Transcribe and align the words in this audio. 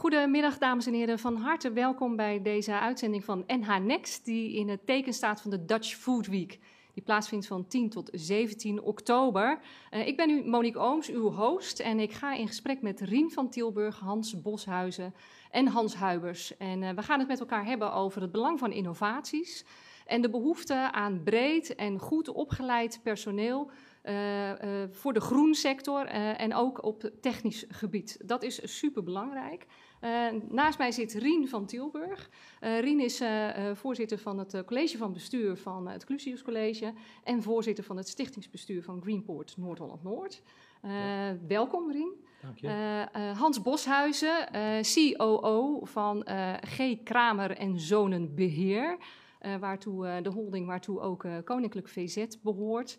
Goedemiddag, 0.00 0.58
dames 0.58 0.86
en 0.86 0.92
heren. 0.92 1.18
Van 1.18 1.36
harte 1.36 1.72
welkom 1.72 2.16
bij 2.16 2.42
deze 2.42 2.78
uitzending 2.78 3.24
van 3.24 3.44
NH 3.46 3.78
Next, 3.78 4.24
die 4.24 4.56
in 4.56 4.68
het 4.68 4.86
teken 4.86 5.12
staat 5.12 5.40
van 5.40 5.50
de 5.50 5.64
Dutch 5.64 5.94
Food 5.94 6.26
Week. 6.26 6.58
Die 6.94 7.02
plaatsvindt 7.02 7.46
van 7.46 7.66
10 7.66 7.90
tot 7.90 8.10
17 8.12 8.82
oktober. 8.82 9.60
Uh, 9.90 10.06
ik 10.06 10.16
ben 10.16 10.28
nu 10.28 10.44
Monique 10.44 10.80
Ooms, 10.80 11.10
uw 11.10 11.30
host, 11.30 11.80
en 11.80 11.98
ik 11.98 12.12
ga 12.12 12.34
in 12.34 12.46
gesprek 12.46 12.82
met 12.82 13.00
Rien 13.00 13.30
van 13.30 13.50
Tilburg, 13.50 13.98
Hans 13.98 14.40
Boshuizen 14.40 15.14
en 15.50 15.66
Hans 15.66 15.94
Huibers. 15.94 16.56
En 16.56 16.82
uh, 16.82 16.90
we 16.90 17.02
gaan 17.02 17.18
het 17.18 17.28
met 17.28 17.40
elkaar 17.40 17.64
hebben 17.64 17.92
over 17.92 18.22
het 18.22 18.32
belang 18.32 18.58
van 18.58 18.72
innovaties 18.72 19.64
en 20.10 20.20
de 20.20 20.30
behoefte 20.30 20.92
aan 20.92 21.22
breed 21.22 21.74
en 21.74 21.98
goed 21.98 22.28
opgeleid 22.28 23.00
personeel 23.02 23.70
uh, 24.04 24.52
voor 24.90 25.12
de 25.12 25.20
groensector 25.20 26.06
uh, 26.06 26.40
en 26.40 26.54
ook 26.54 26.84
op 26.84 27.10
technisch 27.20 27.64
gebied. 27.68 28.18
Dat 28.24 28.42
is 28.42 28.78
super 28.78 29.02
belangrijk. 30.00 30.52
naast 30.52 30.78
mij 30.78 30.92
zit 30.92 31.12
Rien 31.12 31.48
van 31.48 31.66
Tilburg. 31.66 32.30
Rien 32.60 33.00
is 33.00 33.22
voorzitter 33.74 34.18
van 34.18 34.38
het 34.38 34.62
college 34.66 34.98
van 34.98 35.12
bestuur 35.12 35.56
van 35.56 35.88
het 35.88 36.04
Clusius 36.04 36.42
College 36.42 36.92
en 37.24 37.42
voorzitter 37.42 37.84
van 37.84 37.96
het 37.96 38.08
stichtingsbestuur 38.08 38.82
van 38.82 39.02
Greenport 39.02 39.56
Noord-Holland-Noord. 39.56 40.42
Ja. 40.82 41.36
Welkom 41.48 41.90
Rien. 41.90 42.12
Dank 42.42 42.58
je. 42.58 43.06
Hans 43.36 43.62
Boshuizen, 43.62 44.48
COO 44.82 45.84
van 45.84 46.26
G. 46.60 47.02
Kramer 47.04 47.50
en 47.56 47.80
Zonen 47.80 48.34
Beheer, 48.34 48.96
waartoe, 49.60 50.20
de 50.22 50.30
holding 50.30 50.66
waartoe 50.66 51.00
ook 51.00 51.26
Koninklijk 51.44 51.88
VZ 51.88 52.26
behoort. 52.42 52.98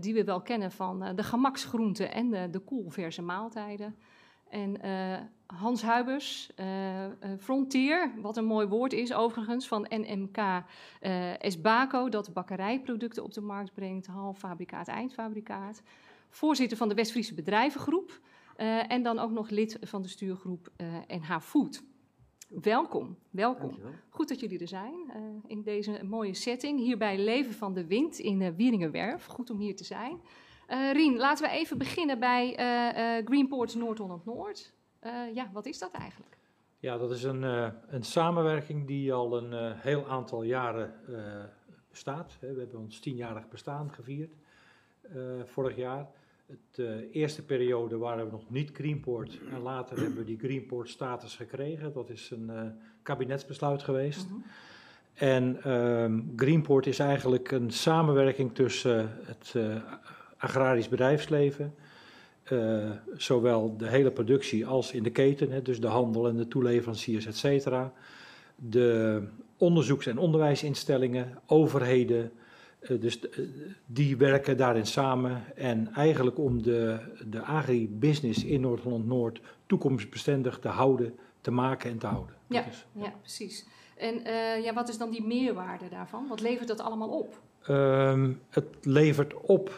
Die 0.00 0.14
we 0.14 0.24
wel 0.24 0.42
kennen 0.42 0.72
van 0.72 1.12
de 1.14 1.22
gemaksgroenten 1.22 2.12
en 2.12 2.50
de, 2.50 2.58
koelverse 2.58 3.22
maaltijden. 3.22 3.96
En 4.48 4.80
Hans 5.54 5.82
Huibers, 5.82 6.50
Frontier, 7.38 8.12
wat 8.20 8.36
een 8.36 8.44
mooi 8.44 8.66
woord 8.66 8.92
is 8.92 9.12
overigens, 9.12 9.68
van 9.68 9.86
NMK 9.88 10.64
Esbaco, 11.38 12.08
dat 12.08 12.32
bakkerijproducten 12.32 13.24
op 13.24 13.32
de 13.32 13.40
markt 13.40 13.74
brengt, 13.74 14.06
halffabrikaat, 14.06 14.88
eindfabrikaat. 14.88 15.82
Voorzitter 16.30 16.76
van 16.76 16.88
de 16.88 16.94
West-Friese 16.94 17.34
Bedrijvengroep 17.34 18.20
en 18.88 19.02
dan 19.02 19.18
ook 19.18 19.30
nog 19.30 19.50
lid 19.50 19.78
van 19.80 20.02
de 20.02 20.08
stuurgroep 20.08 20.68
NH 21.06 21.38
Food. 21.40 21.82
Welkom, 22.48 23.16
welkom. 23.30 23.68
Dankjewel. 23.68 23.92
Goed 24.08 24.28
dat 24.28 24.40
jullie 24.40 24.58
er 24.58 24.68
zijn 24.68 24.94
uh, 25.08 25.22
in 25.46 25.62
deze 25.62 26.04
mooie 26.04 26.34
setting. 26.34 26.78
Hier 26.78 26.98
bij 26.98 27.18
Leven 27.18 27.52
van 27.52 27.74
de 27.74 27.86
Wind 27.86 28.18
in 28.18 28.40
uh, 28.40 28.48
Wieringenwerf. 28.56 29.24
Goed 29.24 29.50
om 29.50 29.58
hier 29.58 29.76
te 29.76 29.84
zijn. 29.84 30.20
Uh, 30.68 30.92
Rien, 30.92 31.16
laten 31.16 31.44
we 31.44 31.50
even 31.50 31.78
beginnen 31.78 32.18
bij 32.18 32.52
Greenport 33.24 33.74
Noord-Holland-Noord. 33.74 34.72
Ja, 35.34 35.50
wat 35.52 35.66
is 35.66 35.78
dat 35.78 35.92
eigenlijk? 35.92 36.36
Ja, 36.78 36.98
dat 36.98 37.10
is 37.10 37.22
een, 37.22 37.42
een 37.88 38.02
samenwerking 38.02 38.86
die 38.86 39.12
al 39.12 39.36
een 39.36 39.76
heel 39.76 40.08
aantal 40.08 40.42
jaren 40.42 40.94
bestaat. 41.90 42.36
We 42.40 42.46
hebben 42.46 42.78
ons 42.78 43.00
tienjarig 43.00 43.48
bestaan 43.48 43.92
gevierd 43.92 44.32
vorig 45.44 45.76
jaar. 45.76 46.06
Het 46.46 46.78
uh, 46.78 47.14
eerste 47.14 47.44
periode 47.44 47.98
waren 47.98 48.24
we 48.24 48.30
nog 48.30 48.50
niet 48.50 48.70
Greenport 48.72 49.38
en 49.50 49.60
later 49.60 49.98
hebben 49.98 50.16
we 50.18 50.24
die 50.24 50.38
Greenport 50.38 50.88
status 50.88 51.36
gekregen. 51.36 51.92
Dat 51.92 52.10
is 52.10 52.30
een 52.30 52.50
kabinetsbesluit 53.02 53.82
geweest. 53.82 54.28
-hmm. 54.28 54.44
En 55.14 55.72
um, 55.72 56.32
Greenport 56.36 56.86
is 56.86 56.98
eigenlijk 56.98 57.50
een 57.50 57.70
samenwerking 57.70 58.54
tussen 58.54 59.10
het 59.24 59.54
agrarisch 60.36 60.88
bedrijfsleven, 60.88 61.74
zowel 63.16 63.76
de 63.76 63.88
hele 63.88 64.10
productie 64.10 64.66
als 64.66 64.92
in 64.92 65.02
de 65.02 65.10
keten, 65.10 65.50
hè, 65.50 65.62
dus 65.62 65.80
de 65.80 65.86
handel 65.86 66.28
en 66.28 66.36
de 66.36 66.48
toeleveranciers, 66.48 67.26
et 67.26 67.36
cetera. 67.36 67.92
De 68.56 69.22
onderzoeks- 69.56 70.06
en 70.06 70.18
onderwijsinstellingen, 70.18 71.38
overheden, 71.46 72.32
uh, 72.80 73.00
dus 73.00 73.20
uh, 73.20 73.28
die 73.86 74.16
werken 74.16 74.56
daarin 74.56 74.86
samen. 74.86 75.42
En 75.56 75.92
eigenlijk 75.94 76.38
om 76.38 76.62
de, 76.62 76.98
de 77.26 77.42
agribusiness 77.42 78.44
in 78.44 78.60
Noord-Holland-Noord 78.60 79.40
toekomstbestendig 79.66 80.58
te 80.58 80.68
houden, 80.68 81.14
te 81.40 81.50
maken 81.50 81.90
en 81.90 81.98
te 81.98 82.06
houden. 82.06 82.34
Ja, 82.46 82.66
is, 82.66 82.86
ja. 82.92 83.04
ja 83.04 83.12
precies. 83.20 83.66
En 83.96 84.14
uh, 84.14 84.64
ja, 84.64 84.74
wat 84.74 84.88
is 84.88 84.98
dan 84.98 85.10
die 85.10 85.26
meerwaarde 85.26 85.88
daarvan? 85.88 86.26
Wat 86.28 86.40
levert 86.40 86.68
dat 86.68 86.80
allemaal 86.80 87.08
op? 87.08 87.40
Um, 87.68 88.40
het 88.48 88.66
levert 88.82 89.34
op, 89.34 89.72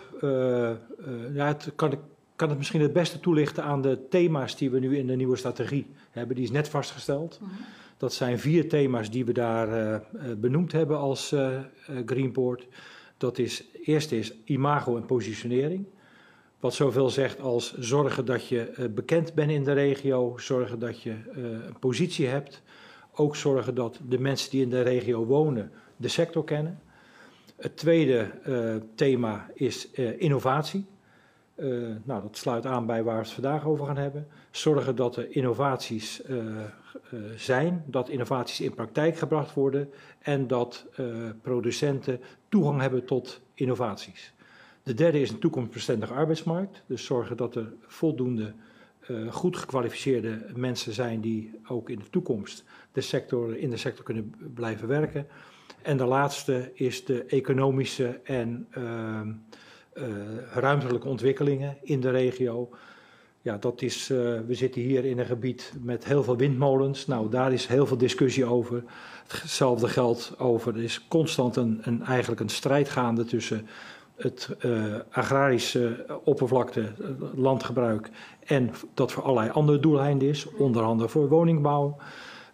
ja, 1.32 1.46
het 1.46 1.72
kan, 1.76 1.92
ik 1.92 1.98
kan 2.40 2.48
het 2.48 2.58
misschien 2.58 2.80
het 2.80 2.92
beste 2.92 3.20
toelichten 3.20 3.64
aan 3.64 3.82
de 3.82 4.08
thema's 4.08 4.56
die 4.56 4.70
we 4.70 4.78
nu 4.78 4.96
in 4.96 5.06
de 5.06 5.16
nieuwe 5.16 5.36
strategie 5.36 5.86
hebben. 6.10 6.36
Die 6.36 6.44
is 6.44 6.50
net 6.50 6.68
vastgesteld. 6.68 7.38
-huh. 7.40 7.48
Dat 7.96 8.12
zijn 8.12 8.38
vier 8.38 8.68
thema's 8.68 9.10
die 9.10 9.24
we 9.24 9.32
daar 9.32 9.68
uh, 9.68 9.98
benoemd 10.36 10.72
hebben 10.72 10.98
als 10.98 11.32
uh, 11.32 11.58
Greenport. 12.06 12.66
Dat 13.16 13.38
is, 13.38 13.64
eerste 13.84 14.18
is 14.18 14.34
imago 14.44 14.96
en 14.96 15.06
positionering. 15.06 15.86
Wat 16.60 16.74
zoveel 16.74 17.10
zegt 17.10 17.40
als 17.40 17.78
zorgen 17.78 18.24
dat 18.24 18.46
je 18.46 18.90
bekend 18.94 19.34
bent 19.34 19.50
in 19.50 19.64
de 19.64 19.72
regio, 19.72 20.38
zorgen 20.38 20.78
dat 20.78 21.02
je 21.02 21.14
een 21.34 21.78
positie 21.80 22.26
hebt. 22.26 22.62
Ook 23.12 23.36
zorgen 23.36 23.74
dat 23.74 24.00
de 24.08 24.18
mensen 24.18 24.50
die 24.50 24.62
in 24.62 24.70
de 24.70 24.82
regio 24.82 25.24
wonen 25.24 25.70
de 25.96 26.08
sector 26.08 26.44
kennen. 26.44 26.80
Het 27.56 27.76
tweede 27.76 28.30
thema 28.94 29.50
is 29.54 29.90
innovatie. 30.18 30.86
Uh, 31.60 31.96
nou, 32.04 32.22
dat 32.22 32.36
sluit 32.36 32.66
aan 32.66 32.86
bij 32.86 33.02
waar 33.02 33.16
we 33.16 33.22
het 33.22 33.30
vandaag 33.30 33.66
over 33.66 33.86
gaan 33.86 33.96
hebben. 33.96 34.26
Zorgen 34.50 34.96
dat 34.96 35.16
er 35.16 35.30
innovaties 35.30 36.22
uh, 36.30 36.36
uh, 36.36 37.20
zijn, 37.36 37.84
dat 37.86 38.08
innovaties 38.08 38.60
in 38.60 38.74
praktijk 38.74 39.16
gebracht 39.16 39.54
worden 39.54 39.90
en 40.18 40.46
dat 40.46 40.86
producenten 41.42 42.20
toegang 42.48 42.80
hebben 42.80 43.04
tot 43.04 43.40
innovaties. 43.54 44.32
De 44.82 44.94
derde 44.94 45.20
is 45.20 45.30
een 45.30 45.38
toekomstbestendige 45.38 46.14
arbeidsmarkt. 46.14 46.82
Dus 46.86 47.04
zorgen 47.04 47.36
dat 47.36 47.54
er 47.54 47.72
voldoende 47.86 48.52
goed 49.28 49.56
gekwalificeerde 49.56 50.46
mensen 50.54 50.92
zijn 50.92 51.20
die 51.20 51.60
ook 51.68 51.90
in 51.90 51.98
de 51.98 52.10
toekomst 52.10 52.64
de 52.92 53.00
sector, 53.00 53.56
in 53.56 53.70
de 53.70 53.76
sector 53.76 54.04
kunnen 54.04 54.34
blijven 54.54 54.88
werken. 54.88 55.26
En 55.82 55.96
de 55.96 56.04
laatste 56.04 56.70
is 56.74 57.04
de 57.04 57.24
economische 57.24 58.20
en 58.24 58.66
uh, 58.78 59.20
ruimtelijke 60.52 61.08
ontwikkelingen 61.08 61.76
in 61.82 62.00
de 62.00 62.10
regio. 62.10 62.68
Ja, 63.42 63.56
dat 63.56 63.82
is, 63.82 64.10
uh, 64.10 64.18
we 64.46 64.54
zitten 64.54 64.80
hier 64.80 65.04
in 65.04 65.18
een 65.18 65.26
gebied 65.26 65.72
met 65.82 66.04
heel 66.04 66.22
veel 66.22 66.36
windmolens. 66.36 67.06
Nou, 67.06 67.30
daar 67.30 67.52
is 67.52 67.66
heel 67.66 67.86
veel 67.86 67.96
discussie 67.96 68.44
over. 68.44 68.84
Hetzelfde 69.28 69.88
geldt 69.88 70.34
over, 70.38 70.74
er 70.74 70.82
is 70.82 71.06
constant 71.08 71.56
een, 71.56 72.02
eigenlijk 72.04 72.40
een 72.40 72.48
strijd 72.48 72.88
gaande 72.88 73.24
tussen 73.24 73.66
het 74.16 74.50
uh, 74.64 74.94
agrarische 75.10 76.06
oppervlakte, 76.24 76.92
landgebruik 77.34 78.10
en 78.44 78.70
dat 78.94 79.12
voor 79.12 79.22
allerlei 79.22 79.50
andere 79.50 79.80
doeleinden 79.80 80.28
is, 80.28 80.46
onder 80.46 80.82
andere 80.82 81.08
voor 81.08 81.28
woningbouw. 81.28 81.96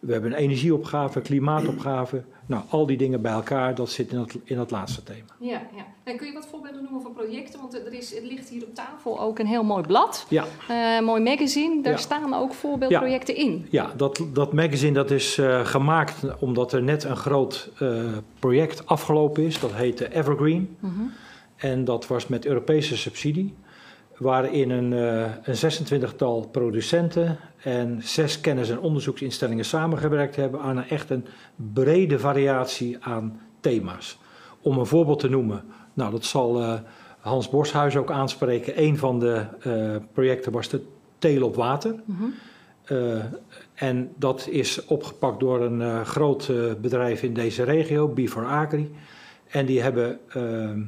We 0.07 0.13
hebben 0.13 0.33
een 0.33 0.39
energieopgave, 0.39 1.21
klimaatopgave. 1.21 2.23
Nou, 2.47 2.63
al 2.69 2.87
die 2.87 2.97
dingen 2.97 3.23
bij 3.23 3.33
elkaar, 3.33 3.75
dat 3.75 3.91
zit 3.91 4.13
in 4.13 4.19
het, 4.19 4.39
in 4.45 4.59
het 4.59 4.71
laatste 4.71 5.03
thema. 5.03 5.35
Ja, 5.39 5.63
ja. 5.77 5.87
En 6.05 6.17
kun 6.17 6.27
je 6.27 6.33
wat 6.33 6.47
voorbeelden 6.47 6.83
noemen 6.83 7.03
van 7.03 7.13
projecten? 7.13 7.61
Want 7.61 7.75
er, 7.75 7.93
is, 7.93 8.17
er 8.17 8.23
ligt 8.23 8.49
hier 8.49 8.63
op 8.63 8.75
tafel 8.75 9.21
ook 9.21 9.39
een 9.39 9.47
heel 9.47 9.65
mooi 9.65 9.83
blad. 9.83 10.27
Ja. 10.29 10.45
Uh, 10.71 11.07
mooi 11.07 11.23
magazine. 11.23 11.83
Daar 11.83 11.93
ja. 11.93 11.99
staan 11.99 12.35
ook 12.35 12.55
voorbeeldprojecten 12.55 13.35
ja. 13.35 13.41
in. 13.41 13.67
Ja, 13.71 13.93
dat, 13.97 14.27
dat 14.33 14.53
magazine 14.53 14.93
dat 14.93 15.11
is 15.11 15.39
uh, 15.39 15.67
gemaakt 15.67 16.39
omdat 16.39 16.73
er 16.73 16.83
net 16.83 17.05
een 17.05 17.17
groot 17.17 17.71
uh, 17.83 18.03
project 18.39 18.87
afgelopen 18.87 19.43
is. 19.43 19.61
Dat 19.61 19.73
heette 19.73 20.15
Evergreen. 20.15 20.77
Mhm. 20.81 20.93
-huh. 20.95 21.11
En 21.57 21.85
dat 21.85 22.07
was 22.07 22.27
met 22.27 22.47
Europese 22.47 22.97
subsidie 22.97 23.55
waarin 24.17 24.71
een, 24.71 24.93
uh, 24.93 25.21
een 25.43 25.57
26-tal 25.57 26.49
producenten 26.51 27.39
en 27.63 28.01
zes 28.03 28.41
kennis- 28.41 28.71
en 28.71 28.81
onderzoeksinstellingen 28.81 29.65
samengewerkt 29.65 30.37
hebben 30.37 30.61
aan 30.61 30.77
een 30.77 30.89
echt 30.89 31.11
een 31.11 31.27
brede 31.73 32.19
variatie 32.19 32.97
aan 33.01 33.41
thema's. 33.61 34.19
Om 34.61 34.79
een 34.79 34.87
voorbeeld 34.87 35.19
te 35.19 35.29
noemen, 35.29 35.65
nou 35.93 36.11
dat 36.11 36.25
zal 36.25 36.63
uh, 36.63 36.75
Hans 37.19 37.51
Borshuis 37.51 37.97
ook 37.97 38.11
aanspreken. 38.11 38.83
Een 38.83 38.99
van 38.99 39.19
de 39.19 39.45
uh, 39.67 39.97
projecten 40.13 40.53
was 40.53 40.69
de 40.69 40.85
telen 41.19 41.47
op 41.47 41.55
water. 41.55 41.95
Mm 42.05 42.17
-hmm. 42.17 42.33
en 43.75 44.13
dat 44.17 44.49
is 44.51 44.85
opgepakt 44.85 45.41
door 45.41 45.63
een 45.63 46.07
groot 46.07 46.53
bedrijf 46.81 47.23
in 47.23 47.35
deze 47.35 47.63
regio, 47.63 48.09
Before 48.09 48.47
Agri. 48.47 48.95
En 49.47 49.67
die 49.67 49.83
hebben 49.83 50.19
ehm, 50.29 50.81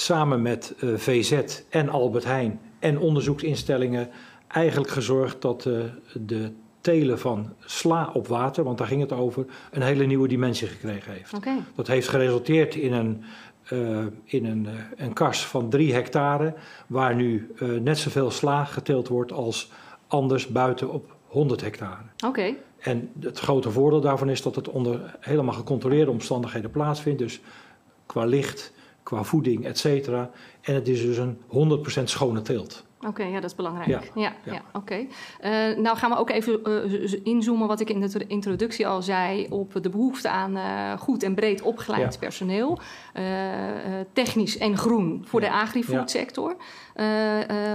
samen 0.00 0.42
met 0.42 0.74
uh, 0.80 0.96
VZ 0.96 1.40
en 1.68 1.88
Albert 1.88 2.24
Heijn 2.24 2.60
en 2.78 2.98
onderzoeksinstellingen 2.98 4.10
eigenlijk 4.48 4.90
gezorgd 4.90 5.42
dat 5.42 5.64
uh, 5.64 5.80
de 6.12 6.52
telen 6.80 7.18
van 7.18 7.52
sla 7.64 8.10
op 8.12 8.26
water, 8.26 8.64
want 8.64 8.78
daar 8.78 8.86
ging 8.86 9.00
het 9.00 9.12
over, 9.12 9.44
een 9.70 9.82
hele 9.82 10.04
nieuwe 10.04 10.28
dimensie 10.28 10.68
gekregen 10.68 11.12
heeft. 11.12 11.34
Okay. 11.34 11.58
Dat 11.74 11.86
heeft 11.86 12.08
geresulteerd 12.08 12.74
in 12.74 12.92
een, 12.92 13.24
uh, 13.72 13.98
in 14.24 14.44
een, 14.44 14.68
een 14.96 15.12
kas 15.12 15.46
van 15.46 15.68
drie 15.68 15.94
hectare, 15.94 16.54
waar 16.86 17.14
nu 17.14 17.54
net 17.80 17.98
zoveel 17.98 18.30
sla 18.30 18.64
geteeld 18.64 19.08
wordt 19.08 19.32
als 19.32 19.70
anders 20.06 20.46
buiten 20.46 20.90
op 20.90 21.14
100 21.26 21.60
hectare. 21.60 22.02
Oké. 22.26 22.54
En 22.78 23.10
het 23.20 23.38
grote 23.38 23.70
voordeel 23.70 24.00
daarvan 24.00 24.28
is 24.28 24.42
dat 24.42 24.54
het 24.54 24.68
onder 24.68 25.16
helemaal 25.20 25.54
gecontroleerde 25.54 26.10
omstandigheden 26.10 26.70
plaatsvindt. 26.70 27.18
Dus 27.18 27.40
qua 28.06 28.24
licht, 28.24 28.72
qua 29.08 29.22
voeding, 29.24 29.64
et 29.64 29.78
cetera. 29.78 30.30
En 30.60 30.74
het 30.74 30.88
is 30.88 31.02
dus 31.02 31.16
een 31.16 31.38
100% 32.00 32.02
schone 32.04 32.42
teelt. 32.42 32.84
Oké, 33.06 33.22
ja, 33.24 33.34
dat 33.40 33.50
is 33.50 33.54
belangrijk. 33.56 33.88
Ja, 33.88 34.00
Ja, 34.14 34.32
ja, 34.44 34.52
ja. 34.52 34.62
oké. 34.72 35.06
Eh, 35.40 35.50
nou 35.76 35.96
gaan 35.96 36.10
we 36.10 36.16
ook 36.16 36.30
even 36.30 36.64
eh, 36.64 37.12
inzoomen, 37.22 37.68
wat 37.68 37.80
ik 37.80 37.90
in 37.90 38.00
de 38.00 38.24
introductie 38.26 38.86
al 38.86 39.02
zei, 39.02 39.46
op 39.50 39.82
de 39.82 39.88
behoefte 39.90 40.28
aan 40.28 40.56
eh, 40.56 40.92
goed 40.98 41.22
en 41.22 41.34
breed 41.34 41.62
opgeleid 41.62 42.12
Ja. 42.12 42.18
personeel. 42.18 42.78
Technisch 44.12 44.58
en 44.58 44.76
groen 44.76 45.22
voor 45.26 45.40
de 45.40 45.50
agri-food 45.50 46.10
sector. 46.10 46.56
Eh, 46.94 47.04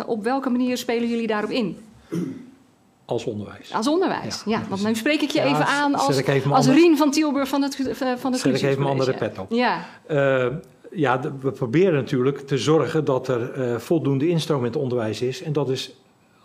op 0.06 0.24
welke 0.24 0.50
manier 0.50 0.78
spelen 0.78 1.10
jullie 1.10 1.28
daarop 1.28 1.50
in? 1.50 1.78
Als 3.06 3.26
onderwijs. 3.26 3.74
Als 3.74 3.88
onderwijs, 3.88 4.44
ja. 4.46 4.58
Ja, 4.60 4.66
want 4.70 4.84
nu 4.84 4.96
spreek 4.96 5.22
ik 5.22 5.30
je 5.30 5.40
Ja, 5.40 5.46
even 5.46 5.66
aan 5.66 5.94
als, 5.94 6.08
als 6.08 6.44
andere- 6.44 6.74
Rien 6.74 6.98
van 6.98 7.12
Tilburg 7.12 7.48
van 7.50 7.62
het, 7.62 7.76
van 8.18 8.32
het 8.32 8.42
Zet 8.42 8.56
ik 8.56 8.62
even 8.62 8.80
mijn 8.80 8.92
andere 8.92 9.14
pet 9.14 9.38
op. 9.40 9.52
Ja, 9.52 9.86
ja, 10.96 11.20
we 11.42 11.52
proberen 11.52 11.94
natuurlijk 11.94 12.40
te 12.40 12.58
zorgen 12.58 13.06
dat 13.06 13.28
er 13.28 13.52
eh, 13.52 13.78
voldoende 13.78 14.28
instroom 14.28 14.60
in 14.60 14.66
het 14.66 14.76
onderwijs 14.76 15.22
is. 15.22 15.42
En 15.42 15.54
dat 15.54 15.70
is 15.70 15.96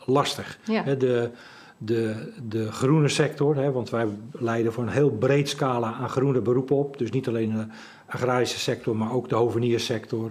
lastig. 0.04 0.58
ja. 0.64 0.82
De, 0.82 1.30
de, 1.78 2.32
de 2.48 2.72
groene 2.72 3.08
sector, 3.08 3.56
hè, 3.56 3.72
want 3.72 3.90
wij 3.90 4.06
leiden 4.32 4.72
voor 4.72 4.82
een 4.82 4.88
heel 4.88 5.10
breed 5.10 5.48
scala 5.48 5.92
aan 5.92 6.08
groene 6.08 6.40
beroepen 6.40 6.76
op. 6.76 6.98
Dus 6.98 7.10
niet 7.10 7.28
alleen 7.28 7.52
de 7.52 7.66
agrarische 8.06 8.58
sector, 8.58 8.96
maar 8.96 9.12
ook 9.12 9.28
de 9.28 9.34
hovenierssector. 9.34 10.30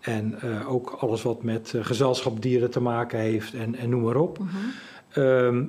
En 0.00 0.40
eh, 0.40 0.72
ook 0.72 0.90
alles 0.90 1.22
wat 1.22 1.42
met 1.42 1.72
eh, 1.74 1.84
gezelschap 1.84 2.42
dieren 2.42 2.70
te 2.70 2.80
maken 2.80 3.18
heeft 3.18 3.54
en, 3.54 3.74
en 3.74 3.88
noem 3.88 4.02
maar 4.02 4.16
op. 4.16 4.38
Mhm. 4.38 4.48
Ehm, 5.10 5.64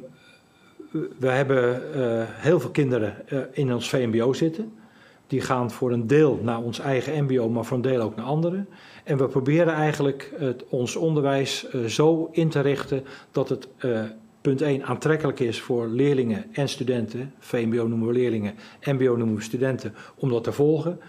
we 1.20 1.28
hebben 1.28 1.82
heel 2.36 2.60
veel 2.60 2.70
kinderen 2.70 3.16
in 3.52 3.74
ons 3.74 3.90
VMBO 3.90 4.34
zitten. 4.34 4.77
Die 5.28 5.42
gaan 5.42 5.72
voor 5.72 5.92
een 5.92 6.08
deel 6.08 6.40
naar 6.42 6.62
ons 6.62 6.80
eigen 6.80 7.24
MBO, 7.24 7.50
maar 7.50 7.66
voor 7.66 7.78
een 7.78 7.84
deel 7.84 8.02
ook 8.02 8.16
naar 8.16 8.26
anderen. 8.26 8.68
En 9.04 9.18
we 9.18 9.28
proberen 9.28 9.74
eigenlijk 9.74 10.34
het, 10.38 10.64
ons 10.70 10.96
onderwijs 10.96 11.68
eh, 11.70 11.84
zo 11.84 12.30
in 12.32 12.50
te 12.50 12.60
richten 12.60 13.04
dat 13.32 13.50
het 13.50 13.68
eh, 13.78 14.02
punt 14.42 14.62
1 14.62 14.84
aantrekkelijk 14.84 15.40
is 15.40 15.62
voor 15.62 15.88
leerlingen 15.88 16.46
en 16.52 16.70
studenten. 16.70 17.34
VMBO 17.40 17.88
noemen 17.88 18.08
we 18.08 18.14
leerlingen, 18.14 18.54
MBO 18.84 19.16
noemen 19.16 19.36
we 19.36 19.42
studenten, 19.42 19.94
om 20.16 20.30
dat 20.30 20.44
te 20.44 20.52
volgen. 20.52 21.00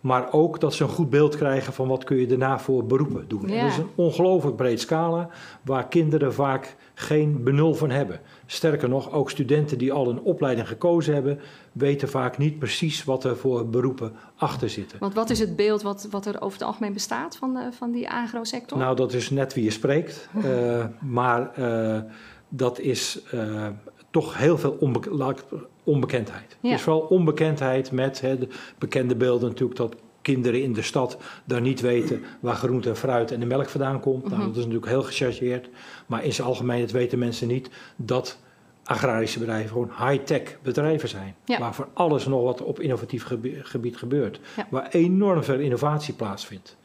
Maar 0.00 0.32
ook 0.32 0.60
dat 0.60 0.74
ze 0.74 0.82
een 0.82 0.88
goed 0.88 1.10
beeld 1.10 1.36
krijgen 1.36 1.72
van 1.72 1.88
wat 1.88 2.04
kun 2.04 2.16
je 2.16 2.26
daarna 2.26 2.58
voor 2.58 2.86
beroepen 2.86 3.24
doen. 3.28 3.48
En 3.48 3.54
Ja. 3.54 3.62
dat 3.62 3.70
is 3.70 3.76
een 3.76 3.90
ongelooflijk 3.94 4.56
breed 4.56 4.80
scala 4.80 5.28
waar 5.62 5.88
kinderen 5.88 6.34
vaak 6.34 6.76
geen 6.94 7.42
benul 7.42 7.74
van 7.74 7.90
hebben. 7.90 8.20
Sterker 8.50 8.88
nog, 8.88 9.12
ook 9.12 9.30
studenten 9.30 9.78
die 9.78 9.92
al 9.92 10.08
een 10.08 10.20
opleiding 10.20 10.68
gekozen 10.68 11.14
hebben, 11.14 11.40
weten 11.72 12.08
vaak 12.08 12.38
niet 12.38 12.58
precies 12.58 13.04
wat 13.04 13.24
er 13.24 13.36
voor 13.36 13.68
beroepen 13.68 14.12
achter 14.36 14.70
zitten. 14.70 14.98
Want 14.98 15.14
wat 15.14 15.30
is 15.30 15.38
het 15.38 15.56
beeld 15.56 15.82
wat, 15.82 16.08
wat 16.10 16.26
er 16.26 16.40
over 16.40 16.58
het 16.58 16.66
algemeen 16.66 16.92
bestaat 16.92 17.36
van, 17.36 17.54
de, 17.54 17.68
van 17.72 17.92
die 17.92 18.10
agrosector? 18.10 18.78
Nou, 18.78 18.96
dat 18.96 19.12
is 19.12 19.30
net 19.30 19.54
wie 19.54 19.64
je 19.64 19.70
spreekt. 19.70 20.28
Eh, 20.48 20.84
maar 21.00 21.54
eh, 21.54 22.00
dat 22.48 22.78
is 22.78 23.20
eh, 23.30 23.66
toch 24.10 24.38
heel 24.38 24.58
veel 24.58 24.76
onbe- 24.80 25.36
onbekendheid. 25.84 26.56
Ja. 26.60 26.68
Het 26.68 26.78
is 26.78 26.84
vooral 26.84 27.02
onbekendheid 27.02 27.92
met 27.92 28.20
hè, 28.20 28.38
de 28.38 28.48
bekende 28.78 29.16
beelden 29.16 29.48
natuurlijk 29.48 29.78
dat 29.78 29.96
kinderen 30.34 30.62
in 30.62 30.72
de 30.72 30.82
stad 30.82 31.16
daar 31.44 31.60
niet 31.60 31.80
weten 31.80 32.22
waar 32.40 32.54
groente 32.54 32.88
en 32.88 32.96
fruit 32.96 33.30
en 33.32 33.40
de 33.40 33.46
melk 33.46 33.68
vandaan 33.68 34.00
komt. 34.00 34.22
Nou, 34.24 34.34
Mhm. 34.36 34.46
dat 34.46 34.50
is 34.56 34.62
natuurlijk 34.64 34.86
heel 34.86 35.02
gechargeerd. 35.02 35.68
Maar 36.06 36.24
in 36.24 36.32
zijn 36.32 36.46
algemeenheid 36.46 36.90
weten 36.90 37.18
mensen 37.18 37.48
niet 37.48 37.70
dat 37.96 38.38
agrarische 38.84 39.38
bedrijven 39.38 39.68
gewoon 39.70 39.90
high-tech 40.08 40.56
bedrijven 40.62 41.08
zijn. 41.08 41.34
Ja. 41.44 41.58
Waar 41.58 41.74
voor 41.74 41.88
alles 41.92 42.26
nog 42.26 42.42
wat 42.42 42.62
op 42.62 42.80
innovatief 42.80 43.24
gebi- 43.24 43.58
gebied 43.62 43.96
gebeurt. 43.96 44.40
Ja. 44.56 44.66
Waar 44.70 44.88
enorm 44.90 45.42
veel 45.44 45.58
innovatie 45.58 46.14
plaatsvindt. 46.14 46.76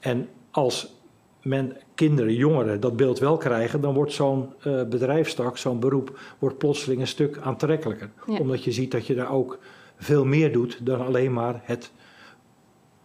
En 0.00 0.28
als 0.50 0.94
men, 1.42 1.76
kinderen, 1.94 2.34
jongeren 2.34 2.80
dat 2.80 2.96
beeld 2.96 3.18
wel 3.18 3.36
krijgen, 3.36 3.80
dan 3.80 3.94
wordt 3.94 4.12
zo'n 4.12 4.52
eh 4.62 4.82
bedrijfstak, 4.88 5.56
zo'n 5.58 5.80
beroep, 5.80 6.18
wordt 6.38 6.58
plotseling 6.58 7.00
een 7.00 7.06
stuk 7.06 7.38
aantrekkelijker. 7.42 8.10
Ja. 8.26 8.38
Omdat 8.38 8.64
je 8.64 8.72
ziet 8.72 8.90
dat 8.90 9.06
je 9.06 9.14
daar 9.14 9.32
ook 9.32 9.58
veel 9.96 10.24
meer 10.24 10.52
doet 10.52 10.78
dan 10.86 11.00
alleen 11.06 11.32
maar 11.32 11.60
het 11.64 11.90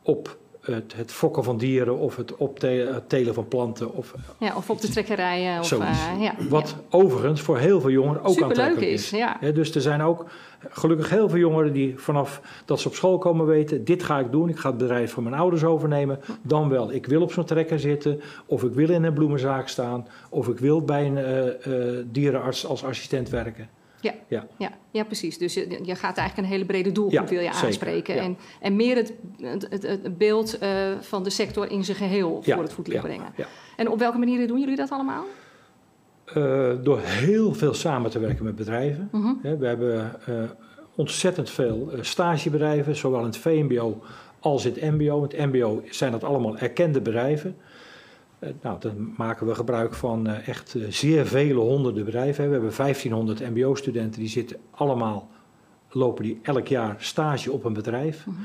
op 0.01 0.37
het, 0.61 0.93
het 0.95 1.11
fokken 1.11 1.43
van 1.43 1.57
dieren 1.57 1.97
of 1.97 2.15
het 2.15 2.35
optelen 2.35 3.33
van 3.33 3.47
planten. 3.47 3.93
Of, 3.93 4.13
Ja, 4.39 4.55
of 4.55 4.69
op 4.69 4.81
de 4.81 4.89
trekkerijen. 4.89 5.59
Of, 5.59 5.71
eh, 5.71 6.15
ja. 6.19 6.33
wat 6.49 6.75
overigens 6.89 7.41
voor 7.41 7.57
heel 7.57 7.81
veel 7.81 7.89
jongeren 7.89 8.23
ook 8.23 8.33
Superleuk 8.33 8.57
aantrekkelijk 8.57 8.91
is, 8.91 9.09
ja. 9.09 9.37
Hè, 9.39 9.53
dus 9.53 9.75
er 9.75 9.81
zijn 9.81 10.01
ook 10.01 10.25
gelukkig 10.69 11.09
heel 11.09 11.29
veel 11.29 11.39
jongeren 11.39 11.73
die 11.73 11.99
vanaf 11.99 12.41
dat 12.65 12.79
ze 12.79 12.87
op 12.87 12.93
school 12.93 13.17
komen 13.17 13.45
weten: 13.45 13.85
dit 13.85 14.03
ga 14.03 14.19
ik 14.19 14.31
doen, 14.31 14.49
ik 14.49 14.57
ga 14.57 14.69
het 14.69 14.77
bedrijf 14.77 15.11
van 15.11 15.23
mijn 15.23 15.35
ouders 15.35 15.63
overnemen. 15.63 16.19
Dan 16.41 16.69
wel, 16.69 16.91
ik 16.91 17.05
wil 17.05 17.21
op 17.21 17.31
zo'n 17.31 17.45
trekker 17.45 17.79
zitten, 17.79 18.21
of 18.45 18.63
ik 18.63 18.73
wil 18.73 18.89
in 18.89 19.03
een 19.03 19.13
bloemenzaak 19.13 19.67
staan, 19.67 20.07
of 20.29 20.47
ik 20.47 20.59
wil 20.59 20.81
bij 20.81 21.05
een 21.05 21.17
eh, 21.17 21.47
eh, 21.47 22.05
dierenarts 22.11 22.65
als 22.65 22.83
assistent 22.83 23.29
werken. 23.29 23.69
Ja, 24.01 24.71
ja, 24.91 25.03
precies. 25.03 25.37
Dus 25.37 25.53
je, 25.53 25.79
je 25.83 25.95
gaat 25.95 26.17
eigenlijk 26.17 26.37
een 26.37 26.53
hele 26.53 26.65
brede 26.65 26.91
doelgroep 26.91 27.29
Ja, 27.29 27.35
wil 27.35 27.39
je 27.43 27.51
zeker, 27.53 27.65
aanspreken. 27.67 28.15
ja. 28.15 28.21
En, 28.21 28.37
en 28.61 28.75
meer 28.75 28.95
het, 28.95 29.13
het, 29.69 30.17
beeld 30.17 30.57
eh, 30.57 30.69
van 30.99 31.23
de 31.23 31.29
sector 31.29 31.71
in 31.71 31.83
zijn 31.83 31.97
geheel 31.97 32.41
Ja, 32.43 32.53
voor 32.55 32.63
het 32.63 32.73
voetlicht 32.73 33.01
ja, 33.01 33.07
brengen. 33.07 33.31
ja. 33.35 33.45
En 33.75 33.89
op 33.89 33.99
welke 33.99 34.17
manieren 34.17 34.47
doen 34.47 34.59
jullie 34.59 34.75
dat 34.75 34.89
allemaal? 34.91 35.25
Eh, 36.25 36.69
door 36.83 36.99
heel 36.99 37.53
veel 37.53 37.73
samen 37.73 38.11
te 38.11 38.19
werken 38.19 38.43
met 38.45 38.55
bedrijven. 38.55 39.09
Mhm. 39.11 39.57
We 39.57 39.67
hebben 39.67 40.15
eh, 40.25 40.33
ontzettend 40.95 41.49
veel 41.49 41.91
stagebedrijven, 42.01 42.95
zowel 42.95 43.19
in 43.19 43.25
het 43.25 43.37
VMBO 43.37 44.01
als 44.39 44.65
in 44.65 44.73
het 44.73 44.81
MBO. 44.81 45.23
In 45.23 45.39
het 45.39 45.51
MBO 45.53 45.83
zijn 45.89 46.11
dat 46.11 46.23
allemaal 46.23 46.57
erkende 46.57 47.01
bedrijven. 47.01 47.55
Eh, 48.39 48.49
nou, 48.61 48.79
dan 48.79 49.13
maken 49.17 49.47
we 49.47 49.55
gebruik 49.55 49.93
van 49.93 50.27
eh, 50.27 50.47
echt 50.47 50.75
eh, 50.75 50.81
zeer 50.89 51.25
vele 51.25 51.59
honderden 51.59 52.05
bedrijven. 52.05 52.45
We 52.45 52.51
hebben 52.51 52.73
1500 52.75 53.39
MBO-studenten, 53.39 54.19
die 54.19 54.29
zitten 54.29 54.57
allemaal, 54.71 55.29
lopen 55.89 56.23
die 56.23 56.39
elk 56.41 56.67
jaar 56.67 56.95
stage 56.99 57.51
op 57.51 57.65
een 57.65 57.73
bedrijf. 57.73 58.25
Mhm. 58.25 58.37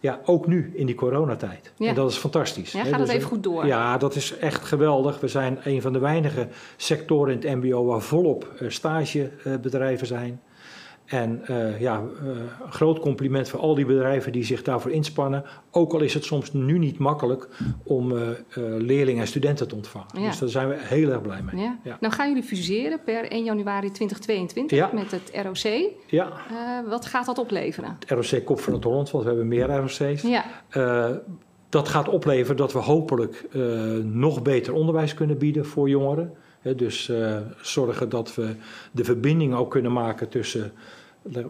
Ja, 0.00 0.20
ook 0.24 0.46
nu 0.46 0.72
in 0.74 0.86
die 0.86 0.94
coronatijd. 0.94 1.72
Ja. 1.76 1.88
En 1.88 1.94
dat 1.94 2.10
is 2.10 2.16
fantastisch. 2.16 2.72
Ja, 2.72 2.84
gaat 2.84 2.98
het 2.98 3.00
Dus, 3.00 3.14
even 3.14 3.28
goed 3.28 3.42
door? 3.42 3.66
Ja, 3.66 3.98
dat 3.98 4.14
is 4.14 4.36
echt 4.38 4.64
geweldig. 4.64 5.20
We 5.20 5.28
zijn 5.28 5.58
een 5.64 5.82
van 5.82 5.92
de 5.92 5.98
weinige 5.98 6.48
sectoren 6.76 7.32
in 7.32 7.48
het 7.48 7.62
MBO 7.62 7.84
waar 7.84 8.00
volop 8.00 8.46
stagebedrijven 8.68 10.06
zijn. 10.06 10.40
En 11.12 11.40
eh, 11.46 11.80
ja, 11.80 12.02
een 12.24 12.72
groot 12.72 12.98
compliment 12.98 13.48
voor 13.48 13.60
al 13.60 13.74
die 13.74 13.86
bedrijven 13.86 14.32
die 14.32 14.44
zich 14.44 14.62
daarvoor 14.62 14.90
inspannen. 14.90 15.44
Ook 15.70 15.92
al 15.92 16.00
is 16.00 16.14
het 16.14 16.24
soms 16.24 16.52
nu 16.52 16.78
niet 16.78 16.98
makkelijk 16.98 17.48
om 17.82 18.16
eh, 18.16 18.28
leerlingen 18.78 19.20
en 19.20 19.26
studenten 19.26 19.68
te 19.68 19.74
ontvangen. 19.74 20.20
Ja. 20.20 20.26
Dus 20.26 20.38
daar 20.38 20.48
zijn 20.48 20.68
we 20.68 20.74
heel 20.78 21.10
erg 21.10 21.22
blij 21.22 21.42
mee. 21.42 21.62
Ja. 21.62 21.78
Ja. 21.84 21.96
Nou 22.00 22.12
gaan 22.14 22.28
jullie 22.28 22.42
fuseren 22.42 23.00
per 23.04 23.30
1 23.30 23.44
januari 23.44 23.90
2022 23.90 24.78
Ja. 24.78 24.90
met 24.92 25.10
het 25.10 25.30
ROC. 25.44 25.90
Ja, 26.06 26.32
wat 26.88 27.06
gaat 27.06 27.26
dat 27.26 27.38
opleveren? 27.38 27.96
het 28.06 28.10
ROC 28.30 28.44
Kop 28.44 28.60
van 28.60 28.72
het 28.72 28.84
Holland, 28.84 29.10
want 29.10 29.24
we 29.24 29.30
hebben 29.30 29.48
meer 29.48 29.76
ROC's. 29.76 30.22
Ja, 30.22 30.44
dat 31.68 31.88
gaat 31.88 32.08
opleveren 32.08 32.56
dat 32.56 32.72
we 32.72 32.78
hopelijk 32.78 33.46
nog 34.02 34.42
beter 34.42 34.74
onderwijs 34.74 35.14
kunnen 35.14 35.38
bieden 35.38 35.66
voor 35.66 35.88
jongeren. 35.88 36.32
Dus 36.76 37.12
zorgen 37.60 38.08
dat 38.08 38.34
we 38.34 38.54
de 38.92 39.04
verbinding 39.04 39.54
ook 39.54 39.70
kunnen 39.70 39.92
maken 39.92 40.28
tussen 40.28 40.72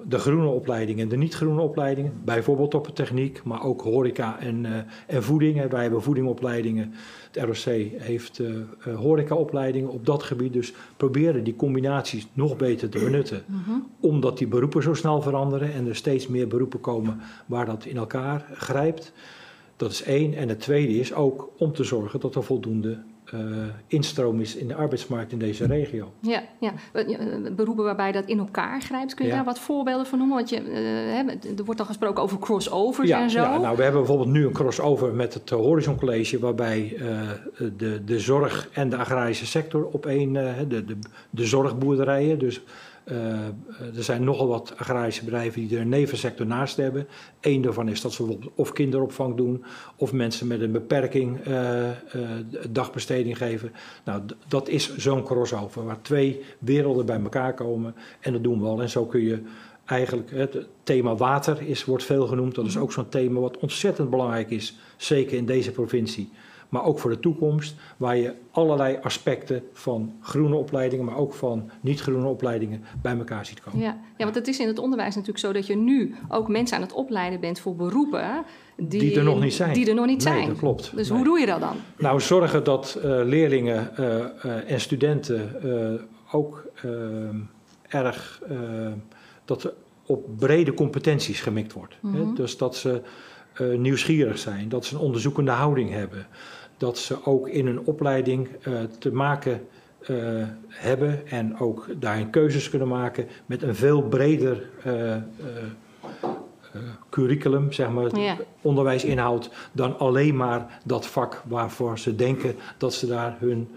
de, 0.05 0.19
groene 0.19 0.47
opleidingen 0.47 1.03
en 1.03 1.09
de 1.09 1.17
niet-groene 1.17 1.61
opleidingen. 1.61 2.13
Bijvoorbeeld 2.25 2.75
op 2.75 2.87
de 2.87 2.93
techniek, 2.93 3.43
maar 3.45 3.65
ook 3.65 3.83
horeca 3.83 4.41
en, 4.41 4.67
eh, 4.67 4.73
en 5.07 5.23
voeding. 5.23 5.71
Wij 5.71 5.83
hebben 5.83 6.03
voedingopleidingen. 6.03 6.95
Het 7.31 7.45
ROC 7.45 7.75
heeft 7.97 8.39
eh 8.39 8.47
eh, 8.49 8.97
horecaopleidingen 8.97 9.91
op 9.91 10.07
dat 10.07 10.23
gebied. 10.23 10.53
Dus 10.53 10.73
proberen 10.97 11.45
die 11.45 11.57
combinaties 11.57 12.27
nog 12.33 12.57
beter 12.57 12.89
te 12.89 12.99
benutten 12.99 13.43
mhm. 13.47 13.71
omdat 14.01 14.39
die 14.39 14.47
beroepen 14.47 14.83
zo 14.83 14.95
snel 14.95 15.23
veranderen 15.23 15.73
en 15.73 15.89
er 15.89 15.97
steeds 15.97 16.27
meer 16.27 16.49
beroepen 16.49 16.81
komen 16.81 17.21
waar 17.47 17.67
dat 17.67 17.85
in 17.85 17.97
elkaar 17.97 18.47
grijpt. 18.55 19.13
Dat 19.77 19.91
is 19.91 20.03
één. 20.03 20.35
En 20.35 20.49
het 20.49 20.61
tweede 20.61 20.99
is 20.99 21.15
ook 21.15 21.51
om 21.57 21.73
te 21.73 21.85
zorgen 21.85 22.21
dat 22.21 22.35
er 22.35 22.43
voldoende 22.43 22.99
eh, 23.33 23.39
instroom 23.87 24.41
is 24.41 24.57
in 24.57 24.69
de 24.69 24.75
arbeidsmarkt 24.75 25.33
in 25.33 25.39
deze 25.39 25.67
regio. 25.67 26.13
ja, 26.21 26.43
ja. 26.61 26.73
Eh, 26.93 27.15
eh, 27.15 27.53
beroepen 27.57 27.85
waarbij 27.85 28.13
dat 28.13 28.25
in 28.27 28.39
elkaar 28.39 28.81
grijpt. 28.81 29.15
Kun 29.15 29.25
je 29.25 29.31
Ja. 29.31 29.37
daar 29.37 29.47
wat 29.47 29.59
voorbeelden 29.59 30.07
van 30.07 30.19
noemen? 30.19 30.37
Want 30.37 30.49
je, 30.49 30.57
er 31.57 31.65
wordt 31.65 31.81
al 31.81 31.87
gesproken 31.87 32.23
over 32.23 32.39
crossovers 32.39 33.09
Ja, 33.09 33.21
en 33.23 33.31
zo. 33.31 33.41
ja, 33.41 33.59
nou, 33.59 33.77
we 33.77 33.83
hebben 33.83 34.01
bijvoorbeeld 34.01 34.31
nu 34.31 34.47
een 34.47 34.53
crossover 34.53 35.15
met 35.15 35.35
het 35.35 35.51
Horizon 35.51 35.97
College, 35.97 36.39
waarbij 36.39 36.97
de, 37.77 38.05
de 38.05 38.19
zorg 38.19 38.69
en 38.73 38.89
de 38.89 38.97
agrarische 38.97 39.47
sector 39.47 39.85
op 39.85 40.07
één, 40.07 40.33
de, 40.33 40.85
de, 40.85 40.99
de 41.31 41.47
zorgboerderijen, 41.47 42.39
dus 42.39 42.63
er 43.05 44.03
zijn 44.03 44.25
nogal 44.25 44.49
wat 44.49 44.75
agrarische 44.77 45.25
bedrijven 45.25 45.61
die 45.61 45.77
er 45.77 45.83
een 45.83 45.89
nevensector 45.89 46.47
naast 46.47 46.77
hebben. 46.77 47.07
Eén 47.41 47.63
daarvan 47.63 47.89
is 47.89 48.01
dat 48.01 48.13
ze 48.13 48.23
bijvoorbeeld 48.23 48.53
of 48.55 48.73
kinderopvang 48.73 49.37
doen, 49.37 49.65
of 49.97 50.13
mensen 50.13 50.47
met 50.47 50.61
een 50.61 50.73
beperking 50.73 51.41
dagbesteding 52.71 53.37
geven. 53.37 53.73
Nou, 54.05 54.23
dat 54.49 54.69
is 54.69 54.97
zo'n 54.97 55.23
crossover 55.23 55.85
waar 55.85 56.03
twee 56.03 56.41
werelden 56.59 57.07
bij 57.07 57.21
elkaar 57.21 57.55
komen. 57.55 57.95
En 58.21 58.33
dat 58.33 58.43
doen 58.43 58.61
we 58.61 58.67
al. 58.67 58.83
En 58.83 58.91
zo 58.91 59.07
kun 59.07 59.21
je 59.21 59.43
eigenlijk 59.85 60.31
het 60.31 60.67
thema 60.83 61.15
water 61.15 61.63
is, 61.69 61.85
wordt 61.85 62.05
veel 62.05 62.27
genoemd. 62.27 62.55
Dat 62.55 62.67
is 62.67 62.75
mhm. 62.75 62.83
ook 62.83 62.93
zo'n 62.93 63.09
thema 63.09 63.41
wat 63.41 63.59
ontzettend 63.59 64.11
belangrijk 64.11 64.51
is, 64.51 64.77
zeker 64.97 65.37
in 65.37 65.47
deze 65.47 65.71
provincie. 65.71 66.31
Maar 66.73 66.85
ook 66.85 66.99
voor 66.99 67.11
de 67.11 67.21
toekomst, 67.21 67.75
waar 67.97 68.17
je 68.17 68.33
allerlei 68.51 68.99
aspecten 69.03 69.63
van 69.73 70.13
groene 70.21 70.55
opleidingen, 70.55 71.05
maar 71.05 71.17
ook 71.17 71.35
van 71.35 71.71
niet-groene 71.81 72.27
opleidingen 72.27 72.85
bij 73.03 73.17
elkaar 73.17 73.47
ziet 73.47 73.61
komen. 73.61 73.81
Ja. 73.81 73.99
ja, 74.17 74.25
want 74.25 74.35
het 74.35 74.49
is 74.49 74.59
in 74.59 74.67
het 74.67 74.79
onderwijs 74.79 75.15
natuurlijk 75.15 75.45
zo 75.45 75.53
dat 75.53 75.67
je 75.67 75.77
nu 75.77 76.15
ook 76.29 76.49
mensen 76.49 76.77
aan 76.77 76.83
het 76.83 76.93
opleiden 76.93 77.41
bent 77.41 77.61
voor 77.61 77.77
beroepen. 77.77 78.45
Die, 78.77 79.01
die 79.01 79.17
er 79.17 79.25
nog 79.25 79.41
niet 79.41 79.55
zijn. 79.55 79.75
Die 79.75 79.89
er 79.89 79.95
nog 79.95 80.07
niet 80.07 80.25
nee, 80.25 80.35
zijn. 80.35 80.49
dat 80.49 80.59
klopt. 80.59 80.97
Dus 80.97 81.09
hoe 81.09 81.25
doe 81.25 81.41
je 81.41 81.47
dat 81.47 81.61
dan? 81.61 81.77
Nou, 81.99 82.21
zorgen 82.21 82.65
dat 82.65 82.99
uh, 82.99 83.03
leerlingen 83.25 83.91
uh, 83.99 84.71
en 84.71 84.81
studenten 84.81 85.51
ook 86.31 86.67
erg 87.89 88.43
dat 89.45 89.73
op 90.07 90.39
brede 90.39 90.75
competenties 90.75 91.41
gemikt 91.41 91.73
wordt. 91.73 91.95
Mm 92.01 92.35
Dus 92.35 92.57
dat 92.57 92.77
ze 92.77 93.03
nieuwsgierig 93.77 94.39
zijn, 94.39 94.69
dat 94.69 94.85
ze 94.85 94.95
een 94.95 95.01
onderzoekende 95.01 95.51
houding 95.51 95.91
hebben, 95.91 96.27
dat 96.83 96.99
ze 96.99 97.25
ook 97.25 97.49
in 97.49 97.67
een 97.67 97.81
opleiding 97.85 98.49
uh, 98.69 98.81
te 98.99 99.13
maken 99.13 99.67
uh, 100.11 100.47
hebben 100.69 101.29
en 101.29 101.59
ook 101.59 101.87
daarin 101.99 102.31
keuzes 102.31 102.71
kunnen 102.71 102.89
maken 102.89 103.27
met 103.47 103.63
een 103.63 103.75
veel 103.75 104.03
breder 104.03 104.71
curriculum, 107.11 107.73
zeg 107.73 107.91
maar, 107.91 108.19
ja. 108.19 108.37
onderwijsinhoud, 108.61 109.51
dan 109.73 109.99
alleen 109.99 110.37
maar 110.37 110.81
dat 110.85 111.07
vak 111.07 111.43
waarvoor 111.49 111.99
ze 111.99 112.15
denken 112.15 112.55
dat 112.79 112.95
ze 112.95 113.07
daar 113.07 113.37
hun 113.39 113.69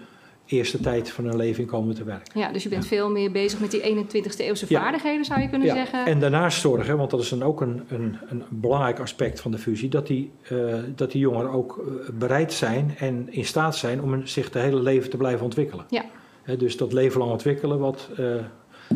eerste 0.45 0.79
tijd 0.79 1.11
van 1.11 1.25
hun 1.25 1.35
leven 1.35 1.61
in 1.61 1.69
komen 1.69 1.95
te 1.95 2.03
werken. 2.03 2.39
Ja, 2.39 2.51
dus 2.51 2.63
je 2.63 2.69
bent 2.69 2.87
veel 2.87 3.09
meer 3.09 3.31
bezig 3.31 3.59
met 3.59 3.71
die 3.71 3.81
21ste 3.81 4.37
eeuwse 4.37 4.67
vaardigheden, 4.67 5.25
zou 5.25 5.41
je 5.41 5.49
kunnen 5.49 5.67
ja. 5.67 5.75
zeggen. 5.75 6.05
En 6.05 6.19
daarnaast 6.19 6.59
zorgen, 6.59 6.97
want 6.97 7.09
dat 7.09 7.21
is 7.21 7.29
dan 7.29 7.43
ook 7.43 7.61
een, 7.61 7.83
een, 7.87 8.17
een 8.27 8.43
belangrijk 8.49 8.99
aspect 8.99 9.41
van 9.41 9.51
de 9.51 9.57
fusie, 9.57 9.89
dat 9.89 10.07
die, 10.07 10.31
uh, 10.51 10.75
dat 10.95 11.11
die 11.11 11.21
jongeren 11.21 11.51
ook 11.51 11.83
uh, 11.87 12.09
bereid 12.13 12.53
zijn 12.53 12.95
en 12.97 13.27
in 13.29 13.45
staat 13.45 13.75
zijn 13.75 14.01
om 14.01 14.25
zich 14.27 14.49
de 14.49 14.59
hele 14.59 14.81
leven 14.81 15.09
te 15.09 15.17
blijven 15.17 15.43
ontwikkelen. 15.43 15.85
Ja. 15.89 16.05
He, 16.43 16.57
dus 16.57 16.77
dat 16.77 16.93
leven 16.93 17.19
lang 17.19 17.31
ontwikkelen, 17.31 17.79
wat 17.79 18.09
uh, 18.19 18.35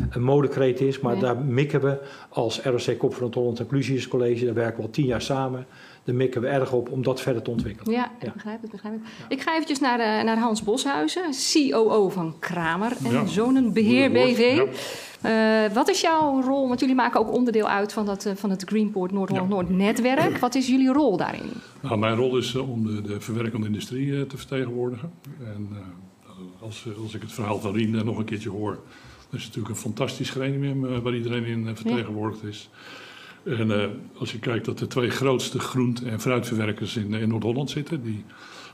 een 0.09 0.23
modekreet 0.23 0.81
is, 0.81 0.99
maar 0.99 1.15
ja. 1.15 1.21
daar 1.21 1.37
mikken 1.37 1.81
we 1.81 1.97
als 2.29 2.61
ROC 2.61 2.97
Kop 2.97 3.13
van 3.13 3.25
het 3.25 3.35
Holland 3.35 3.59
Inclusius 3.59 4.07
College, 4.07 4.45
daar 4.45 4.53
werken 4.53 4.77
we 4.77 4.83
al 4.83 4.89
tien 4.89 5.05
jaar 5.05 5.21
samen 5.21 5.65
daar 6.09 6.17
mikken 6.17 6.41
we 6.41 6.47
erg 6.47 6.71
op 6.71 6.91
om 6.91 7.03
dat 7.03 7.21
verder 7.21 7.41
te 7.41 7.49
ontwikkelen. 7.49 7.93
Ja, 7.93 8.11
ik 8.19 8.33
begrijp 8.33 8.61
het, 8.61 8.71
begrijp 8.71 8.93
het. 8.93 9.31
Ik 9.31 9.41
ga 9.41 9.53
eventjes 9.53 9.79
naar, 9.79 9.99
uh, 9.99 10.23
naar 10.23 10.37
Hans 10.37 10.63
Boshuizen, 10.63 11.23
COO 11.51 12.09
van 12.09 12.35
Kramer 12.39 12.91
en 13.03 13.11
ja. 13.11 13.25
Zonenbeheer 13.25 14.11
BV. 14.11 14.55
Ja. 14.55 14.65
Uh, 15.25 15.73
wat 15.73 15.89
is 15.89 16.01
jouw 16.01 16.41
rol? 16.41 16.67
Want 16.67 16.79
jullie 16.79 16.95
maken 16.95 17.19
ook 17.19 17.33
onderdeel 17.33 17.67
uit 17.67 17.93
van, 17.93 18.05
dat, 18.05 18.25
uh, 18.25 18.33
van 18.35 18.49
het 18.49 18.63
Greenport 18.65 19.11
Noord-Holland-Noord 19.11 19.69
netwerk. 19.69 20.37
Wat 20.37 20.55
is 20.55 20.67
jullie 20.67 20.93
rol 20.93 21.17
daarin? 21.17 21.51
Nou, 21.81 21.97
mijn 21.97 22.15
rol 22.15 22.37
is 22.37 22.55
om 22.55 22.85
de, 22.85 23.01
de 23.01 23.21
verwerkende 23.21 23.65
industrie 23.65 24.27
te 24.27 24.37
vertegenwoordigen. 24.37 25.11
En 25.45 25.69
als, 26.61 26.85
als 27.03 27.15
ik 27.15 27.21
het 27.21 27.31
verhaal 27.31 27.59
van 27.59 27.73
Rien 27.73 28.05
nog 28.05 28.17
een 28.17 28.25
keertje 28.25 28.49
hoor, 28.49 28.79
dat 29.29 29.39
is 29.39 29.45
natuurlijk 29.45 29.75
een 29.75 29.81
fantastisch 29.81 30.29
gremium 30.29 31.01
waar 31.01 31.15
iedereen 31.15 31.45
in 31.45 31.75
vertegenwoordigd 31.75 32.43
is. 32.43 32.69
En 33.43 33.67
uh, 33.69 33.85
als 34.17 34.31
je 34.31 34.39
kijkt 34.39 34.65
dat 34.65 34.77
de 34.77 34.87
twee 34.87 35.09
grootste 35.09 35.59
groente- 35.59 36.09
en 36.09 36.19
fruitverwerkers 36.19 36.95
in, 36.95 37.13
in 37.13 37.29
Noord-Holland 37.29 37.69
zitten, 37.69 38.03
die 38.03 38.23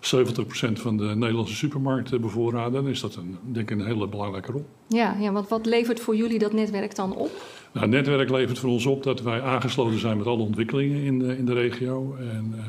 70% 0.05 0.71
van 0.73 0.97
de 0.97 1.03
Nederlandse 1.15 1.55
supermarkten 1.55 2.21
bevoorraden, 2.21 2.73
dan 2.73 2.87
is 2.87 3.01
dat 3.01 3.15
een, 3.15 3.37
denk 3.41 3.71
ik 3.71 3.79
een 3.79 3.85
hele 3.85 4.07
belangrijke 4.07 4.51
rol. 4.51 4.65
Ja, 4.87 5.15
ja, 5.19 5.31
want 5.31 5.47
wat 5.47 5.65
levert 5.65 5.99
voor 5.99 6.15
jullie 6.15 6.39
dat 6.39 6.53
netwerk 6.53 6.95
dan 6.95 7.15
op? 7.15 7.31
Nou, 7.71 7.85
het 7.85 7.95
netwerk 7.95 8.29
levert 8.29 8.59
voor 8.59 8.69
ons 8.69 8.85
op 8.85 9.03
dat 9.03 9.21
wij 9.21 9.41
aangesloten 9.41 9.99
zijn 9.99 10.17
met 10.17 10.27
alle 10.27 10.41
ontwikkelingen 10.41 11.03
in 11.03 11.19
de, 11.19 11.37
in 11.37 11.45
de 11.45 11.53
regio. 11.53 12.15
En 12.19 12.53
uh, 12.55 12.63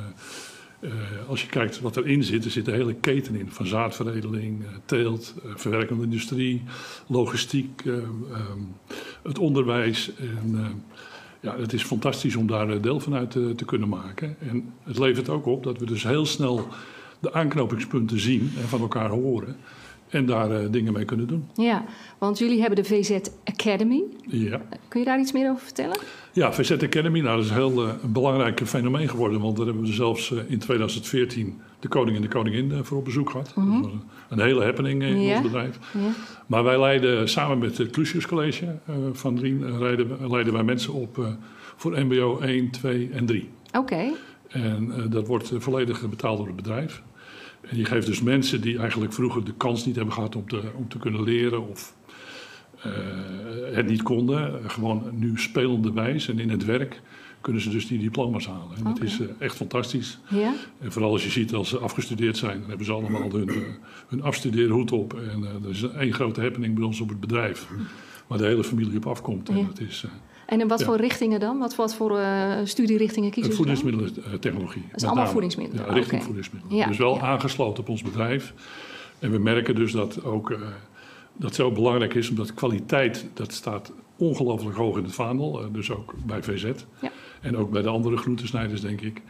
als 1.28 1.42
je 1.42 1.48
kijkt 1.48 1.80
wat 1.80 1.96
erin 1.96 2.24
zit, 2.24 2.44
er 2.44 2.50
zit 2.50 2.66
een 2.66 2.74
hele 2.74 2.94
keten 2.94 3.34
in. 3.34 3.50
Van 3.50 3.66
zaadveredeling, 3.66 4.64
teelt, 4.84 5.34
verwerkende 5.54 6.02
industrie, 6.02 6.62
logistiek, 7.06 7.84
um, 7.84 8.26
het 9.22 9.38
onderwijs. 9.38 10.12
En, 10.16 10.82
ja, 11.40 11.58
het 11.58 11.72
is 11.72 11.82
fantastisch 11.82 12.36
om 12.36 12.46
daar 12.46 12.80
deel 12.80 13.00
van 13.00 13.14
uit 13.14 13.30
te, 13.30 13.52
te, 13.56 13.64
kunnen 13.64 13.88
maken. 13.88 14.36
En 14.38 14.72
het 14.82 14.98
levert 14.98 15.28
ook 15.28 15.46
op 15.46 15.64
dat 15.64 15.78
we 15.78 15.86
dus 15.86 16.02
heel 16.02 16.26
snel 16.26 16.68
de 17.18 17.32
aanknopingspunten 17.32 18.20
zien 18.20 18.52
en 18.60 18.68
van 18.68 18.80
elkaar 18.80 19.10
horen. 19.10 19.56
En 20.16 20.26
daar 20.26 20.50
uh, 20.50 20.70
dingen 20.70 20.92
mee 20.92 21.04
kunnen 21.04 21.26
doen. 21.26 21.48
Ja, 21.54 21.84
want 22.18 22.38
jullie 22.38 22.60
hebben 22.60 22.82
de 22.82 22.84
VZ 22.84 23.18
Academy. 23.44 24.02
Ja. 24.26 24.60
Kun 24.88 25.00
je 25.00 25.06
daar 25.06 25.20
iets 25.20 25.32
meer 25.32 25.50
over 25.50 25.64
vertellen? 25.64 25.98
Ja, 26.32 26.52
VZ 26.52 26.70
Academy, 26.70 27.20
nou, 27.20 27.36
dat 27.36 27.44
is 27.44 27.50
een 27.50 27.56
heel 27.56 27.86
uh, 27.86 27.92
belangrijk 28.04 28.60
fenomeen 28.66 29.08
geworden. 29.08 29.40
Want 29.40 29.56
daar 29.56 29.66
hebben 29.66 29.84
we 29.84 29.92
zelfs 29.92 30.30
uh, 30.30 30.38
in 30.46 30.58
2014 30.58 31.60
de 31.80 31.88
koning 31.88 32.16
en 32.16 32.22
de 32.22 32.28
koningin 32.28 32.84
voor 32.84 32.98
op 32.98 33.04
bezoek 33.04 33.30
gehad. 33.30 33.52
Mm 33.54 33.64
-hmm. 33.64 33.82
Dat 33.82 33.90
was 33.90 34.00
een, 34.00 34.08
een 34.28 34.46
hele 34.46 34.64
happening 34.64 35.02
in 35.02 35.20
ja. 35.20 35.34
ons 35.34 35.42
bedrijf. 35.42 35.78
Ja. 35.92 36.00
Maar 36.46 36.64
wij 36.64 36.80
leiden 36.80 37.28
samen 37.28 37.58
met 37.58 37.78
het 37.78 37.90
Clusius 37.90 38.26
College 38.26 38.78
van 39.12 39.38
Rien... 39.38 39.78
Leiden, 39.78 40.30
leiden 40.30 40.52
wij 40.52 40.62
mensen 40.62 40.92
op 40.92 41.26
voor 41.76 42.04
mbo 42.04 42.38
1, 42.38 42.70
2 42.70 43.10
en 43.12 43.26
3. 43.26 43.48
Oké. 43.66 43.78
Okay. 43.78 44.14
En 44.48 45.10
dat 45.10 45.26
wordt 45.26 45.52
volledig 45.56 46.08
betaald 46.08 46.36
door 46.38 46.46
het 46.46 46.56
bedrijf. 46.56 47.02
En 47.68 47.76
je 47.76 47.84
geeft 47.84 48.06
dus 48.06 48.22
mensen 48.22 48.60
die 48.60 48.78
eigenlijk 48.78 49.12
vroeger 49.12 49.44
de 49.44 49.54
kans 49.56 49.86
niet 49.86 49.96
hebben 49.96 50.14
gehad 50.14 50.36
om 50.36 50.48
te, 50.48 50.62
om 50.74 50.88
te 50.88 50.98
kunnen 50.98 51.22
leren 51.22 51.68
of 51.68 51.94
uh, 52.86 52.92
het 53.72 53.86
niet 53.86 54.02
konden, 54.02 54.70
gewoon 54.70 55.02
nu 55.12 55.38
spelende 55.38 55.92
wijs 55.92 56.28
en 56.28 56.38
in 56.38 56.50
het 56.50 56.64
werk 56.64 57.02
kunnen 57.40 57.62
ze 57.62 57.70
dus 57.70 57.86
die 57.86 57.98
diploma's 57.98 58.46
halen. 58.46 58.76
En 58.76 58.80
okay. 58.80 58.92
dat 58.92 59.02
is 59.02 59.20
uh, 59.20 59.26
echt 59.38 59.56
fantastisch. 59.56 60.18
Ja? 60.28 60.54
En 60.78 60.92
vooral 60.92 61.12
als 61.12 61.24
je 61.24 61.30
ziet 61.30 61.54
als 61.54 61.68
ze 61.68 61.78
afgestudeerd 61.78 62.36
zijn, 62.36 62.58
dan 62.60 62.68
hebben 62.68 62.86
ze 62.86 62.92
allemaal 62.92 63.30
hun, 63.30 63.48
uh, 63.48 63.56
hun 64.08 64.22
afstudeerhoed 64.22 64.92
op. 64.92 65.14
En 65.14 65.44
er 65.64 65.70
is 65.70 65.82
één 65.82 66.12
grote 66.12 66.40
happening 66.40 66.74
bij 66.74 66.84
ons 66.84 67.00
op 67.00 67.08
het 67.08 67.20
bedrijf, 67.20 67.68
waar 68.26 68.38
de 68.38 68.46
hele 68.46 68.64
familie 68.64 68.96
op 68.96 69.06
afkomt. 69.06 69.48
Ja. 69.48 69.54
En 69.54 69.66
dat 69.66 69.80
is, 69.80 70.04
en 70.46 70.60
in 70.60 70.68
wat 70.68 70.78
ja. 70.78 70.84
voor 70.86 70.96
richtingen 70.96 71.40
dan? 71.40 71.58
Wat, 71.58 71.76
wat 71.76 71.94
voor 71.94 72.18
uh, 72.18 72.52
studierichtingen 72.64 73.30
kiezen 73.30 73.52
ze 73.52 73.58
Voedingsmiddelentechnologie. 73.58 74.82
Dat 74.82 74.96
is 74.96 75.02
allemaal 75.02 75.22
name. 75.22 75.32
voedingsmiddelen? 75.32 75.86
Ja, 75.86 75.92
richting 75.92 76.12
okay. 76.14 76.26
voedingsmiddelen. 76.26 76.76
Ja, 76.76 76.86
dus 76.86 76.98
wel 76.98 77.20
aangesloten 77.20 77.82
op 77.82 77.88
ons 77.88 78.02
bedrijf. 78.02 78.54
En 79.18 79.30
we 79.30 79.38
merken 79.38 79.74
dus 79.74 79.92
dat 79.92 80.24
ook 80.24 80.50
uh, 80.50 80.58
dat 81.32 81.54
zo 81.54 81.70
belangrijk 81.70 82.14
is, 82.14 82.28
omdat 82.28 82.54
kwaliteit, 82.54 83.26
dat 83.34 83.52
staat 83.52 83.92
ongelooflijk 84.16 84.76
hoog 84.76 84.96
in 84.96 85.04
het 85.04 85.14
vaandel. 85.14 85.62
Uh, 85.62 85.66
dus 85.72 85.90
ook 85.90 86.14
bij 86.26 86.42
VZ. 86.42 86.64
Ja. 87.00 87.10
En 87.40 87.56
ook 87.56 87.70
bij 87.70 87.82
de 87.82 87.88
andere 87.88 88.16
groentesnijders, 88.16 88.80
denk 88.80 89.00
ik. 89.00 89.22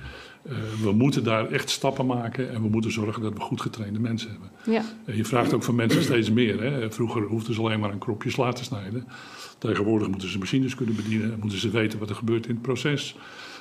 we 0.82 0.92
moeten 0.92 1.24
daar 1.24 1.50
echt 1.50 1.70
stappen 1.70 2.06
maken 2.06 2.50
en 2.50 2.62
we 2.62 2.68
moeten 2.68 2.92
zorgen 2.92 3.22
dat 3.22 3.32
we 3.32 3.40
goed 3.40 3.60
getrainde 3.60 4.00
mensen 4.00 4.30
hebben. 4.30 4.50
Ja. 4.64 5.12
Je 5.14 5.24
vraagt 5.24 5.52
ook 5.52 5.62
van 5.62 5.74
mensen 5.74 6.02
steeds 6.02 6.30
meer. 6.30 6.62
Hè. 6.62 6.90
Vroeger 6.90 7.22
hoefden 7.22 7.54
ze 7.54 7.60
alleen 7.60 7.80
maar 7.80 7.90
een 7.90 7.98
kropje 7.98 8.30
sla 8.30 8.52
te 8.52 8.64
snijden. 8.64 9.06
Tegenwoordig 9.58 10.08
moeten 10.08 10.28
ze 10.28 10.38
machines 10.38 10.74
kunnen 10.74 10.96
bedienen, 10.96 11.36
moeten 11.40 11.58
ze 11.58 11.70
weten 11.70 11.98
wat 11.98 12.08
er 12.08 12.14
gebeurt 12.14 12.46
in 12.46 12.52
het 12.52 12.62
proces. 12.62 13.16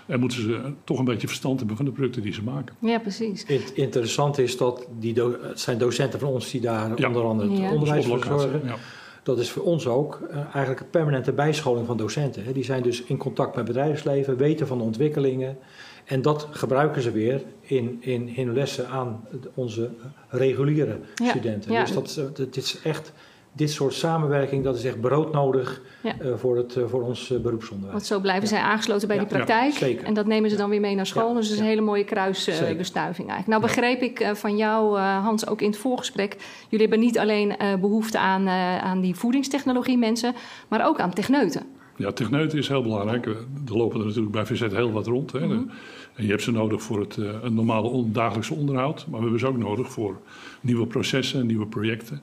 En 0.05 0.19
moeten 0.19 0.41
ze 0.41 0.73
toch 0.83 0.99
een 0.99 1.05
beetje 1.05 1.27
verstand 1.27 1.59
hebben 1.59 1.77
van 1.77 1.85
de 1.85 1.91
producten 1.91 2.21
die 2.21 2.33
ze 2.33 2.43
maken. 2.43 2.75
Ja, 2.79 2.99
precies. 2.99 3.45
Interessant 3.73 4.37
is 4.37 4.57
dat 4.57 4.87
die 4.99 5.13
do 5.13 5.37
het 5.41 5.59
zijn 5.59 5.77
docenten 5.77 6.19
van 6.19 6.29
ons 6.29 6.51
die 6.51 6.61
daar 6.61 6.99
ja. 6.99 7.07
onder 7.07 7.23
andere 7.23 7.49
het 7.49 7.59
ja. 7.59 7.71
onderwijs 7.71 8.05
voor 8.05 8.23
zorgen. 8.23 8.61
Ja. 8.65 8.75
Dat 9.23 9.39
is 9.39 9.49
voor 9.49 9.63
ons 9.63 9.87
ook 9.87 10.19
uh, 10.31 10.37
eigenlijk 10.37 10.79
een 10.79 10.89
permanente 10.89 11.31
bijscholing 11.31 11.87
van 11.87 11.97
docenten. 11.97 12.43
Hè. 12.43 12.51
Die 12.51 12.63
zijn 12.63 12.83
dus 12.83 13.03
in 13.03 13.17
contact 13.17 13.55
met 13.55 13.65
bedrijfsleven, 13.65 14.37
weten 14.37 14.67
van 14.67 14.77
de 14.77 14.83
ontwikkelingen. 14.83 15.57
En 16.05 16.21
dat 16.21 16.47
gebruiken 16.51 17.01
ze 17.01 17.11
weer 17.11 17.43
in, 17.61 17.97
in, 17.99 18.27
in 18.27 18.53
lessen 18.53 18.87
aan 18.87 19.27
onze 19.53 19.89
reguliere 20.29 20.99
studenten. 21.13 21.71
Dus 21.71 21.93
dat, 21.93 22.37
dat 22.37 22.55
is 22.57 22.79
echt 22.83 23.13
dit 23.55 23.71
soort 23.71 23.93
samenwerking, 23.93 24.63
dat 24.63 24.75
is 24.75 24.83
echt 24.83 25.01
broodnodig 25.01 25.81
ja. 26.03 26.15
uh, 26.21 26.33
voor, 26.35 26.57
het, 26.57 26.75
uh, 26.75 26.83
voor 26.87 27.01
ons 27.01 27.29
uh, 27.29 27.39
beroepsonderwijs. 27.39 27.93
Want 27.93 28.05
zo 28.05 28.19
blijven 28.19 28.43
ja. 28.43 28.49
zij 28.49 28.59
aangesloten 28.59 29.07
bij 29.07 29.17
ja, 29.17 29.23
die 29.23 29.31
praktijk. 29.31 29.73
zeker. 29.73 30.05
En 30.05 30.13
dat 30.13 30.25
nemen 30.25 30.49
ze 30.49 30.55
dan 30.55 30.69
weer 30.69 30.79
mee 30.79 30.95
naar 30.95 31.05
school. 31.05 31.33
Dus 31.33 31.45
dat 31.47 31.53
is 31.53 31.61
een 31.61 31.67
hele 31.67 31.81
mooie 31.81 32.03
kruisbestuiving 32.03 33.29
eigenlijk. 33.29 33.47
Nou 33.47 33.61
begreep 33.61 34.01
ik 34.01 34.31
van 34.33 34.57
jou, 34.57 34.99
Hans, 34.99 35.47
ook 35.47 35.61
in 35.61 35.69
het 35.69 35.77
voorgesprek... 35.77 36.37
jullie 36.69 36.87
hebben 36.87 37.05
niet 37.05 37.19
alleen 37.19 37.55
behoefte 37.79 38.19
aan, 38.19 38.49
aan 38.79 39.01
die 39.01 39.15
voedingstechnologie 39.15 39.97
mensen... 39.97 40.33
maar 40.67 40.87
ook 40.87 40.99
aan 40.99 41.13
techneuten. 41.13 41.63
Ja, 41.97 42.11
techneuten 42.11 42.57
is 42.57 42.67
heel 42.67 42.83
belangrijk. 42.83 43.25
Er 43.25 43.37
lopen 43.65 43.99
er 43.99 44.05
natuurlijk 44.05 44.31
bij 44.31 44.45
VZ 44.45 44.61
heel 44.61 44.91
wat 44.91 45.07
rond. 45.07 45.31
Hè. 45.31 45.39
Mm 45.39 45.51
-hmm. 45.51 45.69
En 46.15 46.23
je 46.23 46.29
hebt 46.29 46.41
ze 46.41 46.51
nodig 46.51 46.81
voor 46.81 46.99
het 46.99 47.17
een 47.17 47.53
normale 47.53 47.87
on 47.87 48.11
dagelijkse 48.11 48.53
onderhoud. 48.53 49.05
Maar 49.07 49.19
we 49.19 49.23
hebben 49.23 49.39
ze 49.39 49.47
ook 49.47 49.57
nodig 49.57 49.91
voor 49.91 50.17
nieuwe 50.61 50.87
processen 50.87 51.39
en 51.39 51.45
nieuwe 51.45 51.67
projecten. 51.67 52.21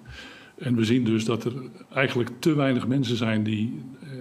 En 0.62 0.76
we 0.76 0.84
zien 0.84 1.04
dus 1.04 1.24
dat 1.24 1.44
er 1.44 1.52
eigenlijk 1.92 2.30
te 2.38 2.54
weinig 2.54 2.86
mensen 2.86 3.16
zijn 3.16 3.42
die 3.42 3.80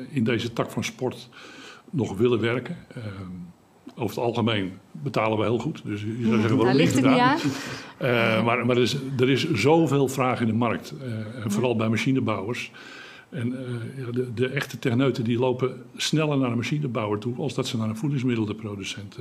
in 0.10 0.24
deze 0.24 0.53
tak 0.53 0.71
van 0.71 0.83
sport 0.83 1.29
nog 1.89 2.17
willen 2.17 2.39
werken. 2.39 2.77
over 3.95 4.15
het 4.15 4.25
algemeen 4.25 4.71
betalen 4.91 5.38
we 5.38 5.43
heel 5.43 5.60
goed. 5.60 5.81
Dus 5.86 6.01
je 6.01 6.25
zou 6.25 6.39
zeggen, 6.39 6.57
waarom 6.57 6.75
ligt 6.75 6.95
niet 6.95 7.03
het 7.03 7.13
niet 7.13 7.21
aan? 7.21 7.38
Uh, 8.01 8.43
maar 8.45 8.65
maar 8.65 8.75
er, 8.75 8.81
is, 8.81 8.98
er 9.19 9.29
is 9.29 9.51
zoveel 9.51 10.07
vraag 10.07 10.41
in 10.41 10.48
de 10.48 10.53
markt. 10.53 10.93
Uh, 11.03 11.43
en 11.43 11.51
vooral 11.51 11.75
bij 11.75 11.89
machinebouwers. 11.89 12.71
En 13.29 13.50
de, 14.12 14.33
de, 14.33 14.48
echte 14.48 14.79
techneuten 14.79 15.24
die 15.24 15.39
lopen 15.39 15.83
sneller 15.95 16.38
naar 16.38 16.51
een 16.51 16.57
machinebouwer 16.57 17.19
toe... 17.19 17.36
als 17.38 17.53
dat 17.53 17.67
ze 17.67 17.77
naar 17.77 17.89
een 17.89 17.98
voedingsmiddelenproducent 17.98 19.17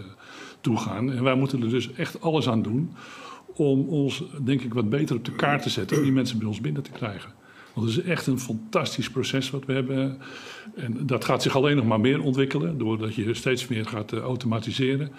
toe 0.61 0.77
gaan. 0.77 1.13
En 1.13 1.23
wij 1.23 1.35
moeten 1.35 1.63
er 1.63 1.69
dus 1.69 1.93
echt 1.93 2.21
alles 2.21 2.49
aan 2.49 2.63
doen... 2.63 2.91
om 3.61 3.89
ons, 3.89 4.23
denk 4.45 4.63
ik, 4.63 4.75
wat 4.75 4.91
beter 4.91 5.17
op 5.17 5.25
de 5.25 5.35
kaart 5.35 5.63
te 5.63 5.71
zetten... 5.71 5.97
om 5.97 6.03
die 6.03 6.13
mensen 6.13 6.39
bij 6.39 6.47
ons 6.47 6.61
binnen 6.61 6.83
te 6.83 6.91
krijgen. 6.91 7.31
Want 7.75 7.87
het 7.87 7.99
is 7.99 8.11
echt 8.11 8.27
een 8.27 8.39
fantastisch 8.39 9.11
proces 9.11 9.51
wat 9.51 9.65
we 9.65 9.73
hebben. 9.73 10.19
En 10.75 11.07
dat 11.07 11.25
gaat 11.25 11.43
zich 11.43 11.57
alleen 11.57 11.77
nog 11.77 11.85
maar 11.85 12.01
meer 12.01 12.23
ontwikkelen... 12.23 12.79
doordat 12.79 13.15
je 13.15 13.35
steeds 13.35 13.69
meer 13.69 13.87
gaat 13.87 14.13
automatiseren... 14.13 15.13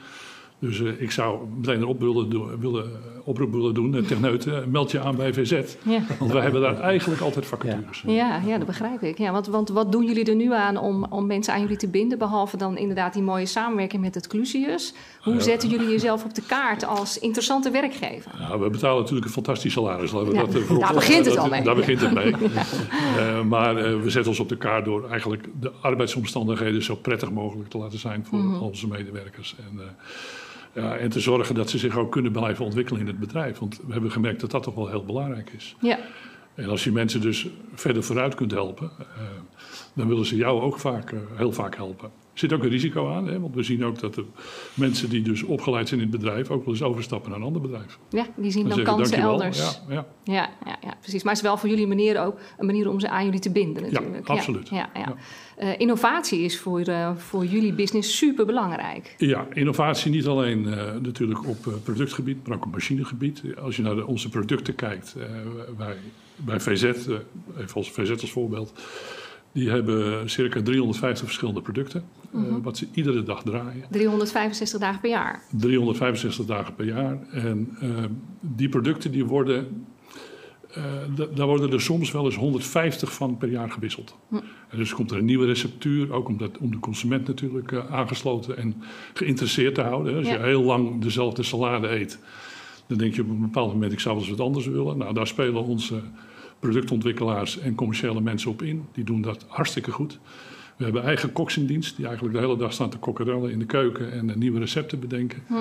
Dus 0.61 0.79
uh, 0.79 1.01
ik 1.01 1.11
zou 1.11 1.47
meteen 1.55 1.75
een 1.75 1.85
op 1.85 1.99
willen, 1.99 2.29
doen, 2.29 2.59
willen, 2.59 2.91
oproep 3.23 3.51
willen 3.51 3.73
doen, 3.73 4.05
techneuten, 4.05 4.71
meld 4.71 4.91
je 4.91 4.99
aan 4.99 5.15
bij 5.15 5.33
VZ. 5.33 5.51
Ja. 5.83 6.01
Want 6.19 6.31
wij 6.31 6.41
hebben 6.41 6.61
daar 6.61 6.79
eigenlijk 6.79 7.21
altijd 7.21 7.45
vacatures. 7.45 8.03
Ja, 8.05 8.13
ja, 8.13 8.41
ja 8.45 8.57
dat 8.57 8.67
begrijp 8.67 9.01
ik. 9.01 9.17
Ja, 9.17 9.31
want, 9.31 9.47
want 9.47 9.69
wat 9.69 9.91
doen 9.91 10.05
jullie 10.05 10.25
er 10.25 10.35
nu 10.35 10.53
aan 10.53 10.77
om, 10.77 11.05
om 11.09 11.25
mensen 11.25 11.53
aan 11.53 11.61
jullie 11.61 11.77
te 11.77 11.87
binden? 11.87 12.17
Behalve 12.17 12.57
dan 12.57 12.77
inderdaad 12.77 13.13
die 13.13 13.23
mooie 13.23 13.45
samenwerking 13.45 14.01
met 14.01 14.15
het 14.15 14.27
Clusius. 14.27 14.93
Hoe 15.21 15.41
zetten 15.41 15.69
jullie 15.69 15.89
jezelf 15.89 16.23
op 16.23 16.33
de 16.33 16.43
kaart 16.47 16.85
als 16.85 17.19
interessante 17.19 17.71
werkgever? 17.71 18.31
Nou, 18.39 18.61
we 18.61 18.69
betalen 18.69 18.99
natuurlijk 18.99 19.25
een 19.25 19.33
fantastisch 19.33 19.73
salaris. 19.73 20.11
Laten 20.11 20.31
we 20.31 20.67
dat, 20.67 20.79
daar 20.79 20.93
begint 20.93 21.25
het 21.25 21.37
al 21.37 21.49
mee. 21.49 21.63
Daar 21.63 21.75
begint 21.75 22.01
het 22.01 22.13
mee. 22.13 22.35
maar 23.53 23.75
we 24.01 24.09
zetten 24.09 24.31
ons 24.31 24.39
op 24.39 24.49
de 24.49 24.57
kaart 24.57 24.85
door 24.85 25.09
eigenlijk 25.09 25.47
de 25.59 25.71
arbeidsomstandigheden 25.81 26.83
zo 26.83 26.95
prettig 26.95 27.31
mogelijk 27.31 27.69
te 27.69 27.77
laten 27.77 27.99
zijn 27.99 28.25
voor 28.25 28.39
mm 28.39 28.53
-hmm. 28.53 28.61
onze 28.61 28.87
medewerkers. 28.87 29.55
En, 29.59 29.81
ja, 30.73 30.97
en 30.97 31.09
te 31.09 31.19
zorgen 31.19 31.55
dat 31.55 31.69
ze 31.69 31.77
zich 31.77 31.97
ook 31.97 32.11
kunnen 32.11 32.31
blijven 32.31 32.65
ontwikkelen 32.65 33.01
in 33.01 33.07
het 33.07 33.19
bedrijf. 33.19 33.59
Want 33.59 33.79
we 33.85 33.93
hebben 33.93 34.11
gemerkt 34.11 34.41
dat 34.41 34.51
dat 34.51 34.63
toch 34.63 34.75
wel 34.75 34.87
heel 34.87 35.05
belangrijk 35.05 35.49
is. 35.49 35.75
Ja. 35.79 35.99
En 36.55 36.69
als 36.69 36.83
je 36.83 36.91
mensen 36.91 37.21
dus 37.21 37.47
verder 37.73 38.03
vooruit 38.03 38.35
kunt 38.35 38.51
helpen, 38.51 38.91
uh, 38.99 39.05
dan 39.93 40.07
willen 40.07 40.25
ze 40.25 40.35
jou 40.35 40.61
ook 40.61 40.79
vaak, 40.79 41.11
uh, 41.11 41.19
heel 41.33 41.51
vaak 41.51 41.75
helpen. 41.75 42.11
Er 42.33 42.39
zit 42.39 42.53
ook 42.53 42.63
een 42.63 42.69
risico 42.69 43.13
aan, 43.13 43.27
hè? 43.27 43.39
want 43.39 43.55
we 43.55 43.63
zien 43.63 43.85
ook 43.85 43.99
dat 43.99 44.13
de 44.13 44.25
mensen 44.73 45.09
die 45.09 45.21
dus 45.21 45.43
opgeleid 45.43 45.87
zijn 45.87 46.01
in 46.01 46.11
het 46.11 46.19
bedrijf 46.19 46.49
ook 46.49 46.65
wel 46.65 46.73
eens 46.73 46.83
overstappen 46.83 47.29
naar 47.29 47.39
een 47.39 47.45
ander 47.45 47.61
bedrijf. 47.61 47.99
Ja, 48.09 48.25
die 48.35 48.51
zien 48.51 48.67
dan, 48.67 48.83
dan 48.83 48.95
kansen 48.95 49.17
elders. 49.17 49.59
Ja, 49.59 49.93
ja. 49.93 50.05
Ja, 50.23 50.49
ja, 50.65 50.77
ja, 50.81 50.93
precies. 51.01 51.23
Maar 51.23 51.33
het 51.33 51.41
is 51.41 51.47
wel 51.47 51.57
voor 51.57 51.69
jullie 51.69 51.87
manier 51.87 52.19
ook 52.19 52.39
een 52.57 52.65
manier 52.65 52.89
om 52.89 52.99
ze 52.99 53.09
aan 53.09 53.25
jullie 53.25 53.39
te 53.39 53.51
binden 53.51 53.83
natuurlijk. 53.83 54.27
Ja, 54.27 54.33
absoluut. 54.33 54.69
Ja, 54.69 54.89
ja, 54.93 55.15
uh, 55.63 55.79
innovatie 55.79 56.39
is 56.39 56.59
voor, 56.59 56.87
uh, 56.87 57.15
voor 57.15 57.45
jullie 57.45 57.73
business 57.73 58.17
super 58.17 58.45
belangrijk. 58.45 59.15
Ja, 59.17 59.47
innovatie 59.53 60.11
niet 60.11 60.25
alleen 60.25 60.63
uh, 60.63 60.93
natuurlijk 61.01 61.47
op 61.47 61.57
productgebied, 61.83 62.47
maar 62.47 62.57
ook 62.57 62.65
op 62.65 62.71
machinegebied. 62.71 63.41
Als 63.61 63.75
je 63.75 63.81
naar 63.81 63.95
de, 63.95 64.05
onze 64.05 64.29
producten 64.29 64.75
kijkt, 64.75 65.15
wij, 65.77 65.95
bij 66.35 66.59
VZ, 66.59 66.83
even 66.83 67.73
als 67.73 67.91
VZ 67.91 68.09
als 68.09 68.31
voorbeeld 68.31 68.73
die 69.51 69.69
hebben 69.69 70.29
circa 70.29 70.61
350 70.61 71.25
verschillende 71.25 71.61
producten, 71.61 72.03
uh, 72.35 72.41
wat 72.61 72.77
ze 72.77 72.87
iedere 72.93 73.23
dag 73.23 73.43
draaien. 73.43 73.85
365 73.89 74.79
dagen 74.79 75.01
per 75.01 75.09
jaar? 75.09 75.41
365 75.49 76.45
dagen 76.45 76.75
per 76.75 76.85
jaar. 76.85 77.19
En 77.31 77.77
die 78.39 78.69
producten 78.69 79.11
die 79.11 79.25
worden, 79.25 79.85
daar 81.33 81.47
worden 81.47 81.71
er 81.71 81.81
soms 81.81 82.11
wel 82.11 82.25
eens 82.25 82.35
150 82.35 83.13
van 83.13 83.37
per 83.37 83.49
jaar 83.49 83.71
gewisseld. 83.71 84.15
Hm. 84.29 84.35
En 84.69 84.77
dus 84.77 84.93
komt 84.93 85.11
er 85.11 85.17
een 85.17 85.25
nieuwe 85.25 85.45
receptuur, 85.45 86.13
ook 86.13 86.27
om, 86.27 86.37
dat, 86.37 86.57
om 86.57 86.71
de 86.71 86.79
consument 86.79 87.27
natuurlijk 87.27 87.73
aangesloten 87.89 88.57
en 88.57 88.83
geïnteresseerd 89.13 89.75
te 89.75 89.81
houden. 89.81 90.15
Als 90.15 90.27
ja. 90.27 90.33
je 90.33 90.43
heel 90.43 90.63
lang 90.63 91.01
dezelfde 91.01 91.43
salade 91.43 91.89
eet, 91.89 92.19
dan 92.87 92.97
denk 92.97 93.15
je 93.15 93.21
op 93.21 93.29
een 93.29 93.41
bepaald 93.41 93.73
moment, 93.73 93.91
ik 93.91 93.99
zou 93.99 94.15
wel 94.15 94.23
eens 94.23 94.37
wat 94.37 94.47
anders 94.47 94.65
willen. 94.65 94.97
Nou, 94.97 95.13
daar 95.13 95.27
spelen 95.27 95.63
onze 95.63 96.01
productontwikkelaars 96.59 97.59
en 97.59 97.75
commerciële 97.75 98.21
mensen 98.21 98.51
op 98.51 98.61
in. 98.61 98.85
Die 98.91 99.03
doen 99.03 99.21
dat 99.21 99.45
hartstikke 99.47 99.91
goed. 99.91 100.19
We 100.77 100.83
hebben 100.83 101.03
eigen 101.03 101.31
koks 101.31 101.57
in 101.57 101.65
dienst, 101.65 101.95
die 101.95 102.05
eigenlijk 102.05 102.35
de 102.35 102.41
hele 102.41 102.57
dag 102.57 102.73
staan 102.73 102.89
te 102.89 102.97
kokkerellen 102.97 103.51
in 103.51 103.59
de 103.59 103.65
keuken 103.65 104.11
en 104.11 104.39
nieuwe 104.39 104.59
recepten 104.59 104.99
bedenken. 104.99 105.43
Hm. 105.47 105.55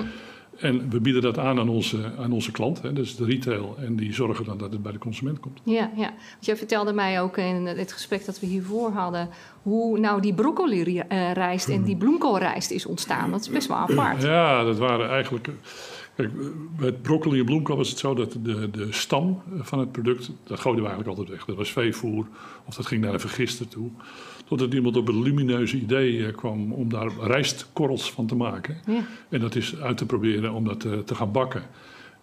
En 0.57 0.89
we 0.89 0.99
bieden 0.99 1.21
dat 1.21 1.37
aan 1.37 1.59
aan 1.59 1.69
onze, 1.69 2.11
aan 2.17 2.31
onze 2.31 2.51
klant, 2.51 2.81
hè, 2.81 2.93
dus 2.93 3.15
de 3.15 3.25
retail. 3.25 3.75
En 3.79 3.95
die 3.95 4.13
zorgen 4.13 4.45
dan 4.45 4.57
dat 4.57 4.71
het 4.71 4.83
bij 4.83 4.91
de 4.91 4.97
consument 4.97 5.39
komt. 5.39 5.61
Ja, 5.63 5.91
ja. 5.95 6.13
Want 6.31 6.45
jij 6.45 6.57
vertelde 6.57 6.93
mij 6.93 7.21
ook 7.21 7.37
in 7.37 7.65
het 7.65 7.93
gesprek 7.93 8.25
dat 8.25 8.39
we 8.39 8.45
hiervoor 8.45 8.91
hadden... 8.91 9.29
hoe 9.61 9.99
nou 9.99 10.21
die 10.21 10.33
broccoli-rijst 10.33 11.69
en 11.69 11.83
die 11.83 11.97
bloemkoolrijst 11.97 12.71
is 12.71 12.85
ontstaan. 12.85 13.31
Dat 13.31 13.41
is 13.41 13.49
best 13.49 13.67
wel 13.67 13.77
apart. 13.77 14.21
Ja, 14.21 14.63
dat 14.63 14.77
waren 14.77 15.09
eigenlijk... 15.09 15.49
Kijk, 16.15 16.31
met 16.77 17.01
broccoli 17.01 17.39
en 17.39 17.45
bloemkool 17.45 17.77
was 17.77 17.89
het 17.89 17.99
zo 17.99 18.13
dat 18.13 18.31
de, 18.41 18.69
de 18.69 18.87
stam 18.89 19.41
van 19.59 19.79
het 19.79 19.91
product, 19.91 20.31
dat 20.43 20.59
gooiden 20.59 20.83
we 20.83 20.89
eigenlijk 20.89 21.19
altijd 21.19 21.37
weg. 21.37 21.45
Dat 21.45 21.55
was 21.55 21.71
veevoer 21.71 22.25
of 22.65 22.75
dat 22.75 22.85
ging 22.85 23.01
naar 23.01 23.13
een 23.13 23.19
vergister 23.19 23.67
toe. 23.67 23.89
Totdat 24.51 24.73
iemand 24.73 24.97
op 24.97 25.07
het 25.07 25.15
lumineuze 25.15 25.77
idee 25.77 26.25
eh, 26.25 26.33
kwam 26.35 26.71
om 26.71 26.89
daar 26.89 27.11
rijstkorrels 27.21 28.11
van 28.11 28.25
te 28.25 28.35
maken. 28.35 28.77
Ja. 28.85 29.05
En 29.29 29.39
dat 29.39 29.55
is 29.55 29.79
uit 29.79 29.97
te 29.97 30.05
proberen 30.05 30.53
om 30.53 30.65
dat 30.65 30.79
te, 30.79 30.91
eh, 30.91 30.97
te 30.97 31.15
gaan 31.15 31.31
bakken. 31.31 31.63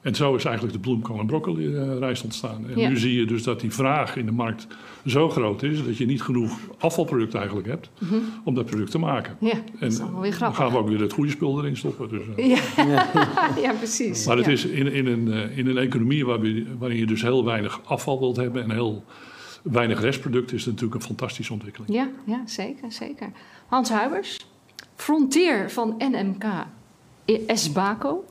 En 0.00 0.14
zo 0.14 0.34
is 0.34 0.44
eigenlijk 0.44 0.74
de 0.74 0.80
bloemkool- 0.80 1.18
en 1.18 1.26
broccoli-rijst 1.26 2.24
ontstaan. 2.24 2.68
En 2.68 2.80
ja. 2.80 2.88
nu 2.88 2.96
zie 2.96 3.14
je 3.18 3.26
dus 3.26 3.42
dat 3.42 3.60
die 3.60 3.72
vraag 3.72 4.16
in 4.16 4.26
de 4.26 4.32
markt 4.32 4.66
zo 5.06 5.30
groot 5.30 5.62
is... 5.62 5.84
dat 5.84 5.96
je 5.96 6.06
niet 6.06 6.22
genoeg 6.22 6.58
afvalproduct 6.78 7.34
eigenlijk 7.34 7.66
hebt 7.66 7.90
mm 7.98 8.08
-hmm. 8.08 8.22
om 8.44 8.54
dat 8.54 8.66
product 8.66 8.90
te 8.90 8.98
maken. 8.98 9.36
Ja, 9.40 9.52
en 9.52 9.62
dat 9.78 9.92
is 9.92 10.00
allemaal 10.00 10.20
weer 10.20 10.32
grappig. 10.32 10.58
Dan 10.58 10.66
gaan 10.66 10.76
we 10.76 10.82
ook 10.84 10.88
weer 10.88 11.00
het 11.00 11.12
goede 11.12 11.30
spul 11.30 11.58
erin 11.58 11.76
stoppen. 11.76 12.08
Dus, 12.08 12.22
ja. 12.36 13.06
ja. 13.62 13.72
precies. 13.72 14.26
Maar 14.26 14.36
het 14.36 14.48
is 14.48 14.64
in, 14.64 14.92
in, 14.92 15.06
een, 15.06 15.28
in 15.56 15.66
een 15.66 15.78
economie 15.78 16.26
waarin 16.26 16.96
je 16.96 17.06
dus 17.06 17.22
heel 17.22 17.44
weinig 17.44 17.80
afval 17.84 18.18
wilt 18.18 18.36
hebben... 18.36 18.62
en 18.62 18.70
heel 18.70 19.04
weinig 19.70 20.00
restproduct 20.00 20.52
is 20.52 20.66
natuurlijk 20.66 20.94
een 20.94 21.06
fantastische 21.06 21.52
ontwikkeling. 21.52 21.92
Ja, 21.92 22.08
ja 22.24 22.42
zeker, 22.46 22.92
zeker. 22.92 23.32
Hans 23.66 23.88
Huibers, 23.88 24.46
Frontier 24.94 25.70
van 25.70 25.94
NMK 25.98 26.44
SBACO. 27.46 28.24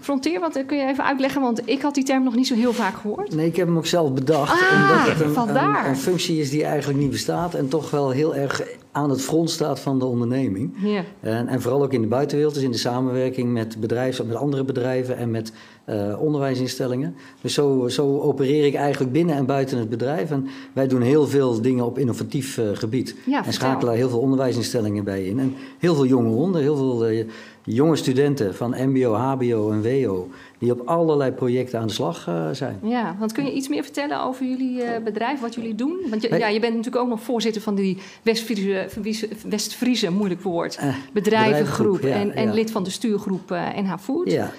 Frontier, 0.00 0.40
wat 0.40 0.64
kun 0.66 0.78
je 0.78 0.86
even 0.86 1.04
uitleggen? 1.04 1.40
Want 1.40 1.68
ik 1.68 1.82
had 1.82 1.94
die 1.94 2.04
term 2.04 2.24
nog 2.24 2.34
niet 2.34 2.46
zo 2.46 2.54
heel 2.54 2.72
vaak 2.72 2.94
gehoord. 2.94 3.34
Nee, 3.34 3.46
ik 3.46 3.56
heb 3.56 3.66
hem 3.66 3.76
ook 3.76 3.86
zelf 3.86 4.12
bedacht. 4.12 4.62
Ah, 4.62 4.82
omdat 4.82 5.08
het 5.08 5.20
een, 5.26 5.32
vandaar. 5.32 5.84
Een, 5.84 5.90
een, 5.90 5.96
functie 5.96 6.40
is 6.40 6.50
die 6.50 6.64
eigenlijk 6.64 6.98
niet 6.98 7.10
bestaat 7.10 7.54
en 7.54 7.68
toch 7.68 7.90
wel 7.90 8.10
heel 8.10 8.34
erg 8.34 8.62
aan 8.92 9.10
het 9.10 9.22
front 9.22 9.50
staat 9.50 9.80
van 9.80 9.98
de 9.98 10.04
onderneming. 10.04 10.74
Ja. 10.82 11.04
En, 11.20 11.48
en 11.48 11.62
vooral 11.62 11.82
ook 11.82 11.92
in 11.92 12.00
de 12.00 12.06
buitenwereld, 12.06 12.54
dus 12.54 12.62
in 12.62 12.70
de 12.70 12.78
samenwerking 12.78 13.52
met 13.52 13.80
bedrijven, 13.80 14.26
met 14.26 14.36
andere 14.36 14.64
bedrijven 14.64 15.16
en 15.16 15.30
met 15.30 15.52
uh, 15.86 16.20
onderwijsinstellingen. 16.20 17.14
Dus 17.40 17.54
zo, 17.54 17.88
zo 17.88 18.20
opereer 18.20 18.66
ik 18.66 18.74
eigenlijk 18.74 19.12
binnen 19.12 19.36
en 19.36 19.46
buiten 19.46 19.78
het 19.78 19.88
bedrijf. 19.88 20.30
En 20.30 20.46
wij 20.72 20.88
doen 20.88 21.02
heel 21.02 21.26
veel 21.26 21.60
dingen 21.60 21.84
op 21.84 21.98
innovatief 21.98 22.58
uh, 22.58 22.64
gebied. 22.72 23.14
Ja, 23.26 23.46
en 23.46 23.52
schakelen 23.52 23.94
heel 23.94 24.08
veel 24.08 24.20
onderwijsinstellingen 24.20 25.04
bij 25.04 25.24
in. 25.24 25.38
En 25.38 25.54
heel 25.78 25.94
veel 25.94 26.06
jonge 26.06 26.30
honden, 26.30 26.60
heel 26.60 26.76
veel 26.76 27.10
uh, 27.10 27.24
jonge 27.74 27.96
studenten 27.96 28.54
van 28.54 28.74
MBO, 28.78 29.14
HBO 29.14 29.70
en 29.70 29.82
WO 29.82 30.28
die 30.58 30.72
op 30.72 30.80
allerlei 30.84 31.32
projecten 31.32 31.80
aan 31.80 31.86
de 31.86 31.92
slag 31.92 32.26
uh, 32.28 32.48
zijn. 32.52 32.78
Ja, 32.82 33.16
want 33.18 33.32
kun 33.32 33.44
je 33.44 33.52
iets 33.52 33.68
meer 33.68 33.82
vertellen 33.82 34.22
over 34.22 34.46
jullie 34.46 34.82
uh, 34.82 34.88
bedrijf, 35.04 35.40
wat 35.40 35.54
jullie 35.54 35.74
doen? 35.74 35.96
Want 36.10 36.22
je, 36.22 36.38
ja, 36.38 36.48
je 36.48 36.60
bent 36.60 36.74
natuurlijk 36.74 37.02
ook 37.02 37.08
nog 37.08 37.20
voorzitter 37.20 37.62
van 37.62 37.74
die 37.74 37.98
West-Friese, 38.22 39.28
West 39.48 40.10
moeilijk 40.10 40.42
woord, 40.42 40.78
uh, 40.82 40.94
bedrijvengroep 41.12 42.02
ja, 42.02 42.08
en, 42.08 42.34
en 42.34 42.54
lid 42.54 42.70
van 42.70 42.84
de 42.84 42.90
stuurgroep 42.90 43.50
NH 43.50 43.94
Food. 43.98 44.30
Ja. 44.30 44.52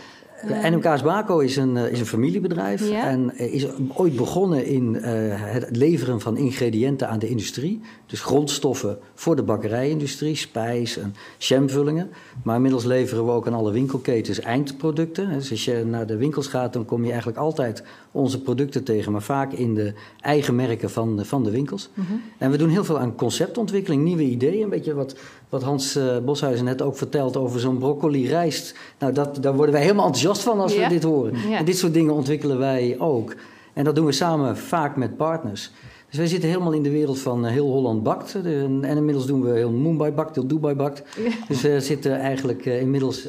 NMK's 0.48 1.02
Baco 1.02 1.40
is 1.40 1.56
een, 1.56 1.78
is 1.78 2.00
een 2.00 2.06
familiebedrijf 2.06 2.90
ja. 2.90 3.08
en 3.08 3.38
is 3.38 3.68
ooit 3.94 4.16
begonnen 4.16 4.66
in 4.66 4.94
uh, 4.94 5.04
het 5.36 5.78
leveren 5.78 6.22
van 6.22 6.38
ingrediënten 6.38 7.10
aan 7.10 7.20
de 7.20 7.30
industrie. 7.30 7.82
Dus 8.12 8.22
grondstoffen 8.22 8.98
voor 9.16 9.36
de 9.36 9.44
bakkerijindustrie, 9.44 10.36
spijs 10.36 10.98
en 10.98 11.16
jamvullingen. 11.38 12.10
Maar 12.44 12.56
inmiddels 12.56 12.84
leveren 12.84 13.26
we 13.26 13.32
ook 13.32 13.48
aan 13.48 13.54
alle 13.54 13.72
winkelketens 13.72 14.40
eindproducten. 14.40 15.30
Dus 15.30 15.52
als 15.52 15.66
je 15.66 15.86
naar 15.86 16.08
de 16.08 16.16
winkels 16.16 16.48
gaat, 16.48 16.74
dan 16.74 16.86
kom 16.86 17.04
je 17.04 17.10
eigenlijk 17.10 17.40
altijd 17.40 17.84
onze 18.12 18.42
producten 18.42 18.84
tegen, 18.84 19.12
maar 19.12 19.22
vaak 19.22 19.54
in 19.54 19.76
de 19.76 19.94
eigen 20.20 20.56
merken 20.56 20.90
van, 20.90 21.26
van 21.26 21.44
de 21.44 21.52
winkels. 21.52 21.90
Mm 21.94 22.06
-hmm. 22.08 22.22
En 22.38 22.52
we 22.52 22.58
doen 22.58 22.70
heel 22.70 22.84
veel 22.84 23.00
aan 23.00 23.16
conceptontwikkeling, 23.16 24.04
nieuwe 24.04 24.24
ideeën. 24.24 24.64
Een 24.64 24.70
beetje 24.70 24.94
wat, 24.94 25.16
wat 25.50 25.64
Hans 25.64 25.98
uh, 25.98 26.18
Boshuizen 26.18 26.66
net 26.66 26.82
ook 26.82 26.98
vertelt 26.98 27.38
over 27.38 27.60
zo'n 27.60 27.78
broccoli-rijst. 27.78 28.76
Nou, 29.00 29.14
dat, 29.14 29.38
daar 29.42 29.56
worden 29.56 29.74
wij 29.74 29.84
helemaal 29.84 30.06
enthousiast 30.06 30.42
van 30.42 30.60
als 30.60 30.76
we 30.76 30.88
dit 30.88 31.04
horen. 31.04 31.34
En 31.54 31.66
dit 31.66 31.78
soort 31.78 31.94
dingen 31.94 32.14
ontwikkelen 32.14 32.58
wij 32.58 32.96
ook. 33.00 33.36
En 33.74 33.84
dat 33.84 33.96
doen 33.96 34.06
we 34.06 34.12
samen 34.12 34.58
vaak 34.58 34.96
met 34.96 35.18
partners. 35.18 35.72
Dus 36.12 36.20
wij 36.20 36.30
zitten 36.30 36.50
helemaal 36.50 36.72
in 36.74 36.84
de 36.84 36.90
wereld 36.90 37.20
van 37.20 37.46
uh, 37.46 37.52
heel 37.52 37.68
Holland 37.68 38.04
bakt. 38.04 38.36
En 38.36 38.84
inmiddels 38.84 39.26
doen 39.26 39.42
we 39.42 39.52
heel 39.52 39.72
Mumbai 39.72 40.12
bakt, 40.12 40.36
heel 40.36 40.48
Dubai 40.48 40.76
bakt. 40.76 41.04
Ja. 41.18 41.32
Dus 41.48 41.62
we 41.62 41.80
zitten 41.80 42.20
eigenlijk 42.20 42.66
inmiddels 42.66 43.28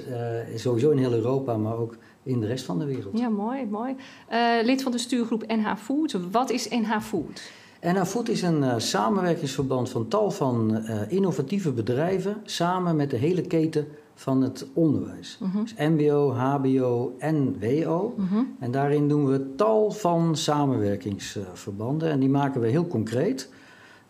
sowieso 0.55 0.90
in 0.90 0.99
heel 0.99 1.12
Europa, 1.12 1.57
maar 1.57 1.77
ook 1.77 1.97
in 2.23 2.40
de 2.40 2.47
rest 2.47 2.64
van 2.64 2.79
de 2.79 2.85
wereld. 2.85 3.18
Ja, 3.18 3.29
mooi, 3.29 3.66
mooi. 3.66 3.97
Uh, 4.33 4.38
lid 4.62 4.83
van 4.83 4.92
de 4.92 4.99
stuurgroep 4.99 5.45
NH 5.47 5.77
Food. 5.77 6.16
Wat 6.31 6.51
is 6.51 6.68
NH 6.68 7.01
Food? 7.01 7.42
NH 7.81 8.05
Food 8.05 8.29
is 8.29 8.42
een 8.42 8.62
uh, 8.62 8.75
samenwerkingsverband 8.77 9.88
van 9.88 10.09
tal 10.09 10.31
van 10.31 10.77
uh, 10.77 11.01
innovatieve 11.09 11.73
bedrijven 11.73 12.37
samen 12.45 12.97
met 12.97 13.11
de 13.11 13.16
hele 13.16 13.42
keten 13.42 13.87
van 14.14 14.42
het 14.42 14.66
onderwijs. 14.72 15.38
Mhm. 15.40 15.61
Dus 15.62 15.75
MBO, 15.75 16.33
HBO 16.33 17.14
en 17.18 17.57
WO. 17.61 18.14
Mhm. 18.16 18.42
En 18.59 18.70
daarin 18.70 19.09
doen 19.09 19.27
we 19.27 19.55
tal 19.55 19.90
van 19.90 20.37
samenwerkingsverbanden 20.37 22.11
en 22.11 22.20
die 22.20 22.29
maken 22.29 22.61
we 22.61 22.68
heel 22.68 22.87
concreet. 22.87 23.48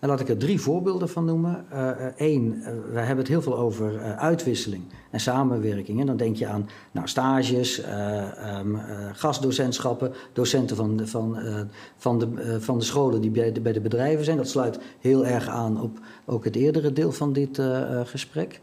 En 0.03 0.09
laat 0.09 0.21
ik 0.21 0.29
er 0.29 0.37
drie 0.37 0.61
voorbeelden 0.61 1.09
van 1.09 1.25
noemen. 1.25 1.65
Eén, 2.17 2.55
uh, 2.59 2.65
we 2.93 2.99
hebben 2.99 3.17
het 3.17 3.29
heel 3.29 3.43
veel 3.43 3.59
over 3.59 3.95
uh, 3.95 4.17
uitwisseling 4.19 4.83
en 5.11 5.21
samenwerking. 5.21 6.01
En 6.01 6.07
dan 6.07 6.17
denk 6.17 6.37
je 6.37 6.47
aan 6.47 6.69
nou, 6.93 7.09
stages, 7.09 7.83
um, 8.59 8.81
gastdocentschappen, 9.13 10.13
docenten 10.33 10.77
van 10.77 10.97
de, 10.97 11.07
van, 11.07 11.39
van, 11.97 12.19
de, 12.19 12.61
van 12.61 12.79
de 12.79 12.85
scholen 12.85 13.21
die 13.21 13.31
bij 13.31 13.53
de, 13.53 13.61
bij 13.61 13.73
de 13.73 13.81
bedrijven 13.81 14.25
zijn. 14.25 14.37
Dat 14.37 14.49
sluit 14.49 14.79
heel 15.01 15.27
erg 15.27 15.49
aan 15.49 15.81
op 15.81 15.99
ook 16.25 16.45
het 16.45 16.57
eerdere 16.57 16.93
deel 16.93 17.13
van 17.13 17.33
dit 17.33 17.63
gesprek. 18.05 18.61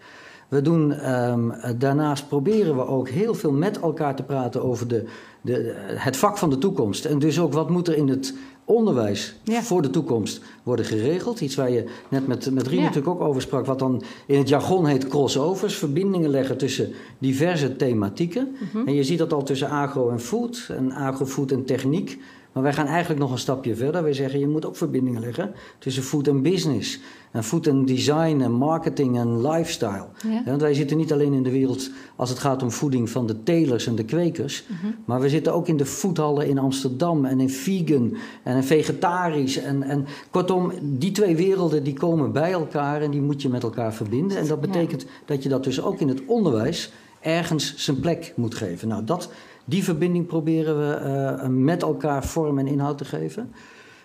We 0.50 0.62
doen, 0.62 1.12
um, 1.14 1.54
daarnaast 1.78 2.28
proberen 2.28 2.76
we 2.76 2.86
ook 2.88 3.10
heel 3.10 3.34
veel 3.34 3.52
met 3.52 3.80
elkaar 3.80 4.16
te 4.16 4.24
praten 4.24 4.64
over 4.64 4.88
de, 4.88 5.06
de, 5.42 5.74
het 5.96 6.18
vak 6.18 6.38
van 6.38 6.50
de 6.50 6.58
toekomst. 6.58 7.06
En 7.06 7.20
dus 7.20 7.40
ook 7.40 7.54
wat 7.54 7.70
moet 7.70 7.88
er 7.88 7.96
in 7.98 8.08
het 8.08 8.34
onderwijs 8.66 9.36
Ja. 9.44 9.62
voor 9.62 9.82
de 9.82 9.90
toekomst 9.90 10.42
worden 10.64 10.86
geregeld. 10.86 11.42
Iets 11.42 11.56
waar 11.56 11.72
je 11.72 11.84
net 12.10 12.28
met, 12.28 12.52
met 12.52 12.68
Rien 12.68 12.80
Ja. 12.80 12.86
natuurlijk 12.88 13.16
ook 13.16 13.28
over 13.28 13.42
sprak, 13.42 13.66
wat 13.66 13.80
dan 13.80 14.02
in 14.26 14.38
het 14.38 14.50
jargon 14.50 14.86
heet 14.86 15.08
crossovers. 15.08 15.76
Verbindingen 15.76 16.30
leggen 16.30 16.58
tussen 16.58 16.92
diverse 17.18 17.76
thematieken. 17.76 18.56
Mhm. 18.74 18.88
En 18.88 18.94
je 18.94 19.04
ziet 19.04 19.18
dat 19.18 19.34
al 19.34 19.44
tussen 19.44 19.70
agro 19.70 20.10
en 20.10 20.20
food 20.20 20.70
en 20.78 20.92
agrofood 20.92 21.52
en 21.52 21.66
techniek. 21.66 22.20
Maar 22.54 22.64
wij 22.64 22.74
gaan 22.74 22.86
eigenlijk 22.86 23.20
nog 23.20 23.32
een 23.32 23.38
stapje 23.38 23.76
verder. 23.76 24.04
Wij 24.04 24.14
zeggen 24.14 24.40
je 24.40 24.48
moet 24.48 24.66
ook 24.66 24.76
verbindingen 24.76 25.22
leggen 25.22 25.52
tussen 25.80 26.04
food 26.04 26.28
en 26.28 26.42
business. 26.42 27.00
En 27.32 27.44
food 27.44 27.68
en 27.68 27.86
design 27.86 28.42
en 28.42 28.52
marketing 28.52 29.18
en 29.18 29.48
lifestyle. 29.48 30.08
Ja. 30.28 30.44
Want 30.46 30.62
wij 30.62 30.74
zitten 30.74 30.98
niet 30.98 31.14
alleen 31.14 31.34
in 31.34 31.44
de 31.44 31.52
wereld 31.52 31.90
als 32.16 32.30
het 32.30 32.40
gaat 32.40 32.64
om 32.64 32.72
voeding 32.72 33.10
van 33.10 33.28
de 33.28 33.44
telers 33.44 33.88
en 33.88 33.96
de 33.96 34.04
kwekers. 34.06 34.64
Mhm. 34.68 34.92
Maar 35.06 35.20
we 35.20 35.30
zitten 35.30 35.54
ook 35.54 35.68
in 35.68 35.78
de 35.78 35.86
foodhallen 35.86 36.48
in 36.48 36.58
Amsterdam 36.58 37.26
en 37.26 37.40
in 37.40 37.50
vegan 37.50 38.18
en 38.44 38.56
in 38.56 38.64
vegetarisch. 38.64 39.58
En, 39.58 39.84
en 39.84 40.06
kortom, 40.32 40.72
die 40.82 41.12
twee 41.12 41.36
werelden 41.36 41.84
die 41.84 41.94
komen 41.94 42.32
bij 42.32 42.52
elkaar 42.52 43.02
en 43.02 43.12
die 43.12 43.22
moet 43.22 43.42
je 43.42 43.50
met 43.50 43.64
elkaar 43.64 43.94
verbinden. 43.94 44.38
En 44.38 44.48
dat 44.48 44.60
Ja. 44.62 44.68
betekent 44.68 45.06
dat 45.26 45.44
je 45.44 45.50
dat 45.50 45.64
dus 45.64 45.82
ook 45.82 46.00
in 46.00 46.08
het 46.08 46.22
onderwijs 46.26 46.92
ergens 47.20 47.76
zijn 47.76 48.00
plek 48.00 48.34
moet 48.36 48.56
geven. 48.56 48.88
Nou, 48.88 49.04
dat, 49.04 49.30
die 49.70 49.84
verbinding 49.84 50.28
proberen 50.28 50.80
we 50.80 50.94
eh, 50.94 51.48
met 51.48 51.82
elkaar 51.82 52.26
vorm 52.26 52.60
en 52.60 52.68
inhoud 52.68 52.98
te 52.98 53.06
geven. 53.06 53.54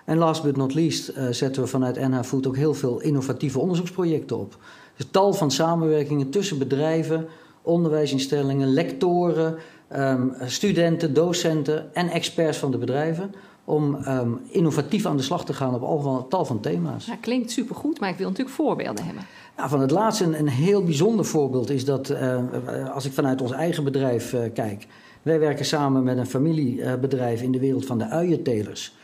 En 0.04 0.18
last 0.18 0.42
but 0.42 0.56
not 0.56 0.74
least 0.74 1.08
eh, 1.08 1.28
zetten 1.30 1.62
we 1.62 1.68
vanuit 1.68 2.08
NH 2.08 2.22
Food 2.22 2.46
ook 2.46 2.56
heel 2.56 2.74
veel 2.74 3.00
innovatieve 3.00 3.58
onderzoeksprojecten 3.58 4.38
op. 4.38 4.56
Dus 4.96 5.06
tal 5.10 5.32
van 5.32 5.50
samenwerkingen 5.50 6.30
tussen 6.30 6.58
bedrijven, 6.58 7.26
onderwijsinstellingen, 7.62 8.72
lectoren, 8.72 9.56
ehm, 9.88 10.28
studenten, 10.44 11.14
docenten 11.14 11.94
en 11.94 12.08
experts 12.08 12.58
van 12.58 12.70
de 12.70 12.78
bedrijven. 12.78 13.34
Om 13.64 13.94
ehm, 13.94 14.30
innovatief 14.48 15.06
aan 15.06 15.16
de 15.16 15.22
slag 15.22 15.44
te 15.44 15.52
gaan 15.52 15.74
op 15.74 15.82
al 15.82 16.00
van, 16.00 16.28
tal 16.28 16.44
van 16.44 16.60
thema's. 16.60 17.06
Ja, 17.06 17.16
klinkt 17.16 17.50
supergoed, 17.50 18.00
maar 18.00 18.08
ik 18.08 18.16
wil 18.16 18.28
natuurlijk 18.28 18.56
voorbeelden 18.56 19.04
hebben. 19.04 19.22
Ja, 19.56 19.68
van 19.68 19.80
het 19.80 19.90
laatste 19.90 20.24
een, 20.24 20.38
een 20.38 20.48
heel 20.48 20.84
bijzonder 20.84 21.24
voorbeeld 21.24 21.70
is 21.70 21.84
dat 21.84 22.10
eh, 22.10 22.38
als 22.94 23.04
ik 23.04 23.12
vanuit 23.12 23.40
ons 23.40 23.52
eigen 23.52 23.84
bedrijf 23.84 24.32
eh, 24.32 24.40
kijk. 24.54 24.86
Wij 25.24 25.38
werken 25.38 25.64
samen 25.64 26.02
met 26.02 26.18
een 26.18 26.26
familiebedrijf 26.26 27.42
in 27.42 27.52
de 27.52 27.58
wereld 27.58 27.86
van 27.86 27.98
de 27.98 28.08
uientelers. 28.08 28.96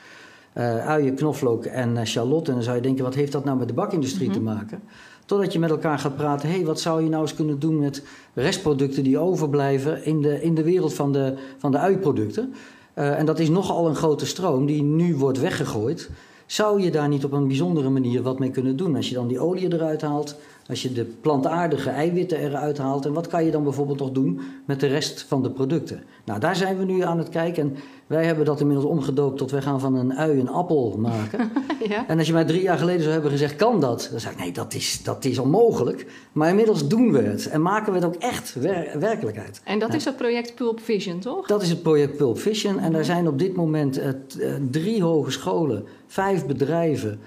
Eh 0.53 0.87
uien, 0.87 1.15
knoflook 1.15 1.65
en 1.65 1.97
eh, 1.97 2.05
shallot. 2.05 2.49
En 2.49 2.55
dan 2.55 2.63
zou 2.63 2.77
je 2.77 2.83
denken, 2.83 3.05
wat 3.05 3.15
heeft 3.15 3.33
dat 3.33 3.45
nou 3.45 3.59
met 3.59 3.69
de 3.69 3.75
bakindustrie 3.75 4.29
Mhm. 4.29 4.37
te 4.37 4.43
maken? 4.43 4.81
Totdat 5.25 5.53
je 5.53 5.59
met 5.59 5.71
elkaar 5.71 5.99
gaat 5.99 6.17
praten, 6.17 6.49
hé, 6.49 6.55
hey, 6.55 6.65
wat 6.65 6.81
zou 6.81 7.03
je 7.03 7.09
nou 7.09 7.23
eens 7.23 7.35
kunnen 7.35 7.59
doen 7.59 7.79
met 7.79 8.03
restproducten 8.35 9.03
die 9.05 9.19
overblijven 9.19 10.05
in 10.05 10.23
de, 10.23 10.43
in 10.43 10.55
de 10.55 10.63
wereld 10.63 10.95
van 10.95 11.13
de, 11.13 11.35
van 11.59 11.71
de 11.71 11.79
uiproducten? 11.79 12.55
Eh, 12.95 13.19
en 13.19 13.27
dat 13.27 13.39
is 13.39 13.49
nogal 13.49 13.89
een 13.89 13.95
grote 13.95 14.27
stroom 14.27 14.67
die 14.67 14.83
nu 14.83 15.15
wordt 15.17 15.41
weggegooid. 15.41 16.11
Zou 16.47 16.83
je 16.83 16.91
daar 16.91 17.09
niet 17.09 17.25
op 17.25 17.33
een 17.33 17.47
bijzondere 17.47 17.89
manier 17.89 18.23
wat 18.23 18.39
mee 18.39 18.51
kunnen 18.51 18.77
doen? 18.77 18.97
Als 18.97 19.09
je 19.09 19.15
dan 19.15 19.29
die 19.29 19.41
olie 19.41 19.73
eruit 19.73 20.03
haalt, 20.03 20.37
als 20.71 20.83
je 20.83 20.93
de 20.93 21.05
plantaardige 21.05 21.91
eiwitten 21.91 22.39
eruit 22.39 22.79
haalt. 22.79 23.07
En 23.07 23.13
wat 23.13 23.27
kan 23.27 23.45
je 23.45 23.51
dan 23.51 23.63
bijvoorbeeld 23.65 23.99
nog 23.99 24.11
doen 24.11 24.41
met 24.65 24.81
de 24.81 24.87
rest 24.87 25.25
van 25.29 25.43
de 25.43 25.51
producten? 25.51 26.03
Nou, 26.25 26.41
daar 26.41 26.57
zijn 26.57 26.79
we 26.79 26.85
nu 26.85 27.03
aan 27.03 27.19
het 27.19 27.29
kijken. 27.29 27.63
En 27.63 27.77
wij 28.07 28.25
hebben 28.25 28.45
dat 28.45 28.61
inmiddels 28.61 28.87
omgedoopt 28.89 29.39
tot 29.39 29.51
wij 29.51 29.63
gaan 29.63 29.81
van 29.81 29.95
een 29.95 30.15
ui 30.15 30.41
een 30.41 30.49
appel 30.49 30.97
maken. 30.99 31.51
ja. 31.89 32.09
En 32.09 32.19
als 32.19 32.27
je 32.27 32.33
mij 32.33 32.45
drie 32.45 32.63
jaar 32.63 32.79
geleden 32.79 33.01
zou 33.01 33.13
hebben 33.13 33.31
gezegd, 33.31 33.57
kan 33.57 33.81
dat? 33.81 34.09
Dan 34.11 34.21
zei 34.21 34.33
ik, 34.35 34.39
nee, 34.41 34.53
dat 34.53 34.75
is, 34.75 35.03
dat 35.03 35.25
is 35.25 35.39
onmogelijk. 35.39 36.07
Maar 36.33 36.49
inmiddels 36.49 36.89
doen 36.89 37.13
we 37.13 37.19
het. 37.23 37.47
En 37.49 37.63
maken 37.63 37.93
we 37.93 37.99
het 37.99 38.07
ook 38.07 38.15
echt 38.23 38.55
wer- 38.55 38.99
werkelijkheid. 38.99 39.61
En 39.65 39.79
dat 39.79 39.89
Ja. 39.91 39.95
is 39.97 40.05
het 40.05 40.17
project 40.17 40.55
Pulp 40.55 40.81
Vision, 40.81 41.19
toch? 41.19 41.47
Dat 41.47 41.63
is 41.63 41.69
het 41.71 41.83
project 41.83 42.17
Pulp 42.17 42.39
Vision. 42.39 42.79
En 42.79 42.93
daar 42.93 43.05
zijn 43.05 43.29
op 43.29 43.39
dit 43.39 43.57
moment 43.57 43.99
eh, 43.99 44.09
eh, 44.09 44.15
drie 44.71 45.03
hogescholen, 45.03 45.85
vijf 46.07 46.47
bedrijven, 46.47 47.21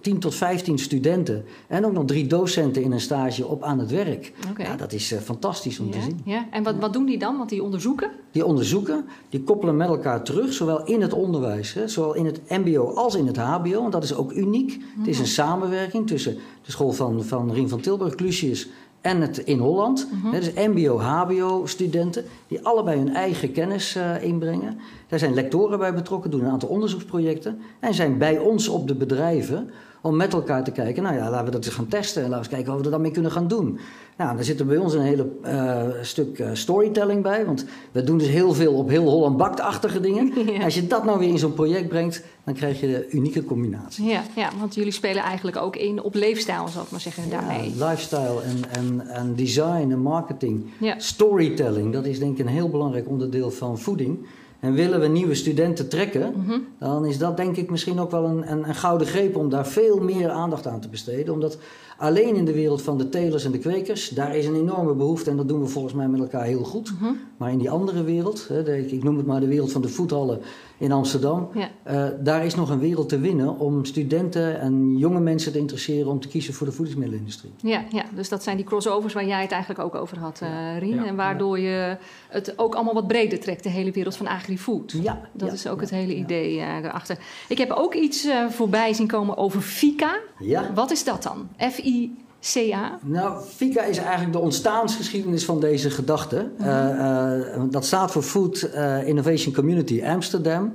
10 0.00 0.18
tot 0.18 0.34
15 0.34 0.78
studenten 0.78 1.44
en 1.66 1.86
ook 1.86 1.92
nog 1.92 2.04
drie 2.04 2.26
docenten 2.26 2.82
in 2.82 2.92
een 2.92 3.00
stage 3.00 3.46
op 3.46 3.62
aan 3.62 3.78
het 3.78 3.90
werk. 3.90 4.32
Ja, 4.58 4.76
dat 4.76 4.92
is 4.92 5.12
eh, 5.12 5.18
fantastisch 5.18 5.78
om 5.78 5.90
te 5.90 6.00
zien. 6.00 6.20
ja. 6.24 6.46
En 6.50 6.62
wat, 6.62 6.78
wat 6.78 6.92
doen 6.92 7.04
die 7.06 7.18
dan? 7.18 7.36
Want 7.36 7.48
die 7.48 7.62
onderzoeken? 7.62 8.10
Die 8.30 8.44
onderzoeken, 8.44 9.04
die 9.28 9.42
koppelen 9.42 9.76
met 9.76 9.88
elkaar 9.88 10.22
terug, 10.22 10.52
zowel 10.52 10.84
in 10.84 11.02
het 11.02 11.12
onderwijs, 11.12 11.72
hè, 11.72 11.88
zowel 11.88 12.14
in 12.14 12.26
het 12.26 12.40
MBO 12.48 12.94
als 12.94 13.14
in 13.14 13.26
het 13.26 13.36
HBO. 13.36 13.84
En 13.84 13.90
dat 13.90 14.04
is 14.04 14.14
ook 14.14 14.32
uniek. 14.32 14.78
Het 14.98 15.06
is 15.06 15.18
een 15.18 15.26
samenwerking 15.26 16.06
tussen 16.06 16.34
de 16.62 16.70
school 16.70 16.92
van, 16.92 17.24
van 17.24 17.52
Rien 17.52 17.68
van 17.68 17.80
Tilburg, 17.80 18.14
Clusius, 18.14 18.68
en 19.00 19.20
het 19.20 19.38
in 19.38 19.58
Holland. 19.58 20.08
Hè, 20.24 20.40
dus 20.40 20.52
MBO, 20.52 20.98
HBO-studenten, 20.98 22.24
die 22.48 22.64
allebei 22.64 22.98
hun 22.98 23.14
eigen 23.14 23.52
kennis 23.52 23.94
eh, 23.94 24.22
inbrengen. 24.22 24.78
Daar 25.08 25.18
zijn 25.18 25.34
lectoren 25.34 25.78
bij 25.78 25.94
betrokken, 25.94 26.30
doen 26.30 26.40
een 26.40 26.50
aantal 26.50 26.68
onderzoeksprojecten. 26.68 27.60
En 27.80 27.94
zijn 27.94 28.18
bij 28.18 28.38
ons 28.38 28.68
op 28.68 28.88
de 28.88 28.94
bedrijven 28.94 29.70
om 30.00 30.16
met 30.16 30.32
elkaar 30.32 30.64
te 30.64 30.70
kijken. 30.70 31.02
Nou 31.02 31.16
ja, 31.16 31.30
laten 31.30 31.44
we 31.44 31.50
dat 31.50 31.64
eens 31.64 31.74
gaan 31.74 31.88
testen 31.88 32.22
en 32.22 32.30
laten 32.30 32.42
we 32.42 32.48
eens 32.48 32.54
kijken 32.54 32.72
wat 32.72 32.78
we 32.80 32.84
er 32.84 32.92
dan 32.92 33.00
mee 33.00 33.10
kunnen 33.10 33.32
gaan 33.32 33.48
doen. 33.48 33.78
Nou, 34.16 34.34
daar 34.34 34.44
zit 34.44 34.60
er 34.60 34.66
bij 34.66 34.76
ons 34.76 34.94
een 34.94 35.00
hele 35.00 35.28
eh, 35.42 35.82
stuk 36.02 36.38
eh, 36.38 36.50
storytelling 36.52 37.22
bij. 37.22 37.46
Want 37.46 37.64
we 37.92 38.04
doen 38.04 38.18
dus 38.18 38.28
heel 38.28 38.54
veel 38.54 38.74
op 38.74 38.88
heel 38.88 39.08
Holland 39.08 39.36
bakt-achtige 39.36 40.00
dingen. 40.00 40.32
Ja. 40.50 40.64
Als 40.64 40.74
je 40.74 40.86
dat 40.86 41.04
nou 41.04 41.18
weer 41.18 41.28
in 41.28 41.38
zo'n 41.38 41.54
project 41.54 41.88
brengt, 41.88 42.22
dan 42.44 42.54
krijg 42.54 42.80
je 42.80 42.86
de 42.86 43.08
unieke 43.10 43.44
combinatie. 43.44 44.04
Ja, 44.04 44.22
ja, 44.36 44.50
want 44.58 44.74
jullie 44.74 44.92
spelen 44.92 45.22
eigenlijk 45.22 45.56
ook 45.56 45.76
in 45.76 46.02
op 46.02 46.14
leefstijl, 46.14 46.68
zal 46.68 46.82
ik 46.82 46.90
maar 46.90 47.00
zeggen, 47.00 47.30
daarmee. 47.30 47.72
Ja, 47.76 47.88
lifestyle 47.88 48.42
en, 48.42 48.70
en, 48.70 49.08
en 49.08 49.34
design 49.34 49.88
en 49.90 50.00
marketing. 50.00 50.64
Ja. 50.78 50.94
Storytelling, 50.98 51.92
dat 51.92 52.06
is 52.06 52.18
denk 52.18 52.38
ik 52.38 52.46
een 52.46 52.52
heel 52.52 52.68
belangrijk 52.70 53.08
onderdeel 53.08 53.50
van 53.50 53.78
voeding. 53.78 54.26
En 54.60 54.72
willen 54.72 55.00
we 55.00 55.06
nieuwe 55.06 55.34
studenten 55.34 55.88
trekken, 55.88 56.32
Mhm. 56.36 56.58
dan 56.78 57.06
is 57.06 57.18
dat 57.18 57.36
denk 57.36 57.56
ik 57.56 57.70
misschien 57.70 57.98
ook 58.00 58.10
wel 58.10 58.24
een, 58.24 58.50
een, 58.52 58.68
een 58.68 58.74
gouden 58.74 59.06
greep 59.06 59.36
om 59.36 59.48
daar 59.48 59.66
veel 59.66 59.98
meer 60.00 60.30
aandacht 60.30 60.66
aan 60.66 60.80
te 60.80 60.88
besteden. 60.88 61.34
Omdat 61.34 61.58
alleen 62.00 62.36
in 62.36 62.44
de 62.44 62.52
wereld 62.52 62.82
van 62.82 62.98
de 62.98 63.08
telers 63.08 63.44
en 63.44 63.52
de 63.52 63.58
kwekers, 63.58 64.08
daar 64.08 64.36
is 64.36 64.46
een 64.46 64.54
enorme 64.54 64.94
behoefte 64.94 65.30
en 65.30 65.36
dat 65.36 65.48
doen 65.48 65.60
we 65.60 65.66
volgens 65.66 65.94
mij 65.94 66.08
met 66.08 66.20
elkaar 66.20 66.44
heel 66.44 66.62
goed. 66.64 66.92
Mhm. 67.00 67.10
Maar 67.36 67.50
in 67.52 67.58
die 67.58 67.70
andere 67.70 68.02
wereld, 68.04 68.46
hè, 68.48 68.62
de- 68.62 68.78
ik 68.78 68.90
ik 68.90 69.02
noem 69.02 69.16
het 69.16 69.26
maar 69.26 69.40
de 69.40 69.46
wereld 69.46 69.72
van 69.72 69.82
de 69.82 69.88
voethallen 69.88 70.40
in 70.78 70.92
Amsterdam, 70.92 71.48
Ja. 71.54 71.68
eh, 71.82 72.06
daar 72.20 72.44
is 72.44 72.54
nog 72.54 72.70
een 72.70 72.78
wereld 72.78 73.08
te 73.08 73.18
winnen 73.18 73.58
om 73.58 73.84
studenten 73.84 74.60
en 74.60 74.96
jonge 74.98 75.20
mensen 75.20 75.52
te 75.52 75.58
interesseren 75.58 76.10
om 76.10 76.20
te 76.20 76.28
kiezen 76.28 76.54
voor 76.54 76.66
de 76.66 76.72
voedingsmiddelenindustrie. 76.72 77.52
Ja, 77.62 77.84
ja, 77.90 78.04
dus 78.14 78.28
dat 78.28 78.42
zijn 78.42 78.56
die 78.56 78.64
crossovers 78.66 79.14
waar 79.14 79.26
jij 79.26 79.42
het 79.42 79.50
eigenlijk 79.50 79.82
ook 79.84 79.94
over 79.94 80.18
had, 80.18 80.38
eh 80.42 80.48
Rien. 80.78 80.94
Ja. 80.94 81.04
En 81.06 81.16
waardoor 81.16 81.58
je 81.58 81.96
het 82.28 82.52
ook 82.58 82.74
allemaal 82.74 82.94
wat 82.94 83.06
breder 83.06 83.40
trekt, 83.40 83.62
de 83.62 83.68
hele 83.68 83.90
wereld 83.90 84.16
van 84.16 84.26
agri-food. 84.26 84.92
Ja, 85.02 85.20
Dat 85.32 85.48
ja, 85.48 85.54
is 85.54 85.66
ook 85.66 85.74
ja, 85.76 85.80
het 85.80 85.90
hele 85.90 86.12
ja. 86.16 86.22
idee 86.22 86.60
eh, 86.60 86.76
erachter. 86.76 87.18
Ik 87.48 87.58
heb 87.58 87.70
ook 87.70 87.94
iets 87.94 88.24
eh, 88.24 88.46
voorbij 88.48 88.92
zien 88.92 89.06
komen 89.06 89.36
over 89.36 89.60
FICA. 89.60 90.18
Ja. 90.38 90.70
Wat 90.74 90.90
is 90.90 91.04
dat 91.04 91.22
dan? 91.22 91.48
F-I-C-A? 91.72 91.88
Nou, 93.02 93.40
FICA 93.40 93.82
is 93.82 93.98
eigenlijk 93.98 94.32
de 94.32 94.38
ontstaansgeschiedenis 94.38 95.44
van 95.44 95.60
deze 95.60 95.90
gedachte. 95.90 96.48
Eh, 96.58 97.54
eh, 97.54 97.62
dat 97.70 97.84
staat 97.84 98.10
voor 98.10 98.22
Food 98.22 98.62
eh, 98.62 99.08
Innovation 99.08 99.54
Community 99.54 100.02
Amsterdam. 100.04 100.72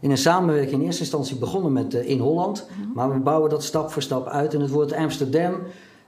In 0.00 0.10
een 0.10 0.18
samenwerking 0.18 0.80
in 0.80 0.86
eerste 0.86 1.00
instantie 1.00 1.36
begonnen 1.36 1.72
met 1.72 1.94
in 1.94 2.18
Holland. 2.18 2.66
Maar 2.94 3.12
we 3.12 3.18
bouwen 3.18 3.50
dat 3.50 3.64
stap 3.64 3.90
voor 3.90 4.02
stap 4.02 4.26
uit. 4.26 4.54
En 4.54 4.60
het 4.60 4.70
woord 4.70 4.92
Amsterdam 4.92 5.54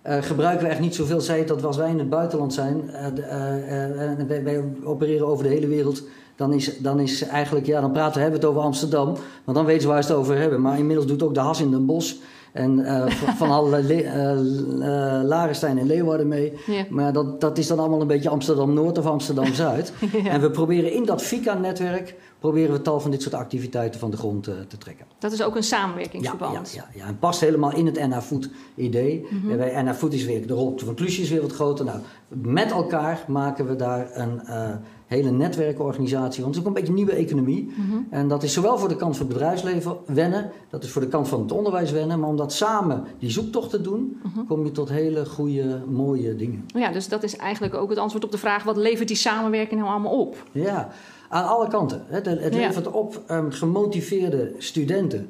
gebruiken 0.02 0.66
we 0.66 0.70
echt 0.70 0.80
niet 0.80 0.94
zoveel. 0.94 1.20
Zij 1.20 1.44
dat 1.44 1.64
als 1.64 1.76
wij 1.76 1.90
in 1.90 1.98
het 1.98 2.10
buitenland 2.10 2.54
zijn. 2.54 2.90
en 2.90 4.26
wij, 4.26 4.44
wij 4.44 4.64
opereren 4.84 5.26
over 5.26 5.44
de 5.44 5.50
hele 5.50 5.66
wereld. 5.66 6.02
Dan 6.36 6.52
is, 6.52 6.78
dan 6.78 7.00
is 7.00 7.22
eigenlijk, 7.22 7.66
ja, 7.66 7.80
dan 7.80 7.92
praten 7.92 8.14
we 8.14 8.20
hebben 8.20 8.40
het 8.40 8.48
over 8.48 8.62
Amsterdam. 8.62 9.06
Want 9.44 9.56
dan 9.56 9.66
weten 9.66 9.82
ze 9.82 9.88
waar 9.88 10.02
ze 10.02 10.08
het 10.08 10.18
over 10.18 10.36
hebben. 10.36 10.60
Maar 10.60 10.78
inmiddels 10.78 11.06
doet 11.06 11.22
ook 11.22 11.34
de 11.34 11.40
Has 11.40 11.60
in 11.60 11.70
Den 11.70 11.86
Bosch. 11.86 12.14
En 12.58 12.78
uh, 12.78 13.06
van, 13.40 13.50
alle 13.50 13.82
uh, 13.82 15.28
Larenstein 15.28 15.78
en 15.78 15.86
Leeuwarden 15.86 16.28
mee. 16.28 16.52
Ja. 16.66 16.84
Maar 16.90 17.12
dat, 17.12 17.40
dat 17.40 17.58
is 17.58 17.66
dan 17.66 17.78
allemaal 17.78 18.00
een 18.00 18.06
beetje 18.06 18.28
Amsterdam-Noord 18.28 18.98
of 18.98 19.06
Amsterdam-Zuid. 19.06 19.92
Ja. 20.22 20.30
En 20.30 20.40
we 20.40 20.50
proberen 20.50 20.92
in 20.92 21.04
dat 21.04 21.22
FICA-netwerk... 21.22 22.14
proberen 22.38 22.72
we 22.72 22.82
tal 22.82 23.00
van 23.00 23.10
dit 23.10 23.22
soort 23.22 23.34
activiteiten 23.34 24.00
van 24.00 24.10
de 24.10 24.16
grond 24.16 24.42
te 24.42 24.78
trekken. 24.78 25.06
Dat 25.18 25.32
is 25.32 25.42
ook 25.42 25.56
een 25.56 25.62
samenwerkingsverband. 25.62 26.72
ja, 26.72 26.86
ja, 26.92 27.00
ja, 27.00 27.06
en 27.06 27.18
past 27.18 27.40
helemaal 27.40 27.74
in 27.74 27.86
het 27.86 28.08
NH 28.08 28.18
Food 28.18 28.48
idee. 28.74 29.26
Mhm. 29.30 29.50
En 29.50 29.56
Bij 29.56 29.82
NH 29.82 29.92
Food 29.92 30.12
is 30.12 30.24
weer, 30.24 30.46
de 30.46 30.54
rol 30.54 30.72
van 30.76 30.94
Klusje 30.94 31.22
is 31.22 31.30
weer 31.30 31.40
wat 31.40 31.52
groter. 31.52 31.84
Nou, 31.84 31.98
met 32.28 32.70
elkaar 32.70 33.24
maken 33.26 33.66
we 33.66 33.76
daar 33.76 34.08
een 34.12 34.40
eh, 34.46 34.70
hele 35.08 35.30
netwerkorganisatie. 35.30 36.42
Want 36.42 36.54
het 36.54 36.54
is 36.54 36.60
ook 36.60 36.66
een 36.66 36.72
beetje 36.72 36.88
een 36.88 36.94
nieuwe 37.04 37.12
economie. 37.12 37.72
Mhm. 37.76 37.98
En 38.10 38.28
dat 38.28 38.42
is 38.42 38.52
zowel 38.52 38.78
voor 38.78 38.88
de 38.88 38.96
kant 38.96 39.16
van 39.16 39.26
het 39.26 39.34
bedrijfsleven 39.34 39.96
wennen, 40.06 40.50
dat 40.70 40.84
is 40.84 40.90
voor 40.90 41.02
de 41.02 41.08
kant 41.08 41.28
van 41.28 41.40
het 41.40 41.52
onderwijs 41.52 41.90
wennen. 41.90 42.20
Maar 42.20 42.28
om 42.28 42.36
dat 42.36 42.52
samen 42.52 43.04
die 43.18 43.30
zoektocht 43.30 43.70
te 43.70 43.80
doen, 43.80 44.20
Mhm. 44.22 44.44
kom 44.46 44.64
je 44.64 44.70
tot 44.70 44.88
hele 44.88 45.26
goede, 45.26 45.82
mooie 45.90 46.36
dingen. 46.36 46.64
Ja, 46.66 46.92
dus 46.92 47.08
dat 47.08 47.22
is 47.22 47.36
eigenlijk 47.36 47.74
ook 47.74 47.90
het 47.90 47.98
antwoord 47.98 48.24
op 48.24 48.30
de 48.30 48.38
vraag: 48.38 48.62
wat 48.64 48.76
levert 48.76 49.08
die 49.08 49.16
samenwerking 49.16 49.80
nou 49.80 49.92
allemaal 49.92 50.20
op? 50.20 50.36
Ja, 50.52 50.88
aan 51.28 51.46
alle 51.48 51.68
kanten. 51.68 52.02
Het, 52.06 52.26
het 52.26 52.54
Ja. 52.54 52.66
levert 52.66 52.90
op 52.90 53.22
ehm, 53.26 53.50
gemotiveerde 53.50 54.54
studenten 54.58 55.28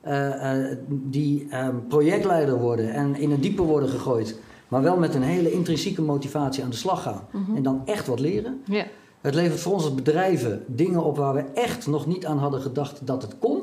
eh, 0.00 0.52
eh, 0.70 0.76
die 0.88 1.46
ehm, 1.50 1.74
projectleider 1.88 2.58
worden 2.60 2.92
en 2.92 3.16
in 3.16 3.30
het 3.30 3.42
diepe 3.42 3.62
worden 3.62 3.88
gegooid, 3.88 4.38
maar 4.68 4.82
wel 4.82 4.96
met 4.96 5.14
een 5.14 5.22
hele 5.22 5.52
intrinsieke 5.52 6.02
motivatie 6.02 6.64
aan 6.64 6.70
de 6.70 6.76
slag 6.76 7.02
gaan 7.02 7.22
en 7.56 7.62
dan 7.62 7.82
echt 7.84 8.06
wat 8.06 8.20
leren. 8.20 8.60
Ja. 8.64 8.84
Het 9.20 9.34
levert 9.34 9.60
voor 9.60 9.72
ons 9.72 9.84
als 9.84 9.94
bedrijven 9.94 10.64
dingen 10.66 11.04
op 11.04 11.16
waar 11.16 11.34
we 11.34 11.44
echt 11.54 11.86
nog 11.86 12.06
niet 12.06 12.26
aan 12.26 12.38
hadden 12.38 12.60
gedacht 12.60 13.06
dat 13.06 13.22
het 13.22 13.38
kon. 13.38 13.62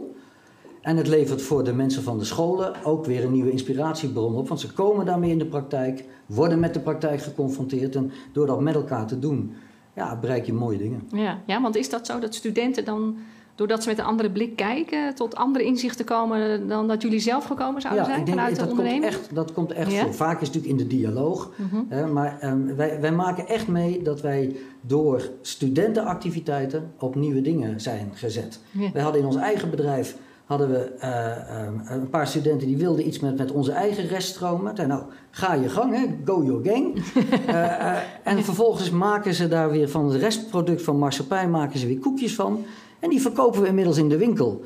En 0.81 0.97
het 0.97 1.07
levert 1.07 1.41
voor 1.41 1.63
de 1.63 1.73
mensen 1.73 2.03
van 2.03 2.17
de 2.17 2.25
scholen 2.25 2.83
ook 2.83 3.05
weer 3.05 3.23
een 3.23 3.31
nieuwe 3.31 3.51
inspiratiebron 3.51 4.35
op. 4.35 4.47
Want 4.47 4.59
ze 4.59 4.73
komen 4.73 5.05
daarmee 5.05 5.31
in 5.31 5.37
de 5.37 5.45
praktijk, 5.45 6.05
worden 6.25 6.59
met 6.59 6.73
de 6.73 6.79
praktijk 6.79 7.21
geconfronteerd. 7.21 7.95
En 7.95 8.11
door 8.33 8.45
dat 8.45 8.61
met 8.61 8.75
elkaar 8.75 9.07
te 9.07 9.19
doen, 9.19 9.53
ja, 9.95 10.19
bereik 10.19 10.45
je 10.45 10.53
mooie 10.53 10.77
dingen. 10.77 11.01
Ja. 11.11 11.41
ja, 11.45 11.61
want 11.61 11.75
is 11.75 11.89
dat 11.89 12.05
zo 12.05 12.19
dat 12.19 12.35
studenten 12.35 12.85
dan, 12.85 13.17
doordat 13.57 13.83
ze 13.83 13.89
met 13.89 13.97
een 13.97 14.05
andere 14.05 14.31
blik 14.31 14.55
kijken, 14.55 15.15
tot 15.15 15.35
andere 15.35 15.65
inzichten 15.65 16.05
komen 16.05 16.67
dan 16.67 16.87
dat 16.87 17.01
jullie 17.01 17.19
zelf 17.19 17.45
gekomen 17.45 17.81
zouden 17.81 18.05
zijn 18.05 18.19
ik 18.19 18.25
denk 18.25 18.37
vanuit 18.37 18.55
de 18.55 18.65
dat 18.65 18.75
komt 18.75 19.03
echt, 19.03 19.35
dat 19.35 19.53
komt 19.53 19.71
echt 19.71 19.91
Ja? 19.91 20.03
voor. 20.03 20.13
Vaak 20.13 20.41
is 20.41 20.47
het 20.47 20.55
natuurlijk 20.55 20.81
in 20.81 20.87
de 20.89 20.95
dialoog. 20.95 21.51
Mhm. 21.55 21.81
Hè, 21.89 22.07
maar 22.07 22.37
ehm, 22.39 22.75
wij, 22.75 23.01
wij 23.01 23.11
maken 23.11 23.47
echt 23.47 23.67
mee 23.67 24.01
dat 24.01 24.21
wij 24.21 24.55
door 24.81 25.29
studentenactiviteiten 25.41 26.91
op 26.99 27.15
nieuwe 27.15 27.41
dingen 27.41 27.81
zijn 27.81 28.11
gezet. 28.13 28.59
Ja. 28.71 28.91
Wij 28.93 29.01
hadden 29.01 29.21
in 29.21 29.27
ons 29.27 29.35
eigen 29.35 29.69
bedrijf 29.69 30.17
hadden 30.47 30.69
we, 30.69 30.77
eh, 30.99 31.61
ehm, 31.61 31.73
een 31.85 32.09
paar 32.09 32.27
studenten 32.27 32.67
die 32.67 32.77
wilden 32.77 33.07
iets 33.07 33.19
met, 33.19 33.37
met 33.37 33.51
onze 33.51 33.71
eigen 33.71 34.07
reststromen. 34.07 34.87
Nou, 34.87 35.03
ga 35.29 35.53
je 35.53 35.69
gang, 35.69 35.95
hè, 35.95 36.05
go 36.25 36.43
your 36.43 36.65
gang. 36.65 36.95
Eh, 37.47 37.63
eh, 37.63 37.97
en 38.23 38.43
vervolgens 38.43 38.89
maken 38.89 39.33
ze 39.33 39.47
daar 39.47 39.71
weer 39.71 39.89
van 39.89 40.05
het 40.11 40.21
restproduct 40.21 40.81
van 40.81 40.97
marsepein 40.97 41.51
maken 41.51 41.79
ze 41.79 41.87
weer 41.87 41.99
koekjes 41.99 42.35
van. 42.35 42.65
En 42.99 43.09
die 43.09 43.21
verkopen 43.21 43.61
we 43.61 43.67
inmiddels 43.67 43.97
in 43.97 44.09
de 44.09 44.17
winkel. 44.17 44.61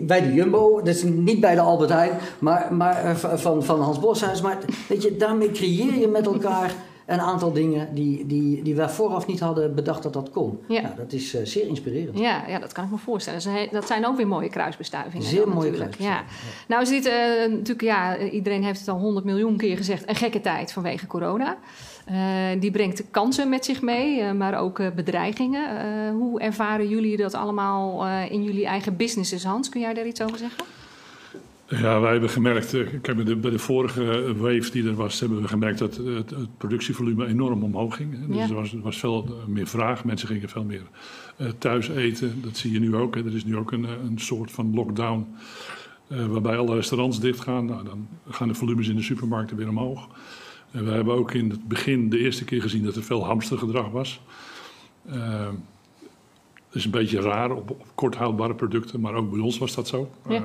Bij 0.00 0.20
de 0.22 0.32
Jumbo, 0.34 0.82
dus 0.82 1.02
niet 1.02 1.40
bij 1.40 1.54
de 1.54 1.60
Albert 1.60 1.90
Heijn, 1.90 2.12
maar, 2.38 2.74
maar 2.74 3.04
eh, 3.04 3.14
van, 3.14 3.64
van 3.64 3.80
Hans 3.80 4.00
Boshuis. 4.00 4.40
Maar 4.40 4.58
weet 4.88 5.02
je, 5.02 5.16
daarmee 5.16 5.50
creëer 5.50 5.98
je 5.98 6.08
met 6.08 6.26
elkaar 6.26 6.74
een 7.06 7.20
aantal 7.20 7.52
dingen 7.52 7.94
die, 7.94 8.26
die, 8.26 8.62
die 8.62 8.74
wij 8.74 8.88
vooraf 8.88 9.26
niet 9.26 9.40
hadden 9.40 9.74
bedacht 9.74 10.02
dat 10.02 10.12
dat 10.12 10.30
kon. 10.30 10.58
Ja. 10.68 10.80
Nou, 10.80 10.94
dat 10.96 11.12
is 11.12 11.34
eh, 11.34 11.44
zeer 11.44 11.66
inspirerend. 11.66 12.18
Ja, 12.18 12.44
ja, 12.48 12.58
dat 12.58 12.72
kan 12.72 12.84
ik 12.84 12.90
me 12.90 12.96
voorstellen. 12.98 13.40
Dat 13.72 13.86
zijn- 13.86 14.06
ook 14.06 14.16
weer 14.16 14.26
mooie 14.28 14.48
kruisbestuivingen. 14.48 15.26
Zeer 15.26 15.40
dan 15.44 15.54
mooie 15.54 15.70
kruisbestuivingen, 15.70 16.24
Ja. 16.26 16.64
Nou 16.68 16.82
is 16.82 16.88
dit 16.88 17.06
eh, 17.06 17.12
natuurlijk, 17.50 17.80
ja, 17.82 18.18
iedereen 18.18 18.64
heeft 18.64 18.78
het 18.80 18.88
al 18.88 18.98
honderd 18.98 19.24
miljoen 19.24 19.56
keer 19.56 19.76
gezegd, 19.76 20.08
een 20.08 20.14
gekke 20.14 20.40
tijd 20.40 20.72
vanwege 20.72 21.06
corona. 21.06 21.56
Eh, 22.04 22.60
die 22.60 22.70
brengt 22.70 23.04
kansen 23.10 23.48
met 23.48 23.64
zich 23.64 23.82
mee, 23.82 24.20
eh, 24.20 24.32
maar 24.32 24.58
ook 24.58 24.78
eh, 24.78 24.90
bedreigingen. 24.90 26.12
Hoe 26.12 26.40
ervaren 26.40 26.88
jullie 26.88 27.16
dat 27.16 27.34
allemaal 27.34 28.06
in 28.30 28.42
jullie 28.42 28.66
eigen 28.66 28.96
businesses, 28.96 29.44
Hans? 29.44 29.68
Kun 29.68 29.80
jij 29.80 29.94
daar 29.94 30.06
iets 30.06 30.22
over 30.22 30.38
zeggen? 30.38 30.64
Ja, 31.66 32.00
wij 32.00 32.12
hebben 32.12 32.30
gemerkt, 32.30 32.70
kijk, 32.70 33.14
bij 33.16 33.24
de, 33.24 33.36
bij 33.36 33.50
de 33.50 33.58
vorige 33.58 34.34
wave 34.36 34.70
die 34.70 34.86
er 34.86 34.94
was, 34.94 35.20
hebben 35.20 35.42
we 35.42 35.48
gemerkt 35.48 35.78
dat 35.78 35.96
het, 35.96 36.30
het 36.30 36.56
productievolume 36.58 37.26
enorm 37.26 37.62
omhoog 37.62 37.96
ging. 37.96 38.26
Dus 38.26 38.36
Ja. 38.36 38.42
er, 38.42 38.54
was, 38.54 38.72
er 38.72 38.80
was 38.80 38.98
veel 38.98 39.44
meer 39.46 39.66
vraag, 39.66 40.04
mensen 40.04 40.28
gingen 40.28 40.48
veel 40.48 40.64
meer 40.64 40.82
thuis 41.58 41.88
eten. 41.88 42.42
Dat 42.42 42.56
zie 42.56 42.72
je 42.72 42.80
nu 42.80 42.96
ook. 42.96 43.14
Hè. 43.14 43.24
Er 43.24 43.34
is 43.34 43.44
nu 43.44 43.56
ook 43.56 43.72
een, 43.72 43.84
een 43.84 44.18
soort 44.18 44.50
van 44.50 44.74
lockdown 44.74 45.26
eh, 46.12 46.26
waarbij 46.26 46.56
alle 46.56 46.74
restaurants 46.74 47.20
dichtgaan. 47.20 47.64
Nou, 47.64 47.84
dan 47.84 48.08
gaan 48.28 48.48
de 48.48 48.54
volumes 48.54 48.88
in 48.88 48.96
de 48.96 49.02
supermarkten 49.02 49.56
weer 49.56 49.68
omhoog. 49.68 50.08
En 50.72 50.84
we 50.84 50.90
hebben 50.90 51.14
ook 51.14 51.32
in 51.34 51.50
het 51.50 51.68
begin 51.68 52.08
de 52.10 52.18
eerste 52.18 52.44
keer 52.44 52.62
gezien 52.62 52.84
dat 52.84 52.96
er 52.96 53.02
veel 53.02 53.24
hamstergedrag 53.24 53.90
was. 53.90 54.20
Dat 56.68 56.80
is 56.80 56.84
een 56.84 56.90
beetje 56.90 57.20
raar 57.20 57.50
op, 57.50 57.70
op 57.70 57.86
kort 57.94 58.14
houdbare 58.14 58.54
producten, 58.54 59.00
maar 59.00 59.14
ook 59.14 59.30
bij 59.30 59.40
ons 59.40 59.58
was 59.58 59.74
dat 59.74 59.88
zo. 59.88 60.10
Ja. 60.28 60.34
Eh, 60.34 60.42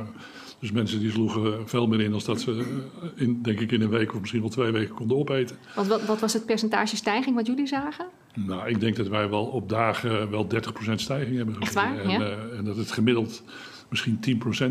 dus 0.59 0.71
mensen 0.71 0.99
die 0.99 1.11
sloegen 1.11 1.69
veel 1.69 1.87
meer 1.87 2.01
in 2.01 2.11
dan 2.11 2.21
dat 2.25 2.41
ze, 2.41 2.51
eh, 2.51 3.07
in, 3.15 3.41
denk 3.41 3.59
ik, 3.59 3.71
in 3.71 3.81
een 3.81 3.89
week 3.89 4.13
of 4.13 4.19
misschien 4.19 4.41
wel 4.41 4.49
twee 4.49 4.71
weken 4.71 4.95
konden 4.95 5.17
opeten. 5.17 5.57
Want 5.75 5.87
wat, 5.87 6.05
wat 6.05 6.19
was 6.19 6.33
het 6.33 6.45
percentage 6.45 6.95
stijging 6.95 7.35
wat 7.35 7.45
jullie 7.47 7.67
zagen? 7.67 8.05
Nou, 8.33 8.69
ik 8.69 8.79
denk 8.79 8.95
dat 8.95 9.07
wij 9.07 9.29
wel 9.29 9.45
op 9.45 9.69
dagen 9.69 10.29
wel 10.29 10.47
30% 10.47 11.01
stijging 11.01 11.35
hebben 11.37 11.55
gezien. 11.55 11.67
Echt 11.67 11.73
waar? 11.73 11.97
En, 11.99 12.09
Ja. 12.09 12.19
eh, 12.19 12.57
en 12.57 12.63
dat 12.65 12.77
het 12.77 12.91
gemiddeld 12.91 13.43
misschien 13.89 14.19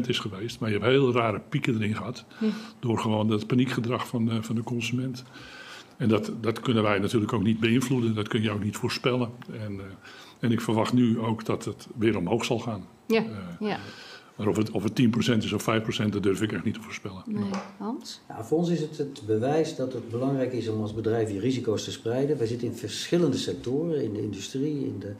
10% 0.04 0.06
is 0.08 0.18
geweest. 0.18 0.60
Maar 0.60 0.70
je 0.70 0.74
hebt 0.78 0.90
heel 0.90 1.12
rare 1.12 1.40
pieken 1.48 1.74
erin 1.74 1.94
gehad. 1.96 2.24
Ja. 2.40 2.48
Door 2.80 2.98
gewoon 2.98 3.28
dat 3.28 3.46
paniekgedrag 3.46 4.08
van, 4.08 4.30
eh, 4.30 4.36
van 4.40 4.54
de 4.54 4.62
consument. 4.62 5.24
En 5.96 6.08
dat, 6.08 6.32
dat 6.40 6.60
kunnen 6.60 6.82
wij 6.82 6.98
natuurlijk 6.98 7.32
ook 7.32 7.42
niet 7.42 7.60
beïnvloeden. 7.60 8.14
Dat 8.14 8.28
kun 8.28 8.42
je 8.42 8.50
ook 8.50 8.64
niet 8.64 8.76
voorspellen. 8.76 9.30
En, 9.52 9.80
eh, 9.80 9.84
en 10.40 10.52
ik 10.52 10.60
verwacht 10.60 10.92
nu 10.92 11.18
ook 11.18 11.44
dat 11.44 11.64
het 11.64 11.86
weer 11.96 12.16
omhoog 12.16 12.44
zal 12.44 12.58
gaan. 12.58 12.84
Ja, 13.06 13.24
Eh, 13.24 13.68
ja. 13.68 13.78
maar 14.36 14.46
of 14.48 14.56
het, 14.56 14.70
of 14.70 14.82
het 14.82 14.94
10% 14.94 15.44
is 15.44 15.52
of 15.52 15.62
5%, 15.62 16.12
dat 16.12 16.22
durf 16.22 16.42
ik 16.42 16.52
echt 16.52 16.64
niet 16.64 16.74
te 16.74 16.82
voorspellen. 16.82 17.22
Nee. 17.26 17.44
Hans? 17.78 18.20
Nou, 18.28 18.44
voor 18.44 18.58
ons 18.58 18.68
is 18.68 18.80
het 18.80 18.98
het 18.98 19.22
bewijs 19.26 19.76
dat 19.76 19.92
het 19.92 20.10
belangrijk 20.10 20.52
is 20.52 20.68
om 20.68 20.80
als 20.80 20.94
bedrijf 20.94 21.30
je 21.30 21.40
risico's 21.40 21.84
te 21.84 21.90
spreiden. 21.92 22.38
Wij 22.38 22.46
zitten 22.46 22.68
in 22.68 22.74
verschillende 22.74 23.36
sectoren, 23.36 24.02
in 24.04 24.12
de 24.12 24.22
industrie, 24.22 24.86
in 24.86 24.96
de 24.98 25.12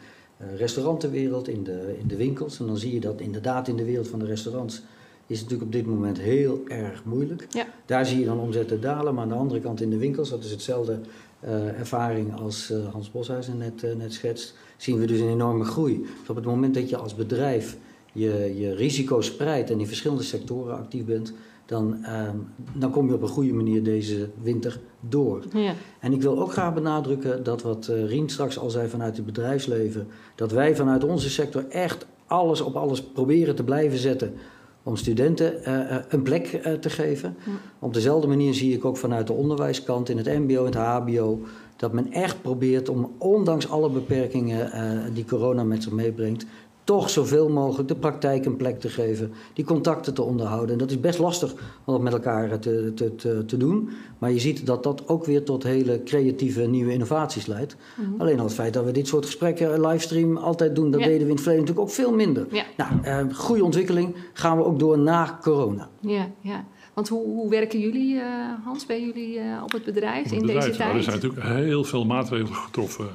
restaurantenwereld, 0.56 1.48
in 1.48 1.64
de, 1.64 1.96
in 2.00 2.08
de 2.08 2.16
winkels. 2.16 2.58
En 2.58 2.66
dan 2.66 2.76
zie 2.76 2.94
je 2.94 3.00
dat 3.00 3.20
inderdaad 3.20 3.68
in 3.68 3.76
de 3.76 3.84
wereld 3.84 4.08
van 4.08 4.18
de 4.18 4.26
restaurants 4.26 4.82
is 5.26 5.40
het 5.40 5.50
natuurlijk 5.50 5.62
op 5.62 5.84
dit 5.84 5.94
moment 5.94 6.18
heel 6.18 6.62
erg 6.68 7.04
moeilijk. 7.04 7.46
Ja. 7.50 7.66
Daar 7.86 8.06
zie 8.06 8.18
je 8.18 8.24
dan 8.24 8.38
omzetten 8.38 8.80
dalen, 8.80 9.14
maar 9.14 9.22
aan 9.22 9.28
de 9.28 9.34
andere 9.34 9.60
kant 9.60 9.80
in 9.80 9.90
de 9.90 9.98
winkels, 9.98 10.30
dat 10.30 10.44
is 10.44 10.50
hetzelfde 10.50 11.00
eh, 11.40 11.78
ervaring 11.78 12.40
als 12.40 12.70
eh, 12.70 12.92
Hans 12.92 13.10
Boshuizen 13.10 13.58
net, 13.58 13.82
eh, 13.82 13.94
net 13.94 14.12
schetst, 14.12 14.54
zien 14.76 14.98
we 14.98 15.06
dus 15.06 15.20
een 15.20 15.28
enorme 15.28 15.64
groei. 15.64 16.06
Dus 16.20 16.28
op 16.28 16.36
het 16.36 16.44
moment 16.44 16.74
dat 16.74 16.88
je 16.88 16.96
als 16.96 17.14
bedrijf 17.14 17.76
je, 18.12 18.54
je 18.58 18.74
risico's 18.74 19.26
spreidt 19.26 19.70
en 19.70 19.80
in 19.80 19.86
verschillende 19.86 20.22
sectoren 20.22 20.76
actief 20.76 21.04
bent, 21.04 21.32
dan, 21.66 22.04
ehm, 22.04 22.36
dan 22.72 22.90
kom 22.90 23.06
je 23.06 23.14
op 23.14 23.22
een 23.22 23.28
goede 23.28 23.52
manier 23.52 23.82
deze 23.82 24.28
winter 24.42 24.80
door. 25.00 25.42
Ja. 25.52 25.72
En 26.00 26.12
ik 26.12 26.22
wil 26.22 26.40
ook 26.40 26.52
graag 26.52 26.74
benadrukken 26.74 27.42
dat 27.42 27.62
wat 27.62 27.88
eh, 27.88 28.04
Rien 28.04 28.28
straks 28.28 28.58
al 28.58 28.70
zei 28.70 28.88
vanuit 28.88 29.16
het 29.16 29.26
bedrijfsleven, 29.26 30.06
dat 30.34 30.52
wij 30.52 30.76
vanuit 30.76 31.04
onze 31.04 31.30
sector 31.30 31.64
echt 31.68 32.06
alles 32.26 32.60
op 32.60 32.76
alles 32.76 33.02
proberen 33.02 33.54
te 33.54 33.64
blijven 33.64 33.98
zetten 33.98 34.34
om 34.82 34.96
studenten 34.96 35.64
eh, 35.64 35.96
eh, 35.96 36.02
een 36.08 36.22
plek 36.22 36.46
te 36.80 36.90
geven. 36.90 37.36
Ja. 37.46 37.52
Op 37.78 37.94
dezelfde 37.94 38.28
manier 38.28 38.54
zie 38.54 38.74
ik 38.74 38.84
ook 38.84 38.96
vanuit 38.96 39.26
de 39.26 39.32
onderwijskant 39.32 40.08
in 40.08 40.16
het 40.16 40.26
MBO 40.26 40.58
en 40.58 40.64
het 40.64 40.74
HBO 40.74 41.40
dat 41.76 41.92
men 41.92 42.12
echt 42.12 42.42
probeert 42.42 42.88
om 42.88 43.12
ondanks 43.18 43.70
alle 43.70 43.90
beperkingen 43.90 44.70
die 45.14 45.24
corona 45.24 45.64
met 45.64 45.82
zich 45.82 45.92
meebrengt, 45.92 46.46
toch 46.86 47.10
zoveel 47.10 47.48
mogelijk 47.48 47.88
de 47.88 47.94
praktijk 47.96 48.44
een 48.44 48.56
plek 48.56 48.80
te 48.80 48.88
geven, 48.88 49.32
die 49.52 49.64
contacten 49.64 50.14
te 50.14 50.22
onderhouden. 50.22 50.70
En 50.72 50.78
dat 50.78 50.90
is 50.90 51.00
best 51.00 51.18
lastig 51.18 51.52
om 51.84 51.92
dat 51.94 52.02
met 52.02 52.12
elkaar 52.12 52.58
te, 52.58 52.92
te, 52.94 53.14
te, 53.14 53.44
te 53.46 53.56
doen. 53.56 53.90
Maar 54.18 54.32
je 54.32 54.38
ziet 54.38 54.66
dat 54.66 54.82
dat 54.82 55.08
ook 55.08 55.24
weer 55.24 55.42
tot 55.44 55.62
hele 55.62 56.02
creatieve 56.02 56.60
nieuwe 56.60 56.92
innovaties 56.92 57.46
leidt. 57.46 57.76
Mhm. 57.94 58.20
Alleen 58.20 58.38
al 58.38 58.44
het 58.44 58.54
feit 58.54 58.72
dat 58.74 58.84
we 58.84 58.90
dit 58.92 59.06
soort 59.08 59.24
gesprekken 59.24 59.74
eh, 59.74 59.90
livestream 59.90 60.36
altijd 60.36 60.74
doen, 60.74 60.90
dat 60.90 61.00
Ja. 61.00 61.06
deden 61.06 61.22
we 61.22 61.28
in 61.28 61.34
het 61.34 61.42
verleden 61.42 61.64
natuurlijk 61.66 61.88
ook 61.88 61.94
veel 61.94 62.14
minder. 62.14 62.46
Ja. 62.50 62.64
Nou, 62.76 62.90
eh, 63.02 63.34
goede 63.34 63.64
ontwikkeling 63.64 64.14
gaan 64.32 64.56
we 64.56 64.64
ook 64.64 64.78
door 64.78 64.98
na 64.98 65.38
corona. 65.42 65.88
Ja, 66.00 66.28
ja. 66.40 66.64
Want 66.94 67.08
hoe, 67.08 67.24
hoe 67.24 67.50
werken 67.50 67.80
jullie, 67.80 68.18
eh, 68.20 68.26
Hans, 68.64 68.86
bij 68.86 69.00
jullie 69.00 69.38
eh, 69.38 69.62
op 69.62 69.72
het 69.72 69.84
bedrijf 69.84 70.26
Op 70.26 70.32
in 70.32 70.46
deze 70.46 70.52
bedrijf, 70.52 70.78
nou, 70.78 70.90
tijd? 70.90 70.94
er 70.94 71.02
zijn 71.12 71.16
natuurlijk 71.16 71.46
heel 71.66 71.84
veel 71.84 72.04
maatregelen 72.04 72.54
getroffen 72.54 73.04
eh, 73.04 73.10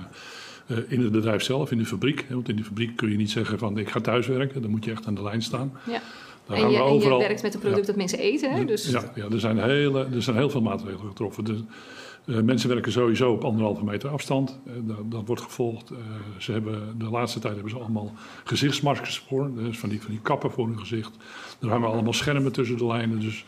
in 0.88 1.02
het 1.02 1.12
bedrijf 1.12 1.44
zelf, 1.44 1.72
in 1.72 1.78
de 1.78 1.86
fabriek. 1.86 2.26
hè. 2.28 2.34
Want 2.36 2.50
in 2.50 2.56
de 2.56 2.64
fabriek 2.64 2.96
kun 2.96 3.10
je 3.12 3.18
niet 3.18 3.32
zeggen 3.32 3.58
van 3.60 3.78
ik 3.78 3.90
ga 3.90 4.00
thuiswerken, 4.00 4.62
dan 4.62 4.72
moet 4.72 4.86
je 4.86 4.92
echt 4.92 5.08
aan 5.08 5.16
de 5.16 5.24
lijn 5.24 5.42
staan. 5.42 5.72
Ja. 5.88 6.02
Daar 6.46 6.58
En 6.58 6.64
je, 6.64 6.70
we 6.70 6.84
en 6.84 6.84
je 6.84 6.90
overal- 6.90 7.20
werkt 7.20 7.42
met 7.42 7.54
een 7.54 7.60
product 7.60 7.88
dat 7.88 7.96
mensen 7.96 8.20
eten, 8.20 8.52
hè? 8.52 8.66
Dus, 8.66 8.90
ja, 8.90 9.12
ja 9.16 9.26
er, 9.32 9.40
zijn 9.40 9.60
hele, 9.60 10.08
er 10.14 10.22
zijn 10.24 10.36
heel 10.36 10.50
veel 10.50 10.62
maatregelen 10.62 11.08
getroffen. 11.08 11.44
Dus, 11.44 11.60
eh, 12.26 12.40
mensen 12.42 12.70
werken 12.70 12.92
sowieso 12.92 13.32
op 13.32 13.44
anderhalve 13.44 13.84
meter 13.84 14.10
afstand. 14.10 14.60
Eh, 14.66 14.74
dat, 14.82 15.12
dat 15.12 15.22
wordt 15.26 15.42
gevolgd. 15.42 15.90
Eh, 15.90 15.98
ze 16.38 16.52
hebben, 16.52 16.96
de 16.98 17.10
laatste 17.10 17.40
tijd 17.40 17.54
hebben 17.54 17.72
ze 17.72 17.78
allemaal 17.80 18.14
gezichtsmaskers 18.44 19.24
voor. 19.28 19.52
Dus 19.56 19.80
van 19.80 19.90
die, 19.90 20.02
van 20.02 20.12
die 20.12 20.20
kappen 20.22 20.52
voor 20.52 20.68
hun 20.68 20.80
gezicht. 20.80 21.12
Er 21.62 21.70
hangen 21.70 21.90
allemaal 21.90 22.14
schermen 22.14 22.52
tussen 22.52 22.78
de 22.78 22.86
lijnen. 22.86 23.20
Dus 23.20 23.46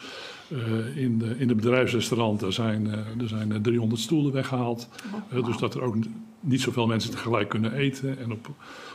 Uh, 0.54 0.98
in, 0.98 1.18
de, 1.18 1.36
in 1.38 1.48
de 1.48 1.56
bedrijfsrestaurant 1.56 2.46
zijn, 2.50 2.86
uh, 2.86 2.94
er 2.94 3.28
zijn 3.28 3.62
300 3.62 4.02
stoelen 4.02 4.34
weggehaald. 4.34 4.90
Oh, 5.34 5.46
dus 5.46 5.58
dat 5.58 5.76
er 5.76 5.82
ook 5.82 5.96
niet 6.40 6.62
zoveel 6.62 6.88
mensen 6.88 7.12
tegelijk 7.12 7.50
kunnen 7.50 7.74
eten 7.74 8.20
en 8.20 8.32
op 8.32 8.50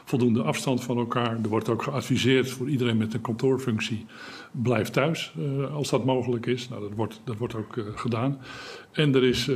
voldoende 0.05 0.43
afstand 0.43 0.85
van 0.85 0.99
elkaar. 0.99 1.39
Er 1.43 1.49
wordt 1.49 1.69
ook 1.69 1.83
geadviseerd 1.83 2.51
voor 2.51 2.69
iedereen 2.69 2.97
met 2.97 3.15
een 3.15 3.21
kantoorfunctie: 3.21 4.07
blijf 4.51 4.89
thuis 4.89 5.33
als 5.73 5.91
dat 5.91 6.05
mogelijk 6.05 6.47
is. 6.47 6.69
Nou, 6.69 6.83
dat 6.83 6.93
wordt, 6.95 7.21
dat 7.25 7.37
wordt 7.37 7.55
ook 7.55 7.79
gedaan. 7.95 8.39
En 8.93 9.15
er 9.15 9.25
is 9.25 9.51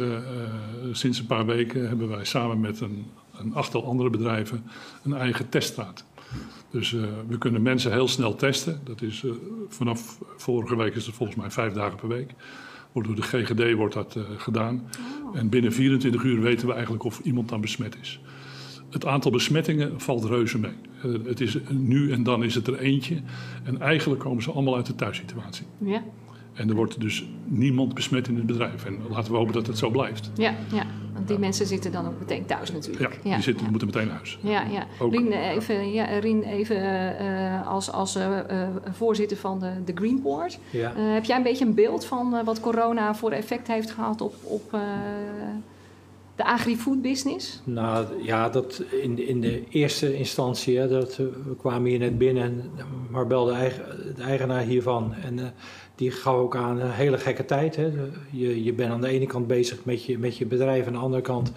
sinds 0.92 1.18
een 1.18 1.26
paar 1.26 1.46
weken 1.46 1.88
hebben 1.88 2.08
wij 2.08 2.24
samen 2.24 2.60
met 2.60 2.80
een, 2.80 3.06
een 3.32 3.54
andere 3.84 4.10
bedrijven 4.10 4.64
een 5.02 5.14
eigen 5.14 5.48
teststraat. 5.48 6.04
Dus 6.70 6.92
uh, 6.92 7.02
we 7.28 7.38
kunnen 7.38 7.62
mensen 7.62 7.92
heel 7.92 8.08
snel 8.08 8.34
testen. 8.34 8.80
Dat 8.84 9.02
is 9.02 9.22
uh, 9.22 9.32
vanaf 9.68 10.18
vorige 10.36 10.76
week 10.76 10.94
is 10.94 11.06
het 11.06 11.14
volgens 11.14 11.38
mij 11.38 11.50
vijf 11.50 11.72
dagen 11.72 11.98
per 11.98 12.08
week. 12.08 12.30
Wordt 12.92 13.08
door 13.08 13.16
de 13.16 13.22
GGD 13.22 13.74
wordt 13.74 13.94
dat 13.94 14.16
uh, 14.16 14.24
gedaan. 14.36 14.88
Oh. 15.24 15.38
En 15.38 15.48
binnen 15.48 15.72
24 15.72 16.22
uur 16.22 16.40
weten 16.40 16.66
we 16.66 16.72
eigenlijk 16.72 17.04
of 17.04 17.18
iemand 17.18 17.48
dan 17.48 17.60
besmet 17.60 17.96
is. 18.00 18.20
Het 18.90 19.06
aantal 19.06 19.30
besmettingen 19.30 20.00
valt 20.00 20.24
reuze 20.24 20.58
mee. 20.58 20.74
het 21.24 21.40
is, 21.40 21.56
nu 21.68 22.12
en 22.12 22.22
dan 22.22 22.44
is 22.44 22.54
het 22.54 22.66
er 22.66 22.78
eentje. 22.78 23.22
En 23.64 23.80
eigenlijk 23.80 24.20
komen 24.20 24.42
ze 24.42 24.50
allemaal 24.50 24.76
uit 24.76 24.86
de 24.86 24.94
thuissituatie. 24.94 25.66
Ja. 25.78 26.02
En 26.52 26.68
er 26.68 26.74
wordt 26.74 27.00
dus 27.00 27.24
niemand 27.44 27.94
besmet 27.94 28.28
in 28.28 28.36
het 28.36 28.46
bedrijf. 28.46 28.84
En 28.84 28.98
laten 29.10 29.32
we 29.32 29.38
hopen 29.38 29.52
dat 29.52 29.66
het 29.66 29.78
zo 29.78 29.90
blijft. 29.90 30.30
Ja, 30.34 30.54
ja. 30.72 30.86
want 31.12 31.28
die 31.28 31.38
mensen 31.38 31.66
zitten 31.66 31.92
dan 31.92 32.06
ook 32.06 32.18
meteen 32.18 32.46
thuis 32.46 32.72
natuurlijk. 32.72 33.18
Ja, 33.24 33.34
die 33.34 33.42
zitten, 33.42 33.66
moeten 33.70 33.86
meteen 33.88 34.06
naar 34.06 34.16
huis. 34.16 34.38
Ja, 34.42 34.62
ja. 34.70 34.86
Ook- 35.00 35.12
Rien, 35.12 35.32
even, 35.32 35.92
ja, 35.92 36.04
Rien, 36.04 36.42
even 36.42 36.76
eh, 37.18 37.68
als, 37.68 37.92
als 37.92 38.14
eh, 38.16 38.38
eh, 38.38 38.68
voorzitter 38.90 39.36
van 39.36 39.58
de, 39.58 39.70
de 39.84 39.92
Green 39.94 40.22
Board. 40.22 40.58
Ja. 40.70 40.92
Eh, 40.96 41.12
heb 41.12 41.24
jij 41.24 41.36
een 41.36 41.42
beetje 41.42 41.64
een 41.64 41.74
beeld 41.74 42.04
van 42.04 42.36
eh, 42.36 42.44
wat 42.44 42.60
corona 42.60 43.14
voor 43.14 43.30
effect 43.30 43.66
heeft 43.68 43.90
gehad 43.90 44.20
op, 44.20 44.34
op 44.42 44.72
eh, 44.74 44.80
de 46.36 46.44
agri-food 46.44 47.02
business? 47.02 47.60
Nou 47.64 48.06
ja, 48.24 48.48
dat 48.48 48.82
in, 49.02 49.28
in 49.28 49.40
de 49.40 49.64
eerste 49.68 50.16
instantie, 50.16 50.78
hè, 50.78 50.88
dat, 50.88 51.10
eh, 51.10 51.16
we 51.18 51.56
kwamen 51.58 51.90
hier 51.90 51.98
net 51.98 52.18
binnen, 52.18 52.42
en 52.44 52.62
Marbel, 53.10 53.44
de, 53.44 53.52
eigen, 53.52 53.84
de 54.16 54.22
eigenaar 54.22 54.62
hiervan, 54.62 55.14
en 55.14 55.38
eh, 55.38 55.44
die 55.94 56.10
gaf 56.10 56.34
ook 56.34 56.56
aan 56.56 56.80
een 56.80 56.90
hele 56.90 57.18
gekke 57.18 57.44
tijd. 57.44 57.76
Hè. 57.76 57.90
Je, 58.30 58.64
je 58.64 58.72
bent 58.72 58.92
aan 58.92 59.00
de 59.00 59.08
ene 59.08 59.26
kant 59.26 59.46
bezig 59.46 59.84
met 59.84 60.04
je, 60.04 60.18
met 60.18 60.36
je 60.36 60.46
bedrijf, 60.46 60.86
aan 60.86 60.92
de 60.92 60.98
andere 60.98 61.22
kant 61.22 61.52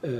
eh, 0.00 0.10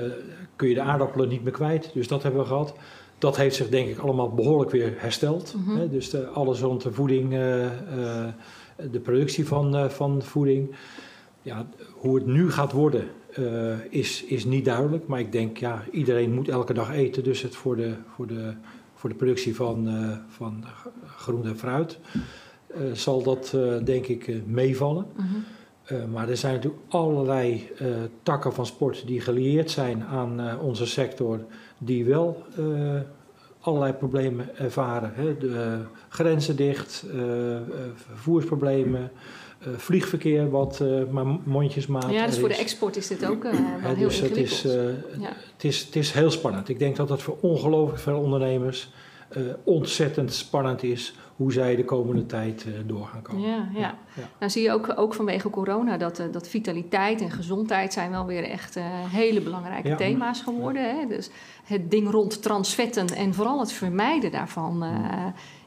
kun 0.56 0.68
je 0.68 0.74
de 0.74 0.80
aardappelen 0.80 1.28
niet 1.28 1.42
meer 1.42 1.52
kwijt. 1.52 1.90
Dus 1.94 2.08
dat 2.08 2.22
hebben 2.22 2.40
we 2.40 2.46
gehad. 2.46 2.74
Dat 3.18 3.36
heeft 3.36 3.56
zich 3.56 3.68
denk 3.68 3.88
ik 3.88 3.98
allemaal 3.98 4.34
behoorlijk 4.34 4.70
weer 4.70 4.94
hersteld. 4.96 5.54
Mhm. 5.56 5.76
hè. 5.76 5.88
Dus 5.88 6.10
de, 6.10 6.26
alles 6.26 6.60
rond 6.60 6.82
de 6.82 6.92
voeding, 6.92 7.32
eh, 7.32 7.64
eh, 7.64 8.32
de 8.90 9.00
productie 9.00 9.46
van, 9.46 9.90
van 9.90 10.22
voeding. 10.22 10.74
Ja, 11.42 11.66
hoe 11.94 12.14
het 12.14 12.26
nu 12.26 12.50
gaat 12.50 12.72
worden 12.72 13.04
is, 13.90 14.24
is 14.24 14.44
niet 14.44 14.64
duidelijk. 14.64 15.06
Maar 15.06 15.20
ik 15.20 15.32
denk, 15.32 15.56
ja, 15.56 15.84
iedereen 15.90 16.32
moet 16.32 16.48
elke 16.48 16.72
dag 16.72 16.92
eten. 16.92 17.24
Dus 17.24 17.42
het 17.42 17.56
voor 17.56 17.76
de, 17.76 17.94
voor 18.14 18.26
de, 18.26 18.52
voor 18.94 19.08
de 19.08 19.16
productie 19.16 19.54
van, 19.54 19.88
van 20.28 20.64
groente 21.16 21.48
en 21.48 21.58
fruit 21.58 21.98
zal 22.92 23.22
dat 23.22 23.52
eh, 23.54 23.84
denk 23.84 24.06
ik 24.06 24.28
eh, 24.28 24.36
meevallen. 24.46 25.06
Mhm. 25.16 25.24
Eh, 25.84 25.96
maar 26.12 26.28
er 26.28 26.36
zijn 26.36 26.54
natuurlijk 26.54 26.82
allerlei 26.88 27.68
eh, 27.78 27.86
takken 28.22 28.52
van 28.52 28.66
sport 28.66 29.06
die 29.06 29.20
gelieerd 29.20 29.70
zijn 29.70 30.04
aan 30.04 30.40
eh, 30.40 30.62
onze 30.62 30.86
sector, 30.86 31.40
die 31.78 32.04
wel 32.04 32.42
eh, 32.56 32.64
allerlei 33.60 33.92
problemen 33.92 34.56
ervaren. 34.58 35.12
Hè. 35.14 35.36
De 35.38 35.48
eh, 35.62 35.86
grenzen 36.08 36.56
dicht, 36.56 37.04
eh, 37.14 37.56
eh, 37.56 37.62
vervoersproblemen, 37.94 39.10
eh, 39.58 39.68
vliegverkeer 39.76 40.50
wat 40.50 40.80
eh, 40.80 40.88
maar 41.10 41.26
mondjesmaat 41.44 42.10
Ja, 42.10 42.26
dus 42.26 42.38
voor 42.38 42.48
de 42.48 42.56
export 42.56 42.96
is 42.96 43.06
dit 43.06 43.26
ook 43.26 43.44
eh, 43.44 43.52
wel 43.52 43.60
Hè, 43.90 43.94
heel 43.94 44.08
dus 44.08 44.20
het 44.20 44.36
is, 44.36 44.64
eh, 44.64 44.72
Ja. 45.18 45.32
het, 45.54 45.64
is, 45.64 45.84
het 45.84 45.96
is 45.96 46.10
heel 46.12 46.30
spannend. 46.30 46.68
Ik 46.68 46.78
denk 46.78 46.96
dat 46.96 47.08
dat 47.08 47.22
voor 47.22 47.36
ongelooflijk 47.40 47.98
veel 48.00 48.18
ondernemers 48.18 48.90
eh, 49.28 49.42
ontzettend 49.64 50.32
spannend 50.32 50.82
is 50.82 51.14
hoe 51.36 51.52
zij 51.52 51.76
de 51.76 51.84
komende 51.84 52.26
tijd 52.26 52.64
eh, 52.64 52.72
door 52.86 53.06
gaan 53.06 53.22
komen. 53.22 53.48
Ja, 53.48 53.68
ja. 53.74 53.98
ja. 54.14 54.28
Nou 54.38 54.50
zie 54.52 54.62
je 54.62 54.72
ook, 54.72 54.92
ook 54.96 55.14
vanwege 55.14 55.50
corona 55.50 55.96
dat, 55.96 56.18
eh, 56.18 56.26
dat 56.32 56.48
vitaliteit 56.48 57.20
en 57.20 57.30
gezondheid 57.30 57.92
zijn 57.92 58.10
wel 58.10 58.26
weer 58.26 58.44
echt 58.44 58.78
hele 59.10 59.40
belangrijke 59.40 59.88
Ja. 59.88 59.96
thema's 59.96 60.40
geworden. 60.40 60.96
Hè? 60.96 61.06
Dus 61.06 61.30
het 61.64 61.90
ding 61.90 62.10
rond 62.10 62.42
transvetten 62.42 63.06
en 63.08 63.34
vooral 63.34 63.60
het 63.60 63.72
vermijden 63.72 64.30
daarvan 64.30 64.84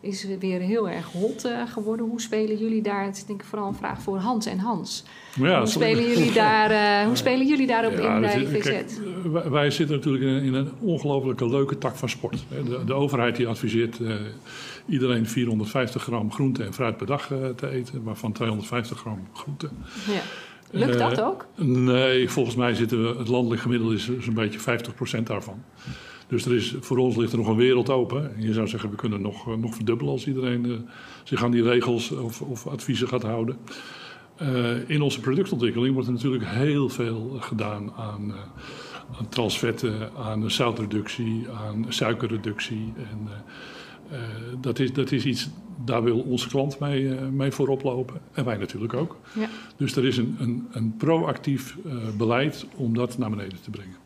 is 0.01 0.27
weer 0.39 0.59
heel 0.59 0.89
erg 0.89 1.05
hot 1.11 1.45
eh, 1.45 1.61
geworden. 1.67 2.05
Hoe 2.05 2.21
spelen 2.21 2.57
jullie 2.57 2.81
daar? 2.81 3.05
Het 3.05 3.15
is 3.17 3.25
denk 3.25 3.41
ik 3.41 3.47
vooral 3.47 3.67
een 3.67 3.75
vraag 3.75 4.01
voor 4.01 4.17
Hans 4.17 4.45
en 4.45 4.59
Hans. 4.59 5.03
Ja, 5.35 5.57
hoe, 5.57 5.67
sorry. 5.67 5.87
spelen 5.91 6.09
jullie 6.13 6.31
daar, 6.33 6.71
eh, 6.71 7.05
hoe 7.07 7.15
spelen 7.15 7.47
jullie 7.47 7.67
daarop 7.67 7.91
Ja, 7.97 8.15
in 8.15 8.21
bij 8.21 8.41
is- 8.41 8.49
VZ? 8.49 8.61
kijk, 8.69 8.89
eh, 8.89 9.31
wij, 9.31 9.49
wij 9.49 9.71
zitten 9.71 9.95
natuurlijk 9.95 10.23
in 10.23 10.29
een, 10.29 10.43
in 10.43 10.53
een 10.53 10.69
ongelofelijke 10.79 11.49
leuke 11.49 11.77
tak 11.77 11.95
van 11.95 12.09
sport. 12.09 12.43
De, 12.65 12.83
de 12.85 12.93
overheid 12.93 13.35
die 13.35 13.47
adviseert 13.47 13.99
eh, 13.99 14.13
iedereen 14.87 15.25
450 15.27 16.03
gram 16.03 16.31
groente 16.31 16.63
en 16.63 16.73
fruit 16.73 16.97
per 16.97 17.07
dag 17.07 17.31
eh, 17.31 17.37
te 17.55 17.69
eten, 17.69 18.03
waarvan 18.03 18.31
250 18.31 18.97
gram 18.99 19.27
groente. 19.33 19.69
Ja. 20.07 20.21
Lukt 20.71 20.99
dat 20.99 21.17
Eh, 21.17 21.25
ook? 21.27 21.45
Nee, 21.55 22.29
volgens 22.29 22.55
mij 22.55 22.73
zitten 22.73 23.01
we, 23.13 23.17
het 23.19 23.27
landelijk 23.27 23.61
gemiddelde 23.61 23.95
is 23.95 24.09
zo'n 24.19 24.33
beetje 24.33 24.59
50% 24.59 25.23
daarvan. 25.27 25.63
Dus 26.29 26.45
er 26.45 26.55
is, 26.55 26.75
voor 26.79 26.97
ons 26.97 27.15
ligt 27.15 27.31
er 27.31 27.37
nog 27.37 27.47
een 27.47 27.55
wereld 27.55 27.89
open. 27.89 28.35
En 28.35 28.41
je 28.41 28.53
zou 28.53 28.67
zeggen, 28.67 28.89
we 28.89 28.95
kunnen 28.95 29.21
nog, 29.21 29.47
eh, 29.47 29.55
nog 29.55 29.75
verdubbelen 29.75 30.13
als 30.13 30.27
iedereen 30.27 30.65
eh, 30.65 30.71
zich 31.23 31.43
aan 31.43 31.51
die 31.51 31.63
regels 31.63 32.11
of, 32.11 32.41
of 32.41 32.67
adviezen 32.67 33.07
gaat 33.07 33.23
houden. 33.23 33.57
Eh, 34.35 34.89
in 34.89 35.01
onze 35.01 35.19
productontwikkeling 35.19 35.93
wordt 35.93 36.07
er 36.07 36.13
natuurlijk 36.13 36.45
heel 36.45 36.89
veel 36.89 37.37
gedaan 37.39 37.91
aan, 37.93 38.33
aan 39.17 39.29
transvetten, 39.29 40.11
aan 40.17 40.51
zoutreductie, 40.51 41.49
aan 41.49 41.85
suikerreductie. 41.87 42.93
En, 42.97 43.27
dat, 44.61 44.79
is, 44.79 44.93
dat 44.93 45.11
is 45.11 45.25
iets, 45.25 45.49
daar 45.85 46.03
wil 46.03 46.19
onze 46.19 46.47
klant 46.47 46.79
mee, 46.79 47.09
mee 47.13 47.51
voorop 47.51 47.83
lopen. 47.83 48.21
En 48.31 48.45
wij 48.45 48.57
natuurlijk 48.57 48.93
ook. 48.93 49.17
Ja. 49.35 49.49
Dus 49.77 49.95
er 49.95 50.05
is 50.05 50.17
een, 50.17 50.35
een, 50.39 50.67
een 50.71 50.95
proactief 50.97 51.77
beleid 52.17 52.65
om 52.75 52.93
dat 52.93 53.17
naar 53.17 53.29
beneden 53.29 53.61
te 53.61 53.69
brengen. 53.69 53.98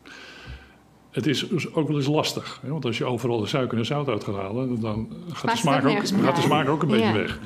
Het 1.14 1.26
is 1.26 1.48
dus 1.48 1.74
ook 1.74 1.88
wel 1.88 1.96
eens 1.96 2.06
lastig. 2.06 2.58
Hè? 2.62 2.68
Want 2.70 2.84
als 2.84 2.98
je 2.98 3.04
overal 3.04 3.40
de 3.40 3.46
suiker 3.46 3.78
en 3.78 3.86
zout 3.86 4.08
uit 4.08 4.24
gaat 4.24 4.34
halen, 4.34 4.80
dan 4.80 5.08
gaat 5.32 5.50
de, 5.50 5.56
smaak 5.56 5.84
ook 5.84 6.06
gaat 6.06 6.36
de 6.36 6.42
smaak 6.42 6.68
ook 6.68 6.82
een 6.82 6.88
beetje 6.88 7.06
Ja. 7.06 7.12
weg. 7.12 7.38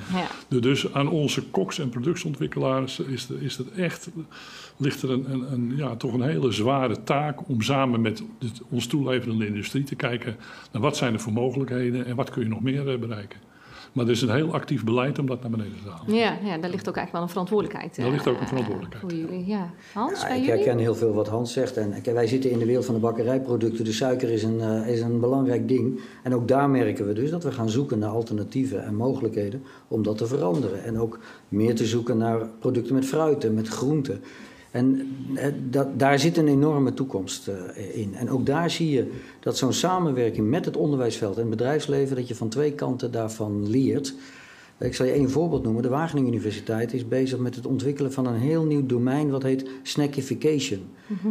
Ja. 0.51 0.61
Dus 0.61 0.93
aan 0.93 1.09
onze 1.09 1.43
koks 1.43 1.79
en 1.79 1.89
productontwikkelaars 1.89 2.99
is, 2.99 3.29
er- 3.29 3.43
is 3.43 3.57
het 3.57 3.71
echt, 3.73 4.09
ligt 4.77 5.03
er 5.03 5.11
een, 5.11 5.33
een, 5.33 5.53
een, 5.53 5.73
ja, 5.77 5.97
toch 5.97 6.13
een 6.13 6.23
hele 6.23 6.53
zware 6.53 7.03
taak 7.05 7.49
om 7.49 7.63
samen 7.63 8.01
met 8.01 8.23
de, 8.39 8.47
ons 8.69 8.87
toeleverende 8.87 9.47
industrie 9.47 9.85
te 9.85 9.95
kijken 9.95 10.37
naar 10.73 10.83
wat 10.83 10.97
zijn 10.97 11.13
er 11.13 11.21
voor 11.21 11.33
mogelijkheden 11.33 12.07
en 12.07 12.17
wat 12.17 12.31
kun 12.31 12.43
je 12.43 12.49
nog 12.49 12.61
meer 12.63 12.93
eh, 12.93 12.99
bereiken. 12.99 13.39
Maar 13.99 14.07
er 14.07 14.13
is 14.13 14.23
een 14.23 14.31
heel 14.31 14.53
actief 14.53 14.85
beleid 14.85 15.19
om 15.19 15.27
dat 15.27 15.41
naar 15.41 15.51
beneden 15.51 15.73
te 15.85 15.91
halen. 15.91 16.15
Ja, 16.15 16.39
ja, 16.45 16.59
daar 16.59 16.71
ligt 16.71 16.89
ook 16.89 16.97
eigenlijk 16.97 17.13
wel 17.13 17.23
een 17.23 17.29
verantwoordelijkheid. 17.29 17.97
Daar 17.97 18.11
ligt 18.11 18.27
ook 18.29 18.35
een 18.35 18.41
eh, 18.41 18.49
verantwoordelijkheid. 18.49 19.05
Voor 19.13 19.21
jullie, 19.21 19.47
ja. 19.47 19.71
Hans, 19.93 20.21
Ja, 20.21 20.27
bij 20.29 20.37
ik 20.39 20.45
jullie? 20.45 20.61
herken 20.61 20.79
heel 20.79 20.95
veel 20.95 21.13
wat 21.13 21.29
Hans 21.29 21.53
zegt. 21.53 21.77
En 21.77 21.91
kijk, 22.03 22.17
wij 22.17 22.27
zitten 22.27 22.51
in 22.51 22.59
de 22.59 22.65
wereld 22.67 22.85
van 22.85 22.95
de 22.95 23.01
bakkerijproducten. 23.01 23.85
De 23.85 23.93
suiker 23.93 24.31
is 24.31 24.43
een, 24.43 24.61
eh, 24.61 24.89
is 24.89 25.01
een 25.01 25.21
belangrijk 25.21 25.69
ding. 25.69 26.01
En 26.23 26.35
ook 26.35 26.49
daar 26.49 26.71
merken 26.71 27.07
we 27.07 27.13
dus 27.13 27.31
dat 27.31 27.43
we 27.45 27.53
gaan 27.53 27.69
zoeken 27.71 27.99
naar 27.99 28.11
alternatieven 28.11 28.85
en 28.85 28.95
mogelijkheden 28.95 29.63
om 29.89 30.03
dat 30.03 30.19
te 30.19 30.27
veranderen. 30.27 30.85
En 30.85 30.99
ook 30.99 31.19
meer 31.49 31.75
te 31.75 31.87
zoeken 31.87 32.17
naar 32.19 32.49
producten 32.59 32.95
met 32.95 33.05
fruiten, 33.07 33.55
met 33.55 33.69
groenten. 33.69 34.21
En 34.71 35.17
eh, 35.35 35.47
dat, 35.71 35.99
daar 35.99 36.19
zit 36.19 36.37
een 36.37 36.49
enorme 36.49 36.95
toekomst 36.95 37.49
eh, 37.49 37.99
in. 37.99 38.15
En 38.15 38.31
ook 38.31 38.47
daar 38.47 38.71
zie 38.71 38.91
je 38.91 39.13
dat 39.41 39.57
zo'n 39.57 39.73
samenwerking 39.73 40.49
met 40.49 40.65
het 40.65 40.77
onderwijsveld 40.77 41.35
en 41.35 41.41
het 41.41 41.51
bedrijfsleven, 41.51 42.17
dat 42.17 42.29
je 42.29 42.35
van 42.35 42.49
twee 42.49 42.73
kanten 42.73 43.13
daarvan 43.13 43.71
leert. 43.71 44.15
Ik 44.79 44.95
zal 44.95 45.07
je 45.07 45.13
één 45.13 45.31
voorbeeld 45.31 45.63
noemen. 45.63 45.83
De 45.83 45.89
Wageningen 45.89 46.33
Universiteit 46.33 46.93
is 46.93 47.09
bezig 47.09 47.39
met 47.39 47.55
het 47.55 47.67
ontwikkelen 47.67 48.13
van 48.13 48.27
een 48.27 48.41
heel 48.41 48.65
nieuw 48.65 48.87
domein 48.87 49.31
wat 49.31 49.43
heet 49.43 49.71
snackification. 49.83 50.85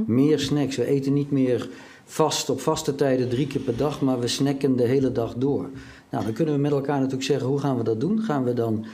Meer 0.05 0.39
snacks. 0.39 0.75
We 0.75 0.85
eten 0.85 1.13
niet 1.13 1.31
meer 1.31 1.69
vast 2.03 2.49
op 2.49 2.61
vaste 2.61 2.95
tijden 2.95 3.29
drie 3.29 3.47
keer 3.47 3.61
per 3.61 3.77
dag, 3.77 4.01
maar 4.01 4.19
we 4.19 4.27
snacken 4.27 4.75
de 4.75 4.83
hele 4.83 5.11
dag 5.11 5.33
door. 5.35 5.69
Nou, 6.09 6.23
dan 6.23 6.33
kunnen 6.33 6.53
we 6.53 6.59
met 6.59 6.71
elkaar 6.71 6.95
natuurlijk 6.95 7.23
zeggen, 7.23 7.47
hoe 7.47 7.59
gaan 7.59 7.77
we 7.77 7.83
dat 7.83 7.99
doen? 7.99 8.21
Gaan 8.21 8.43
we 8.43 8.53
dan 8.53 8.85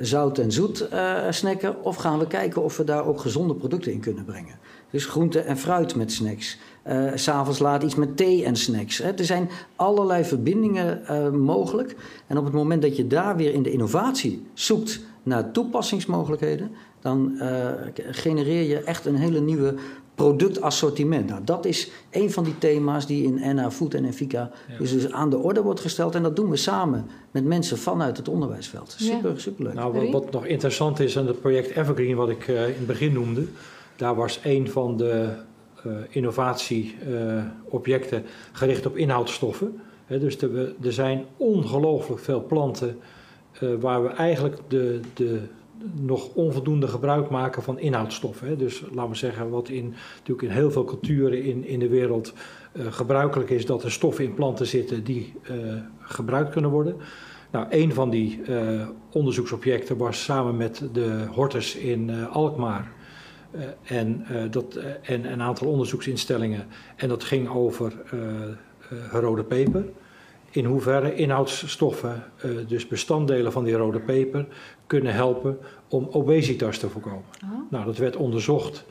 zout 0.00 0.38
en 0.38 0.52
zoet 0.52 0.88
eh, 0.88 1.16
snacken? 1.30 1.84
Of 1.84 1.96
gaan 1.96 2.18
we 2.18 2.26
kijken 2.26 2.62
of 2.62 2.76
we 2.76 2.84
daar 2.84 3.06
ook 3.06 3.20
gezonde 3.20 3.54
producten 3.54 3.92
in 3.92 4.00
kunnen 4.00 4.24
brengen? 4.24 4.58
Dus 4.90 5.06
groente 5.06 5.40
en 5.40 5.56
fruit 5.56 5.94
met 5.94 6.12
snacks. 6.12 6.58
Eh, 6.82 7.06
S 7.14 7.22
S'avonds 7.22 7.58
laat 7.58 7.82
iets 7.82 7.94
met 7.94 8.16
thee 8.16 8.44
en 8.44 8.56
snacks. 8.56 8.98
Hè. 8.98 9.10
Er 9.10 9.24
zijn 9.24 9.50
allerlei 9.76 10.24
verbindingen 10.24 11.06
eh, 11.06 11.30
mogelijk. 11.30 11.96
En 12.26 12.38
op 12.38 12.44
het 12.44 12.52
moment 12.52 12.82
dat 12.82 12.96
je 12.96 13.06
daar 13.06 13.36
weer 13.36 13.54
in 13.54 13.62
de 13.62 13.72
innovatie 13.72 14.46
zoekt 14.54 15.00
naar 15.22 15.50
toepassingsmogelijkheden, 15.50 16.70
dan 17.00 17.38
eh, 17.38 17.68
genereer 17.94 18.68
je 18.68 18.78
echt 18.78 19.06
een 19.06 19.16
hele 19.16 19.40
nieuwe 19.40 19.74
productassortiment. 20.24 21.26
Nou, 21.28 21.40
dat 21.44 21.64
is 21.64 21.90
een 22.10 22.30
van 22.30 22.44
die 22.44 22.58
thema's 22.58 23.06
die 23.06 23.24
in 23.24 23.54
NA 23.54 23.70
Food 23.70 23.94
en 23.94 24.04
Envica 24.04 24.50
dus, 24.78 24.92
dus 24.92 25.12
aan 25.12 25.30
de 25.30 25.38
orde 25.38 25.62
wordt 25.62 25.80
gesteld. 25.80 26.14
En 26.14 26.22
dat 26.22 26.36
doen 26.36 26.50
we 26.50 26.56
samen 26.56 27.06
met 27.30 27.44
mensen 27.44 27.78
vanuit 27.78 28.16
het 28.16 28.28
onderwijsveld. 28.28 28.94
Super, 28.98 29.30
Ja. 29.30 29.38
superleuk. 29.38 29.74
Nou, 29.74 29.92
wat, 29.92 30.10
wat 30.10 30.30
nog 30.32 30.46
interessant 30.46 31.00
is 31.00 31.18
aan 31.18 31.26
het 31.26 31.40
project 31.40 31.76
Evergreen, 31.76 32.16
wat 32.16 32.28
ik 32.28 32.48
eh, 32.48 32.68
in 32.68 32.74
het 32.74 32.86
begin 32.86 33.12
noemde, 33.12 33.44
daar 33.96 34.14
was 34.14 34.40
een 34.44 34.70
van 34.70 34.96
de 34.96 35.28
eh, 35.84 35.92
innovatieobjecten 36.08 38.24
gericht 38.52 38.86
op 38.86 38.96
inhoudstoffen. 38.96 39.80
Hè, 40.06 40.18
dus 40.18 40.38
er, 40.40 40.52
we- 40.52 40.74
er 40.82 40.92
zijn 40.92 41.24
ongelooflijk 41.36 42.20
veel 42.20 42.44
planten 42.44 42.98
eh, 43.60 43.68
waar 43.80 44.02
we 44.02 44.08
eigenlijk 44.08 44.56
de, 44.68 45.00
de, 45.14 45.40
nog 45.94 46.34
onvoldoende 46.34 46.88
gebruik 46.88 47.30
maken 47.30 47.62
van 47.62 47.78
inhoudstoffen. 47.78 48.58
Dus 48.58 48.82
laten 48.92 49.10
we 49.10 49.16
zeggen, 49.16 49.50
wat 49.50 49.68
in, 49.68 49.94
natuurlijk 50.18 50.48
in 50.48 50.54
heel 50.54 50.70
veel 50.70 50.84
culturen 50.84 51.42
in, 51.42 51.64
in 51.64 51.78
de 51.78 51.88
wereld 51.88 52.32
eh, 52.72 52.86
gebruikelijk 52.90 53.50
is, 53.50 53.66
dat 53.66 53.84
er 53.84 53.92
stoffen 53.92 54.24
in 54.24 54.34
planten 54.34 54.66
zitten 54.66 55.04
die 55.04 55.32
eh, 55.42 55.54
gebruikt 55.98 56.50
kunnen 56.50 56.70
worden. 56.70 56.96
Nou, 57.50 57.66
een 57.70 57.94
van 57.94 58.10
die 58.10 58.42
eh, 58.42 58.88
onderzoeksobjecten 59.12 59.96
was 59.96 60.24
samen 60.24 60.56
met 60.56 60.88
de 60.92 61.24
horters 61.30 61.76
in 61.76 62.28
Alkmaar 62.28 62.92
en, 63.82 64.26
dat, 64.50 64.78
en 65.02 65.32
een 65.32 65.42
aantal 65.42 65.66
onderzoeksinstellingen. 65.66 66.66
En 66.96 67.08
dat 67.08 67.24
ging 67.24 67.48
over 67.48 67.92
rode 69.10 69.44
peper. 69.44 69.84
In 70.52 70.64
hoeverre 70.64 71.14
inhoudsstoffen, 71.14 72.24
eh, 72.36 72.50
dus 72.66 72.86
bestanddelen 72.86 73.52
van 73.52 73.64
die 73.64 73.74
rode 73.74 74.00
peper, 74.00 74.46
kunnen 74.86 75.14
helpen 75.14 75.58
om 75.88 76.08
obesitas 76.10 76.78
te 76.78 76.88
voorkomen. 76.88 77.24
Oh. 77.44 77.70
Nou, 77.70 77.84
dat 77.84 77.96
werd 77.96 78.16
onderzocht 78.16 78.84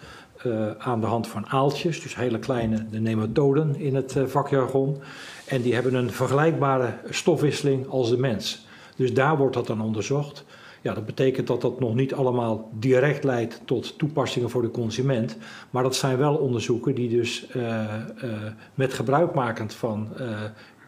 eh, 0.44 0.72
aan 0.78 1.02
de 1.02 1.06
hand 1.06 1.28
van 1.28 1.48
aaltjes, 1.48 2.02
dus 2.02 2.16
hele 2.16 2.40
kleine, 2.40 2.86
de 2.90 3.00
nematoden 3.00 3.76
in 3.76 3.96
het 3.96 4.16
eh, 4.16 4.26
vakjargon. 4.26 4.98
En 5.48 5.62
die 5.62 5.74
hebben 5.74 5.94
een 5.94 6.12
vergelijkbare 6.12 6.94
stofwisseling 7.10 7.88
als 7.88 8.10
de 8.10 8.18
mens. 8.18 8.66
Dus 8.96 9.14
daar 9.14 9.38
wordt 9.38 9.56
dat 9.56 9.68
dan 9.68 9.82
onderzocht. 9.82 10.46
Ja, 10.82 10.94
dat 10.94 11.06
betekent 11.06 11.48
dat 11.48 11.62
dat 11.62 11.80
nog 11.80 11.96
niet 11.96 12.14
allemaal 12.14 12.70
direct 12.74 13.24
leidt 13.24 13.62
tot 13.66 13.98
toepassingen 13.98 14.50
voor 14.50 14.62
de 14.62 14.72
consument. 14.72 15.38
Maar 15.70 15.84
dat 15.84 15.96
zijn 15.96 16.18
wel 16.18 16.36
onderzoeken 16.36 16.96
die 16.96 17.10
dus 17.10 17.48
met 18.74 18.94
gebruikmakend 18.94 19.74
van 19.74 20.08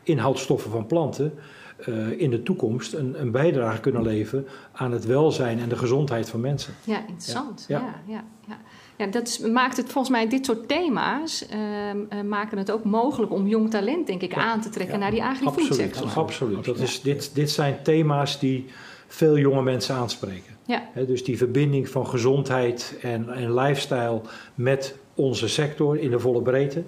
inhoudstoffen 0.03 0.71
van 0.71 0.85
planten 0.85 1.33
eh, 1.77 2.19
in 2.19 2.29
de 2.29 2.43
toekomst 2.43 2.93
een, 2.93 3.21
een 3.21 3.31
bijdrage 3.31 3.79
kunnen 3.79 4.01
leveren 4.01 4.47
aan 4.71 4.91
het 4.91 5.05
welzijn 5.05 5.59
en 5.59 5.69
de 5.69 5.75
gezondheid 5.77 6.29
van 6.29 6.39
mensen. 6.39 6.73
Ja, 6.83 6.99
interessant. 6.99 7.65
Ja. 7.67 7.79
Ja. 7.79 7.93
Ja, 8.07 8.23
ja, 8.47 8.57
ja. 8.97 9.05
dat 9.05 9.27
is, 9.27 9.39
maakt 9.39 9.77
het 9.77 9.91
volgens 9.91 10.13
mij, 10.13 10.29
dit 10.29 10.45
soort 10.45 10.67
thema's 10.67 11.45
ehm, 11.47 11.97
eh, 12.09 12.21
maken 12.21 12.57
het 12.57 12.71
ook 12.71 12.83
mogelijk 12.83 13.31
om 13.31 13.47
jong 13.47 13.69
talent, 13.69 14.07
denk 14.07 14.21
ik, 14.21 14.33
aan 14.33 14.61
te 14.61 14.69
trekken 14.69 14.95
Ja. 14.95 15.01
naar 15.01 15.11
die 15.11 15.23
agri-food 15.23 15.57
Absoluut, 15.57 15.95
sector. 15.95 16.11
absoluut. 16.23 16.65
Dat 16.65 16.79
is, 16.79 17.01
dit, 17.01 17.35
dit 17.35 17.51
zijn 17.51 17.77
thema's 17.83 18.39
die 18.39 18.65
veel 19.07 19.37
jonge 19.37 19.61
mensen 19.61 19.95
aanspreken. 19.95 20.55
Ja. 20.65 20.89
Hè, 20.93 21.05
dus 21.05 21.23
die 21.23 21.37
verbinding 21.37 21.89
van 21.89 22.07
gezondheid 22.07 22.97
en, 23.01 23.29
en 23.29 23.53
lifestyle 23.53 24.21
met 24.55 24.95
onze 25.15 25.47
sector 25.47 25.97
in 25.97 26.11
de 26.11 26.19
volle 26.19 26.41
breedte. 26.41 26.83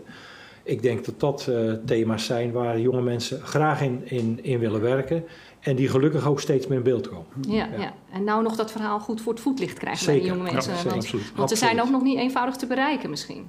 Ik 0.63 0.81
denk 0.81 1.05
dat 1.05 1.19
dat 1.19 1.47
eh, 1.47 1.71
thema's 1.85 2.25
zijn 2.25 2.51
waar 2.51 2.79
jonge 2.79 3.01
mensen 3.01 3.41
graag 3.41 3.81
in, 3.81 4.01
in, 4.03 4.39
in 4.41 4.59
willen 4.59 4.81
werken. 4.81 5.23
En 5.59 5.75
die 5.75 5.87
gelukkig 5.87 6.27
ook 6.27 6.41
steeds 6.41 6.67
meer 6.67 6.77
in 6.77 6.83
beeld 6.83 7.09
komen. 7.09 7.25
Ja, 7.41 7.67
ja. 7.71 7.79
Ja. 7.81 7.93
en 8.11 8.23
nou 8.23 8.43
nog 8.43 8.55
dat 8.55 8.71
verhaal 8.71 8.99
goed 8.99 9.21
voor 9.21 9.33
het 9.33 9.41
voetlicht 9.41 9.77
krijgen 9.77 10.05
bij 10.05 10.13
die 10.15 10.23
Zeker. 10.23 10.37
jonge 10.37 10.49
Ja, 10.49 10.53
mensen. 10.53 10.75
zeker. 10.75 10.89
want, 10.91 11.03
absoluut. 11.03 11.31
want 11.35 11.49
ze 11.49 11.55
zijn 11.55 11.81
ook 11.81 11.89
nog 11.89 12.03
niet 12.03 12.17
eenvoudig 12.17 12.55
te 12.55 12.67
bereiken 12.67 13.09
misschien. 13.09 13.45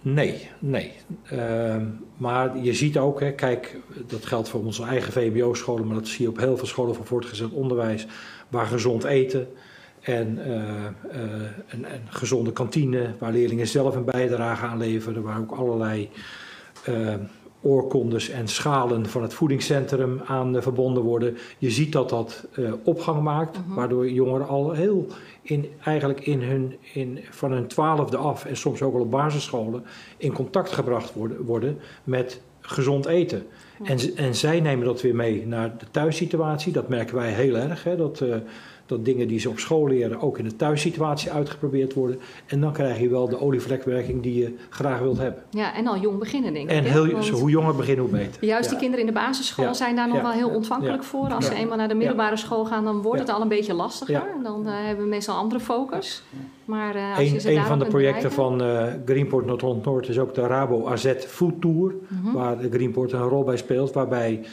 Nee, 0.00 0.48
nee. 0.58 0.92
Ehm, 1.22 1.86
maar 2.16 2.58
je 2.58 2.72
ziet 2.74 2.98
ook, 2.98 3.20
hè, 3.20 3.32
kijk, 3.32 3.76
dat 4.06 4.26
geldt 4.26 4.48
voor 4.48 4.64
onze 4.64 4.84
eigen 4.84 5.12
VMBO-scholen, 5.12 5.86
maar 5.86 5.96
dat 5.96 6.08
zie 6.08 6.22
je 6.22 6.30
op 6.30 6.38
heel 6.38 6.56
veel 6.56 6.66
scholen 6.66 6.94
van 6.94 7.04
voortgezet 7.06 7.50
onderwijs, 7.50 8.06
waar 8.48 8.66
gezond 8.66 9.04
eten 9.04 9.48
en 10.06 10.38
eh, 10.44 10.86
eh, 10.86 10.92
een, 11.68 11.84
een 11.84 12.08
gezonde 12.08 12.52
kantine, 12.52 13.14
waar 13.18 13.32
leerlingen 13.32 13.66
zelf 13.66 13.96
een 13.96 14.04
bijdrage 14.04 14.66
aan 14.66 14.78
leveren, 14.78 15.22
waar 15.22 15.40
ook 15.40 15.50
allerlei 15.50 16.10
eh, 16.84 17.14
oorkondes 17.60 18.28
en 18.28 18.48
schalen 18.48 19.06
van 19.06 19.22
het 19.22 19.34
voedingscentrum 19.34 20.20
aan 20.26 20.62
verbonden 20.62 21.02
worden. 21.02 21.36
Je 21.58 21.70
ziet 21.70 21.92
dat 21.92 22.08
dat 22.08 22.46
opgang 22.84 23.22
maakt, 23.22 23.58
Mhm. 23.58 23.74
waardoor 23.74 24.10
jongeren 24.10 24.48
al 24.48 24.72
heel 24.72 25.06
in, 25.42 25.70
eigenlijk 25.84 26.20
in 26.20 26.42
hun, 26.42 26.76
in, 26.92 27.18
van 27.30 27.52
hun 27.52 27.66
twaalfde 27.66 28.16
af 28.16 28.44
en 28.44 28.56
soms 28.56 28.82
ook 28.82 28.94
al 28.94 29.00
op 29.00 29.10
basisscholen 29.10 29.84
in 30.16 30.32
contact 30.32 30.72
gebracht 30.72 31.12
worden, 31.12 31.44
worden 31.44 31.78
met 32.04 32.40
gezond 32.60 33.06
eten. 33.06 33.46
En, 33.82 33.98
en 34.16 34.34
zij 34.34 34.60
nemen 34.60 34.86
dat 34.86 35.02
weer 35.02 35.14
mee 35.14 35.46
naar 35.46 35.78
de 35.78 35.86
thuissituatie. 35.90 36.72
Dat 36.72 36.88
merken 36.88 37.16
wij 37.16 37.32
heel 37.32 37.56
erg. 37.56 37.84
Hè? 37.84 37.96
Dat, 37.96 38.22
dat 38.86 39.04
dingen 39.04 39.28
die 39.28 39.38
ze 39.38 39.48
op 39.48 39.58
school 39.58 39.86
leren 39.88 40.20
ook 40.20 40.38
in 40.38 40.44
de 40.44 40.56
thuissituatie 40.56 41.30
uitgeprobeerd 41.30 41.94
worden. 41.94 42.18
En 42.46 42.60
dan 42.60 42.72
krijg 42.72 43.00
je 43.00 43.08
wel 43.08 43.28
de 43.28 43.40
olievlekwerking 43.40 44.22
die 44.22 44.38
je 44.38 44.54
graag 44.70 44.98
wilt 44.98 45.18
hebben. 45.18 45.42
Ja, 45.50 45.74
en 45.74 45.86
al 45.86 45.98
jong 45.98 46.18
beginnen, 46.18 46.52
denk 46.52 46.70
ik. 46.70 46.76
En 46.76 46.84
heel, 46.84 47.10
Want 47.10 47.28
hoe 47.28 47.50
jonger 47.50 47.74
beginnen, 47.76 48.04
hoe 48.04 48.14
beter. 48.14 48.44
Juist 48.44 48.68
die 48.68 48.78
kinderen 48.78 49.06
in 49.06 49.12
de 49.14 49.18
basisschool 49.20 49.64
Ja. 49.64 49.72
zijn 49.74 49.96
daar 49.96 50.06
nog 50.08 50.16
Ja. 50.16 50.22
wel 50.22 50.32
heel 50.32 50.48
ontvankelijk 50.50 51.04
voor. 51.04 51.28
Als 51.32 51.46
ze 51.46 51.54
eenmaal 51.54 51.76
naar 51.76 51.88
de 51.88 51.94
middelbare 51.94 52.36
school 52.36 52.64
gaan, 52.64 52.84
dan 52.84 53.02
wordt 53.02 53.20
het 53.20 53.28
al 53.30 53.40
een 53.40 53.48
beetje 53.48 53.74
lastiger. 53.74 54.22
Dan 54.42 54.66
eh, 54.66 54.72
hebben 54.74 55.04
we 55.04 55.10
meestal 55.10 55.36
andere 55.36 55.60
focus. 55.60 56.22
Maar 56.64 56.94
eh, 56.94 57.16
als 57.16 57.28
je 57.28 57.34
Een, 57.34 57.40
ze 57.40 57.48
een 57.48 57.54
daarop 57.54 57.70
van 57.76 57.78
de 57.78 57.86
projecten 57.86 58.30
bereiken- 58.36 58.58
van 58.58 58.62
eh, 58.62 59.04
Greenport 59.04 59.46
Noord-Noord 59.46 60.08
is 60.08 60.18
ook 60.18 60.34
de 60.34 60.46
Rabo 60.46 60.86
AZ 60.88 61.12
Food 61.18 61.60
Tour. 61.60 61.94
Mhm. 62.08 62.32
Waar 62.32 62.56
Greenport 62.70 63.12
een 63.12 63.20
rol 63.28 63.44
bij 63.44 63.56
speelt. 63.56 63.92
Waarbij 63.92 64.44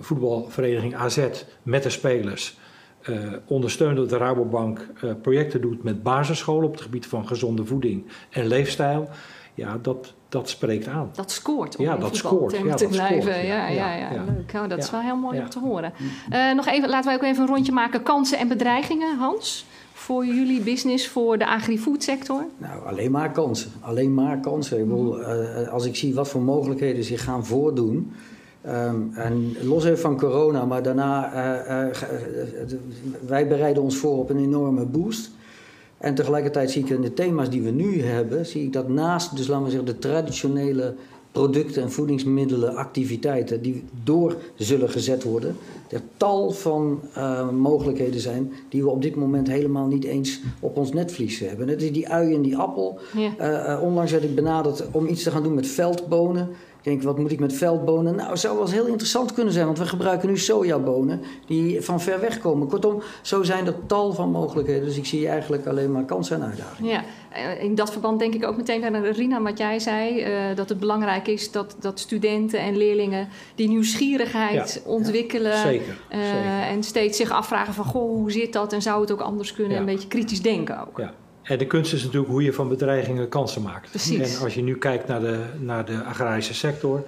voetbalvereniging 0.00 0.94
AZ 0.94 1.18
met 1.62 1.82
de 1.82 1.90
spelers 1.90 2.58
eh 3.04 3.32
ondersteunt 3.46 3.96
dat 3.96 4.08
de 4.08 4.16
Rabobank 4.16 4.86
eh, 5.02 5.10
projecten 5.22 5.60
doet 5.60 5.82
met 5.82 6.02
basisscholen 6.02 6.64
op 6.66 6.72
het 6.72 6.80
gebied 6.80 7.06
van 7.06 7.26
gezonde 7.26 7.64
voeding 7.64 8.04
en 8.30 8.46
leefstijl. 8.46 9.08
Ja, 9.54 9.78
dat, 9.82 10.14
dat 10.28 10.48
spreekt 10.48 10.86
aan. 10.86 11.10
Dat 11.14 11.30
scoort 11.30 11.76
om 11.76 11.84
Ja, 11.84 11.96
dat 11.96 12.16
scoort. 12.16 12.52
Ja, 12.52 12.58
te 12.74 12.84
dat 12.84 12.90
blijven. 12.92 13.22
scoort, 13.22 13.36
ja, 13.36 13.42
ja. 13.42 13.68
ja, 13.68 13.94
ja, 13.94 13.96
Ja, 13.96 14.12
ja. 14.12 14.24
leuk. 14.24 14.52
Oh, 14.62 14.68
dat 14.68 14.78
is 14.78 14.90
wel 14.90 15.00
heel 15.00 15.16
mooi 15.16 15.36
Ja. 15.36 15.42
om 15.42 15.48
te 15.50 15.58
horen. 15.58 15.92
Eh, 16.30 16.52
nog 16.54 16.66
even, 16.66 16.88
laten 16.88 17.06
wij 17.06 17.14
ook 17.14 17.22
even 17.22 17.42
een 17.42 17.48
rondje 17.48 17.72
maken. 17.72 18.02
Kansen 18.02 18.38
en 18.38 18.48
bedreigingen, 18.48 19.18
Hans? 19.18 19.66
Voor 19.92 20.26
jullie 20.26 20.60
business, 20.60 21.08
voor 21.08 21.38
de 21.38 21.46
agri-food 21.46 22.02
sector? 22.02 22.44
Nou, 22.58 22.86
alleen 22.86 23.10
maar 23.10 23.32
kansen. 23.32 23.70
Alleen 23.80 24.14
maar 24.14 24.40
kansen. 24.40 24.78
Ik 24.78 24.88
bedoel, 24.88 25.22
eh, 25.22 25.68
als 25.72 25.86
ik 25.86 25.96
zie 25.96 26.14
wat 26.14 26.28
voor 26.28 26.42
mogelijkheden 26.42 27.04
zich 27.04 27.24
gaan 27.24 27.46
voordoen. 27.46 28.12
Ehm, 28.64 28.96
en 29.14 29.56
los 29.62 29.84
even 29.84 29.98
van 29.98 30.18
corona, 30.18 30.64
maar 30.64 30.82
daarna, 30.82 31.32
eh, 31.32 31.80
eh, 31.80 31.88
eh, 31.88 32.68
wij 33.26 33.48
bereiden 33.48 33.82
ons 33.82 33.96
voor 33.96 34.18
op 34.18 34.30
een 34.30 34.38
enorme 34.38 34.84
boost. 34.84 35.30
En 35.98 36.14
tegelijkertijd 36.14 36.70
zie 36.70 36.82
ik 36.82 36.90
in 36.90 37.00
de 37.00 37.14
thema's 37.14 37.50
die 37.50 37.62
we 37.62 37.70
nu 37.70 38.02
hebben, 38.02 38.46
zie 38.46 38.62
ik 38.62 38.72
dat 38.72 38.88
naast, 38.88 39.36
dus 39.36 39.46
laten 39.46 39.64
we 39.64 39.70
zeggen, 39.70 39.88
de 39.88 39.98
traditionele 39.98 40.94
producten 41.32 41.82
en 41.82 41.92
voedingsmiddelen, 41.92 42.76
activiteiten 42.76 43.62
die 43.62 43.84
door 44.04 44.36
zullen 44.54 44.90
gezet 44.90 45.22
worden, 45.22 45.56
er 45.88 46.00
tal 46.16 46.50
van 46.50 47.00
mogelijkheden 47.52 48.20
zijn 48.20 48.52
die 48.68 48.82
we 48.82 48.90
op 48.90 49.02
dit 49.02 49.14
moment 49.14 49.48
helemaal 49.48 49.86
niet 49.86 50.04
eens 50.04 50.40
op 50.60 50.76
ons 50.76 50.92
netvlies 50.92 51.38
hebben. 51.38 51.68
Het 51.68 51.82
is 51.82 51.92
die 51.92 52.08
ui 52.08 52.34
en 52.34 52.42
die 52.42 52.56
appel. 52.56 52.98
Ja. 53.16 53.80
Onlangs 53.80 54.12
werd 54.12 54.24
ik 54.24 54.34
benaderd 54.34 54.84
om 54.90 55.06
iets 55.06 55.22
te 55.22 55.30
gaan 55.30 55.42
doen 55.42 55.54
met 55.54 55.66
veldbonen. 55.66 56.48
Ik 56.84 56.90
denk, 56.90 57.02
wat 57.02 57.18
moet 57.18 57.32
ik 57.32 57.40
met 57.40 57.52
veldbonen? 57.52 58.14
Nou, 58.14 58.30
het 58.30 58.40
zou 58.40 58.54
wel 58.54 58.62
eens 58.62 58.72
heel 58.72 58.86
interessant 58.86 59.32
kunnen 59.32 59.52
zijn, 59.52 59.66
want 59.66 59.78
we 59.78 59.86
gebruiken 59.86 60.28
nu 60.28 60.38
sojabonen 60.38 61.20
die 61.46 61.80
van 61.80 62.00
ver 62.00 62.20
weg 62.20 62.38
komen. 62.38 62.68
Kortom, 62.68 63.02
zo 63.22 63.42
zijn 63.42 63.66
er 63.66 63.74
tal 63.86 64.12
van 64.12 64.30
mogelijkheden. 64.30 64.84
Dus 64.84 64.96
ik 64.96 65.06
zie 65.06 65.28
eigenlijk 65.28 65.66
alleen 65.66 65.92
maar 65.92 66.04
kansen 66.04 66.36
en 66.36 66.46
uitdagingen. 66.48 66.90
Ja, 66.90 67.04
eh, 67.32 67.62
in 67.62 67.74
dat 67.74 67.92
verband 67.92 68.18
denk 68.18 68.34
ik 68.34 68.46
ook 68.46 68.56
meteen 68.56 68.84
aan 68.84 69.04
Rina, 69.04 69.42
wat 69.42 69.58
jij 69.58 69.78
zei. 69.78 70.20
eh, 70.20 70.56
dat 70.56 70.68
het 70.68 70.80
belangrijk 70.80 71.26
is 71.28 71.50
dat, 71.50 71.76
dat 71.80 71.98
studenten 71.98 72.60
en 72.60 72.76
leerlingen 72.76 73.28
die 73.54 73.68
nieuwsgierigheid 73.68 74.82
ontwikkelen. 74.86 75.58
Zeker. 75.58 75.96
eh, 76.08 76.18
zeker. 76.20 76.60
en 76.70 76.82
steeds 76.82 77.16
zich 77.16 77.30
afvragen 77.30 77.74
van, 77.74 77.84
goh, 77.84 78.10
hoe 78.10 78.32
zit 78.32 78.52
dat? 78.52 78.72
En 78.72 78.82
zou 78.82 79.00
het 79.00 79.12
ook 79.12 79.20
anders 79.20 79.52
kunnen? 79.52 79.72
Ja. 79.72 79.78
Een 79.78 79.84
beetje 79.86 80.08
kritisch 80.08 80.42
denken 80.42 80.80
ook. 80.86 80.98
Ja. 80.98 81.12
En 81.44 81.58
de 81.58 81.66
kunst 81.66 81.92
is 81.92 82.02
natuurlijk 82.04 82.32
hoe 82.32 82.42
je 82.42 82.52
van 82.52 82.68
bedreigingen 82.68 83.28
kansen 83.28 83.62
maakt. 83.62 83.90
Precies. 83.90 84.36
En 84.38 84.44
als 84.44 84.54
je 84.54 84.62
nu 84.62 84.76
kijkt 84.78 85.06
naar 85.06 85.20
de, 85.20 85.38
naar 85.60 85.84
de 85.84 86.02
agrarische 86.04 86.54
sector. 86.54 87.04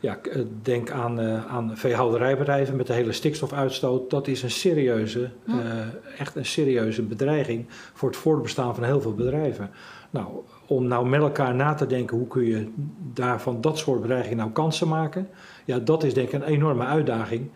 Ja, 0.00 0.18
eh, 0.22 0.42
denk 0.62 0.90
aan, 0.90 1.20
eh, 1.20 1.46
aan 1.46 1.76
veehouderijbedrijven 1.76 2.76
met 2.76 2.86
de 2.86 2.92
hele 2.92 3.12
stikstofuitstoot. 3.12 4.10
Dat 4.10 4.26
is 4.26 4.42
een 4.42 4.50
serieuze, 4.50 5.30
Ja. 5.44 5.60
eh, 5.62 6.20
echt 6.20 6.36
een 6.36 6.46
serieuze 6.46 7.02
bedreiging 7.02 7.66
voor 7.68 8.08
het 8.08 8.18
voortbestaan 8.18 8.74
van 8.74 8.84
heel 8.84 9.00
veel 9.00 9.14
bedrijven. 9.14 9.70
Nou, 10.10 10.26
om 10.66 10.86
nou 10.86 11.08
met 11.08 11.20
elkaar 11.20 11.54
na 11.54 11.74
te 11.74 11.86
denken 11.86 12.16
hoe 12.16 12.26
kun 12.26 12.44
je 12.44 12.68
daar 13.14 13.40
van 13.40 13.60
dat 13.60 13.78
soort 13.78 14.00
bedreigingen 14.00 14.36
nou 14.38 14.50
kansen 14.50 14.88
maken. 14.88 15.28
Ja, 15.64 15.78
dat 15.78 16.04
is 16.04 16.14
denk 16.14 16.26
ik 16.28 16.32
een 16.32 16.42
enorme 16.42 16.84
uitdaging. 16.84 17.50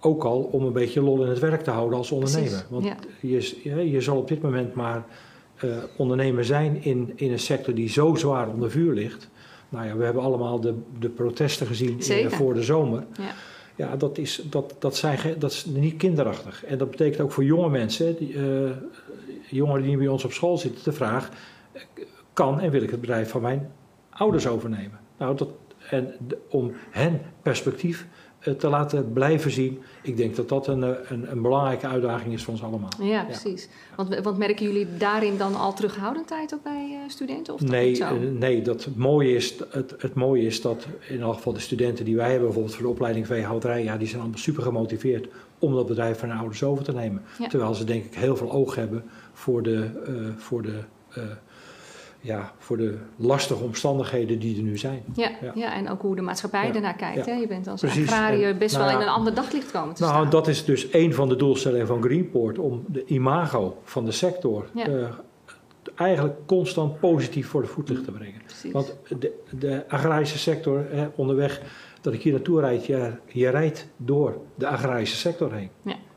Ook 0.00 0.24
al 0.24 0.42
om 0.42 0.64
een 0.64 0.72
beetje 0.72 1.02
lol 1.02 1.22
in 1.22 1.28
het 1.28 1.38
werk 1.38 1.62
te 1.62 1.70
houden 1.70 1.98
als 1.98 2.10
ondernemer. 2.10 2.48
Precies, 2.48 2.66
Want 2.68 2.84
ja. 2.84 2.96
je, 3.20 3.90
je 3.90 4.00
zal 4.00 4.16
op 4.16 4.28
dit 4.28 4.42
moment 4.42 4.74
maar 4.74 5.04
uh, 5.64 5.76
ondernemer 5.96 6.44
zijn 6.44 6.82
in, 6.82 7.12
in 7.14 7.32
een 7.32 7.38
sector 7.38 7.74
die 7.74 7.88
zo 7.88 8.14
zwaar 8.14 8.48
onder 8.48 8.70
vuur 8.70 8.94
ligt. 8.94 9.28
Nou 9.68 9.86
ja, 9.86 9.96
we 9.96 10.04
hebben 10.04 10.22
allemaal 10.22 10.60
de, 10.60 10.74
de 10.98 11.08
protesten 11.08 11.66
gezien 11.66 12.00
in, 12.00 12.30
voor 12.30 12.54
de 12.54 12.62
zomer. 12.62 13.04
Ja. 13.18 13.34
Ja, 13.76 13.96
dat 13.96 14.18
is, 14.18 14.42
dat, 14.50 14.76
dat, 14.78 14.96
zijn, 14.96 15.18
dat 15.38 15.50
is 15.50 15.64
niet 15.64 15.96
kinderachtig. 15.96 16.64
En 16.64 16.78
dat 16.78 16.90
betekent 16.90 17.20
ook 17.20 17.32
voor 17.32 17.44
jonge 17.44 17.68
mensen, 17.68 18.16
die, 18.16 18.32
uh, 18.32 18.70
jongeren 19.50 19.82
die 19.82 19.96
bij 19.96 20.08
ons 20.08 20.24
op 20.24 20.32
school 20.32 20.58
zitten, 20.58 20.84
de 20.84 20.92
vraag: 20.92 21.30
kan 22.32 22.60
en 22.60 22.70
wil 22.70 22.82
ik 22.82 22.90
het 22.90 23.00
bedrijf 23.00 23.30
van 23.30 23.42
mijn 23.42 23.70
ouders 24.10 24.46
overnemen? 24.46 25.00
Nou, 25.18 25.36
dat, 25.36 25.48
en 25.90 26.14
om 26.48 26.72
hen 26.90 27.20
perspectief 27.42 28.00
eh, 28.00 28.06
te 28.54 28.68
laten 28.68 29.12
blijven 29.12 29.50
zien. 29.50 29.82
Ik 30.02 30.16
denk 30.16 30.36
dat 30.36 30.48
dat 30.48 30.66
een, 30.66 30.82
eh, 30.82 30.90
een, 31.08 31.30
een 31.30 31.42
belangrijke 31.42 31.86
uitdaging 31.86 32.34
is 32.34 32.44
voor 32.44 32.52
ons 32.52 32.62
allemaal. 32.62 32.90
Ja, 33.00 33.24
precies. 33.24 33.68
Want, 33.96 34.20
want, 34.20 34.38
merken 34.38 34.66
jullie 34.66 34.96
daarin 34.96 35.36
dan 35.36 35.54
al 35.54 35.74
terughoudendheid 35.74 36.52
op 36.52 36.60
bij 36.62 36.88
uh, 36.90 37.10
studenten? 37.10 37.54
Of 37.54 37.60
nee, 37.60 38.02
nee 38.38 38.62
dat 38.62 38.84
het, 38.84 38.96
mooie 38.96 39.34
is, 39.34 39.54
het, 39.70 39.94
het 39.98 40.14
mooie 40.14 40.46
is 40.46 40.60
dat 40.60 40.86
in 41.08 41.20
elk 41.20 41.34
geval 41.34 41.52
de 41.52 41.60
studenten 41.60 42.04
die 42.04 42.16
wij 42.16 42.30
hebben, 42.30 42.44
bijvoorbeeld 42.44 42.74
voor 42.74 42.84
de 42.84 42.90
opleiding 42.90 43.26
veehouderij, 43.26 43.82
ja, 43.82 43.96
die 43.96 44.08
zijn 44.08 44.20
allemaal 44.20 44.38
super 44.38 44.62
gemotiveerd 44.62 45.28
om 45.58 45.74
dat 45.74 45.86
bedrijf 45.86 46.18
van 46.18 46.28
hun 46.28 46.38
ouders 46.38 46.62
over 46.62 46.84
te 46.84 46.92
nemen. 46.92 47.22
Terwijl 47.48 47.74
ze 47.74 47.84
denk 47.84 48.04
ik 48.04 48.14
heel 48.14 48.36
veel 48.36 48.52
oog 48.52 48.74
hebben 48.74 49.04
voor 49.32 49.62
de, 49.62 49.90
voor 50.36 50.62
de 50.62 50.78
ja, 52.26 52.52
voor 52.58 52.76
de 52.76 52.98
lastige 53.16 53.62
omstandigheden 53.62 54.38
die 54.38 54.56
er 54.56 54.62
nu 54.62 54.78
zijn. 54.78 55.04
Ja, 55.14 55.30
ja. 55.54 55.74
en 55.74 55.90
ook 55.90 56.02
hoe 56.02 56.16
de 56.16 56.22
maatschappij 56.22 56.74
ernaar 56.74 56.96
kijkt. 56.96 57.26
Hè? 57.26 57.32
Je 57.32 57.46
bent 57.46 57.66
als 57.66 57.80
Precies. 57.80 58.08
agrariër 58.08 58.56
best 58.56 58.76
wel 58.76 58.86
nou 58.86 58.96
in 58.96 59.02
een 59.06 59.12
ander 59.12 59.34
daglicht 59.34 59.70
komen 59.70 59.94
te 59.94 60.02
nou, 60.02 60.14
staan. 60.14 60.30
Dat 60.30 60.48
is 60.48 60.64
dus 60.64 60.92
een 60.92 61.14
van 61.14 61.28
de 61.28 61.36
doelstellingen 61.36 61.86
van 61.86 62.02
Greenport... 62.02 62.58
om 62.58 62.84
de 62.88 63.04
imago 63.04 63.78
van 63.84 64.04
de 64.04 64.10
sector... 64.10 64.66
Uh, 64.74 65.08
eigenlijk 65.94 66.36
constant 66.46 67.00
positief 67.00 67.48
voor 67.48 67.62
de 67.62 67.68
voetlicht 67.68 68.04
te 68.04 68.12
brengen. 68.12 68.42
Precies. 68.44 68.72
Want 68.72 68.96
de, 69.18 69.32
de 69.58 69.84
agrarische 69.88 70.38
sector, 70.38 70.84
hè, 70.90 71.08
onderweg 71.14 71.60
dat 72.00 72.12
ik 72.12 72.22
hier 72.22 72.32
naartoe 72.32 72.60
rijd... 72.60 72.86
Je, 72.86 73.12
je 73.26 73.48
rijdt 73.48 73.88
door 73.96 74.40
de 74.54 74.66
agrarische 74.66 75.16
sector 75.16 75.52
heen. 75.52 75.70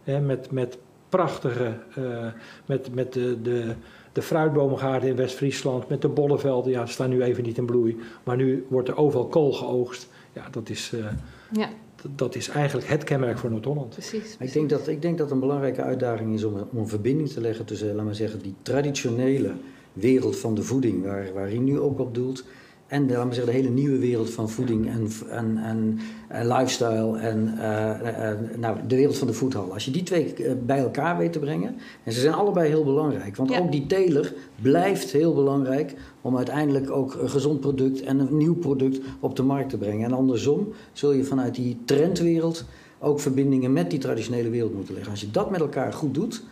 Hè, 0.04 0.20
met, 0.20 0.52
met 0.52 0.78
prachtige... 1.10 1.78
Uh, 1.98 2.26
met, 2.66 2.96
met 2.96 3.14
de, 3.14 3.42
de 3.42 3.76
de 4.12 4.22
fruitboomgaarden 4.22 5.10
in 5.10 5.16
West-Friesland 5.16 5.90
met 5.90 6.02
de 6.02 6.08
bollevelden, 6.08 6.72
ja, 6.72 6.86
staan 6.86 7.10
nu 7.10 7.24
even 7.24 7.44
niet 7.44 7.58
in 7.58 7.66
bloei. 7.66 7.98
Maar 8.24 8.36
nu 8.36 8.66
wordt 8.70 8.88
er 8.88 8.98
overal 8.98 9.28
kool 9.28 9.52
geoogst. 9.52 10.08
Ja, 10.34 10.50
dat 10.52 10.70
is, 10.70 10.92
uh, 10.96 11.06
ja. 11.52 11.70
dat 12.16 12.36
is 12.36 12.50
eigenlijk 12.50 12.88
het 12.88 13.04
kenmerk 13.04 13.38
voor 13.38 13.50
Noord-Holland. 13.50 13.90
Precies, 13.90 14.36
Ik, 14.40 14.54
denk 14.54 14.70
dat, 14.70 14.88
ik 14.88 15.02
denk 15.02 15.18
dat 15.18 15.32
een 15.32 15.40
belangrijke 15.40 15.82
uitdaging 15.82 16.34
is 16.34 16.44
om, 16.44 16.54
om 16.72 16.78
een 16.78 16.88
verbinding 16.88 17.30
te 17.30 17.42
leggen 17.42 17.66
tussen, 17.66 17.88
laten 17.88 18.08
we 18.08 18.14
zeggen, 18.14 18.42
die 18.42 18.56
traditionele 18.62 19.52
wereld 19.94 20.38
van 20.38 20.56
de 20.56 20.64
voeding, 20.64 21.04
waar, 21.04 21.34
waar 21.34 21.48
hij 21.48 21.58
nu 21.58 21.80
ook 21.80 22.00
op 22.00 22.14
doelt, 22.14 22.44
en 22.90 23.08
de, 23.08 23.14
laten 23.14 23.30
we 23.30 23.36
zeggen, 23.36 23.54
de 23.54 23.60
hele 23.60 23.74
nieuwe 23.74 23.98
wereld 23.98 24.30
van 24.30 24.50
voeding 24.50 24.90
en, 24.90 25.08
en, 25.30 25.58
en, 25.58 26.00
en 26.28 26.48
lifestyle 26.48 27.18
en 27.18 27.54
uh, 27.58 27.90
uh, 28.02 28.58
nou, 28.58 28.78
de 28.88 28.96
wereld 28.96 29.18
van 29.18 29.28
de 29.28 29.34
voedhal. 29.34 29.74
Als 29.74 29.86
je 29.86 29.92
die 29.92 30.04
twee 30.04 30.34
bij 30.66 30.80
elkaar 30.80 31.18
weet 31.18 31.34
te 31.34 31.40
brengen, 31.40 31.76
en 32.04 32.14
ze 32.14 32.20
zijn 32.20 32.34
allebei 32.34 32.70
heel 32.70 32.84
belangrijk. 32.84 33.36
Want 33.36 33.60
ook 33.60 33.72
die 33.72 33.86
teler 33.86 34.34
blijft 34.62 35.12
heel 35.12 35.34
belangrijk 35.34 35.96
om 36.22 36.38
uiteindelijk 36.38 36.92
ook 36.92 37.14
een 37.14 37.30
gezond 37.30 37.60
product 37.60 38.02
en 38.02 38.20
een 38.20 38.38
nieuw 38.38 38.56
product 38.56 39.00
op 39.20 39.36
de 39.36 39.44
markt 39.44 39.70
te 39.70 39.78
brengen. 39.78 40.06
En 40.06 40.14
andersom 40.14 40.68
zul 40.92 41.12
je 41.12 41.24
vanuit 41.24 41.56
die 41.56 41.78
trendwereld 41.86 42.66
ook 43.00 43.20
verbindingen 43.20 43.74
met 43.74 43.90
die 43.90 44.00
traditionele 44.00 44.50
wereld 44.50 44.74
moeten 44.74 44.94
leggen. 44.94 45.12
Als 45.12 45.22
je 45.22 45.32
dat 45.32 45.52
met 45.52 45.60
elkaar 45.60 45.94
goed 45.94 46.14
doet, 46.14 46.44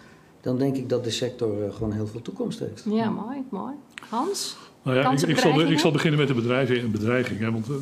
dan 0.42 0.58
denk 0.58 0.76
ik 0.76 0.90
dat 0.90 1.04
de 1.04 1.12
sector 1.12 1.72
gewoon 1.72 1.92
heel 1.92 2.08
veel 2.08 2.22
toekomst 2.22 2.60
heeft. 2.60 2.86
Ja, 2.90 3.10
mooi, 3.10 3.44
mooi. 3.50 3.74
Hans? 4.10 4.58
Nou 4.88 5.00
ja, 5.00 5.12
ik, 5.12 5.22
ik, 5.22 5.38
zal, 5.38 5.62
ik, 5.62 5.80
zal, 5.80 5.92
beginnen 5.92 6.20
met 6.20 6.28
de 6.28 6.34
bedreiging. 6.34 6.92
bedreiging 6.92 7.40
hè, 7.40 7.52
want 7.52 7.70
uh, 7.70 7.76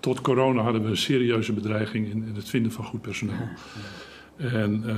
tot 0.00 0.20
corona 0.20 0.62
hadden 0.62 0.82
we 0.82 0.88
een 0.88 0.96
serieuze 0.96 1.52
bedreiging 1.52 2.10
in, 2.10 2.24
in 2.26 2.34
het 2.34 2.48
vinden 2.48 2.72
van 2.72 2.84
goed 2.84 3.00
personeel. 3.00 3.48
En, 4.36 4.82
uh, 4.86 4.96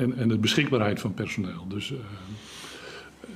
en, 0.00 0.16
en 0.16 0.28
de 0.28 0.38
beschikbaarheid 0.38 1.00
van 1.00 1.14
personeel. 1.14 1.66
Dus 1.68 1.92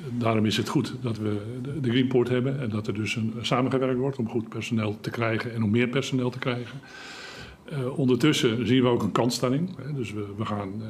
daarom 0.09 0.47
is 0.47 0.57
het 0.57 0.69
goed 0.69 0.95
dat 1.01 1.19
we 1.19 1.37
de 1.81 1.91
Greenport 1.91 2.29
hebben 2.29 2.61
en 2.61 2.69
dat 2.69 2.87
er 2.87 2.95
dus 2.95 3.17
een, 3.17 3.35
samengewerkt 3.41 3.99
wordt 3.99 4.19
om 4.19 4.29
goed 4.29 4.49
personeel 4.49 4.99
te 5.01 5.11
krijgen 5.11 5.55
en 5.55 5.63
om 5.63 5.71
meer 5.71 5.89
personeel 5.89 6.31
te 6.31 6.39
krijgen. 6.39 6.81
Ondertussen 7.97 8.67
zien 8.67 8.83
we 8.83 8.89
ook 8.89 9.03
een 9.03 9.13
kans 9.13 9.41
daarin. 9.41 9.71
Hè. 9.83 9.93
Dus 9.93 10.13
we, 10.13 10.27
we 10.37 10.45
gaan 10.45 10.83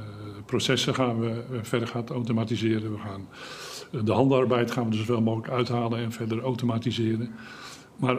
processen 0.47 0.95
gaan 0.95 1.21
we 1.21 1.43
verder 1.63 1.89
gaan 1.89 2.09
automatiseren. 2.09 2.93
We 2.93 2.99
gaan 2.99 3.27
de 4.05 4.13
handarbeid 4.13 4.71
gaan 4.71 4.85
we 4.85 4.91
dus 4.91 4.99
zoveel 4.99 5.23
mogelijk 5.23 5.53
uithalen 5.53 5.99
en 5.99 6.13
verder 6.13 6.43
automatiseren. 6.43 7.35
Maar 7.97 8.19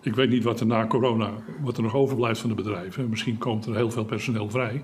ik 0.00 0.14
weet 0.14 0.30
niet 0.30 0.44
wat 0.44 0.60
er 0.60 0.66
na 0.66 0.86
corona, 0.86 1.30
wat 1.60 1.76
er 1.76 1.82
nog 1.82 1.94
overblijft 1.94 2.40
van 2.40 2.48
de 2.48 2.56
bedrijven. 2.56 3.08
Misschien 3.08 3.38
komt 3.38 3.66
er 3.66 3.74
heel 3.74 3.90
veel 3.90 4.04
personeel 4.04 4.50
vrij. 4.50 4.82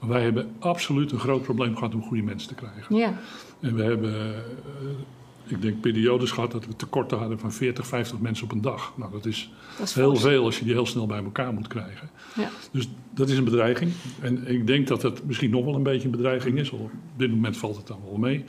Maar 0.00 0.08
wij 0.08 0.22
hebben 0.22 0.50
absoluut 0.58 1.12
een 1.12 1.18
groot 1.18 1.42
probleem 1.42 1.76
gehad 1.76 1.94
om 1.94 2.02
goede 2.02 2.22
mensen 2.22 2.48
te 2.48 2.54
krijgen. 2.54 2.96
Ja. 2.96 3.18
En 3.60 3.74
we 3.74 3.82
hebben, 3.82 4.12
uh, 4.12 5.52
ik 5.52 5.62
denk, 5.62 5.80
periodes 5.80 6.30
gehad 6.30 6.52
dat 6.52 6.66
we 6.66 6.76
tekorten 6.76 7.18
hadden 7.18 7.38
van 7.38 7.52
40, 7.52 7.86
50 7.86 8.18
mensen 8.18 8.44
op 8.44 8.52
een 8.52 8.60
dag. 8.60 8.92
Nou, 8.96 9.12
dat 9.12 9.26
is, 9.26 9.52
dat 9.78 9.88
is 9.88 9.94
heel 9.94 10.16
veel 10.16 10.44
als 10.44 10.58
je 10.58 10.64
die 10.64 10.72
heel 10.72 10.86
snel 10.86 11.06
bij 11.06 11.22
elkaar 11.22 11.52
moet 11.52 11.66
krijgen. 11.66 12.10
Ja. 12.34 12.48
Dus 12.72 12.88
dat 13.14 13.28
is 13.28 13.38
een 13.38 13.44
bedreiging. 13.44 13.92
En 14.20 14.46
ik 14.46 14.66
denk 14.66 14.86
dat 14.86 15.02
het 15.02 15.24
misschien 15.26 15.50
nog 15.50 15.64
wel 15.64 15.74
een 15.74 15.82
beetje 15.82 16.04
een 16.04 16.16
bedreiging 16.16 16.58
is. 16.58 16.70
Op 16.70 16.90
dit 17.16 17.30
moment 17.30 17.56
valt 17.56 17.76
het 17.76 17.86
dan 17.86 18.00
wel 18.04 18.16
mee. 18.16 18.44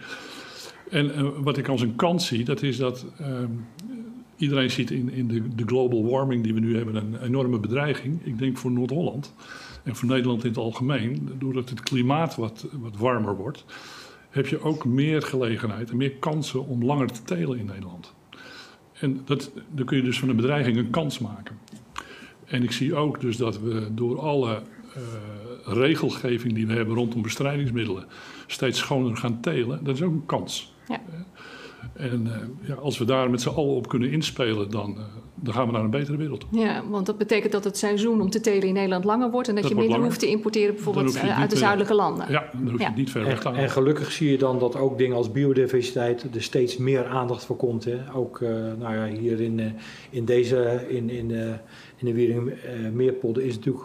En 0.90 1.06
uh, 1.06 1.30
wat 1.38 1.58
ik 1.58 1.68
als 1.68 1.82
een 1.82 1.96
kans 1.96 2.28
zie, 2.28 2.44
dat 2.44 2.62
is 2.62 2.78
dat 2.78 3.06
uh, 3.22 3.28
iedereen 4.36 4.72
ziet 4.72 4.92
in, 4.92 5.12
in 5.12 5.28
de, 5.28 5.56
de, 5.56 5.64
global 5.66 6.10
warming 6.10 6.44
die 6.44 6.54
we 6.54 6.60
nu 6.60 6.76
hebben 6.76 6.96
een 6.96 7.22
enorme 7.24 7.60
bedreiging. 7.60 8.26
Ik 8.26 8.38
denk 8.38 8.58
voor 8.58 8.72
Noord-Holland 8.72 9.34
en 9.84 9.96
voor 9.96 10.10
Nederland 10.10 10.44
in 10.44 10.50
het 10.50 10.58
algemeen, 10.58 11.30
doordat 11.40 11.70
het 11.70 11.82
klimaat 11.82 12.36
wat, 12.36 12.68
wat 12.72 12.98
warmer 12.98 13.36
wordt, 13.36 13.66
heb 14.30 14.48
je 14.48 14.62
ook 14.62 14.86
meer 14.86 15.22
gelegenheid 15.22 15.90
en 15.90 15.98
meer 15.98 16.12
kansen 16.12 16.68
om 16.68 16.84
langer 16.84 17.12
te 17.12 17.24
telen 17.24 17.60
in 17.60 17.66
Nederland. 17.66 18.14
En 18.94 19.22
dat, 19.26 19.52
dan 19.72 19.86
kun 19.86 19.98
je 19.98 20.04
dus 20.04 20.20
van 20.20 20.30
een 20.30 20.36
bedreiging 20.36 20.78
een 20.78 20.90
kans 20.90 21.20
maken. 21.20 21.58
En 22.46 22.64
ik 22.64 22.72
zie 22.72 22.96
ook 22.96 23.22
dus 23.22 23.38
dat 23.38 23.60
we 23.60 23.88
door 23.92 24.20
alle 24.20 24.62
uh, 24.98 25.04
regelgeving 25.76 26.54
die 26.54 26.68
we 26.68 26.74
hebben 26.74 26.96
rondom 26.96 27.22
bestrijdingsmiddelen 27.22 28.06
steeds 28.48 28.80
schoner 28.80 29.18
gaan 29.18 29.42
telen, 29.42 29.84
dat 29.84 29.96
is 29.96 30.02
ook 30.02 30.12
een 30.12 30.26
kans. 30.26 30.74
Ja. 30.90 31.00
En 31.94 32.28
uh, 32.28 32.68
ja, 32.68 32.74
als 32.74 32.98
we 32.98 33.06
daar 33.06 33.30
met 33.30 33.42
z'n 33.42 33.50
allen 33.50 33.76
op 33.76 33.88
kunnen 33.88 34.12
inspelen, 34.12 34.70
dan, 34.72 34.96
uh, 34.98 35.04
dan 35.36 35.54
gaan 35.54 35.66
we 35.66 35.72
naar 35.72 35.84
een 35.84 35.90
betere 35.90 36.18
wereld. 36.18 36.46
Ja, 36.52 36.84
want 36.90 37.06
dat 37.06 37.18
betekent 37.18 37.52
dat 37.52 37.64
het 37.64 37.78
seizoen 37.78 38.22
om 38.22 38.30
te 38.30 38.42
telen 38.42 38.68
in 38.68 38.74
Nederland 38.74 39.04
langer 39.04 39.32
wordt 39.32 39.48
en 39.48 39.56
dat, 39.56 39.68
je 39.68 39.76
minder 39.76 40.00
hoeft 40.00 40.20
te 40.20 40.28
importeren, 40.28 40.74
bijvoorbeeld 40.74 41.16
uh, 41.16 41.40
uit 41.40 41.50
de 41.50 41.58
zuidelijke 41.58 41.94
landen. 41.94 42.32
Ja, 42.32 42.50
dan 42.54 42.70
hoef 42.70 42.80
je 42.80 42.86
ja. 42.86 42.94
niet 42.96 43.12
ver 43.12 43.24
weg 43.24 43.42
te 43.42 43.50
En 43.50 43.70
gelukkig 43.70 44.12
zie 44.12 44.32
je 44.32 44.38
dan 44.38 44.60
dat 44.60 44.76
ook 44.76 44.98
dingen 44.98 45.16
als 45.16 45.32
biodiversiteit 45.32 46.36
er 46.36 46.44
steeds 46.44 46.78
meer 46.78 47.06
aandacht 47.06 47.46
voor 47.46 47.56
komt. 47.56 47.86
Hè? 47.86 47.98
Ook 48.14 48.40
nou 48.80 48.96
ja, 48.96 49.06
hier 49.06 49.42
in, 49.42 49.76
in 50.10 50.26
deze, 50.26 50.86
in, 50.90 51.10
in, 51.10 51.32
in 52.00 52.06
de 52.06 52.14
Wiering 52.14 52.54
Meerpolder 52.94 53.44
is 53.44 53.56
natuurlijk 53.56 53.84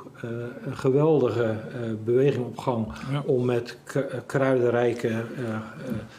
een 0.65 0.77
geweldige 0.77 1.57
beweging 2.05 2.45
op 2.45 2.59
gang 2.59 2.87
ja. 3.11 3.23
om 3.27 3.45
met 3.45 3.79
kruidenrijke 4.27 5.25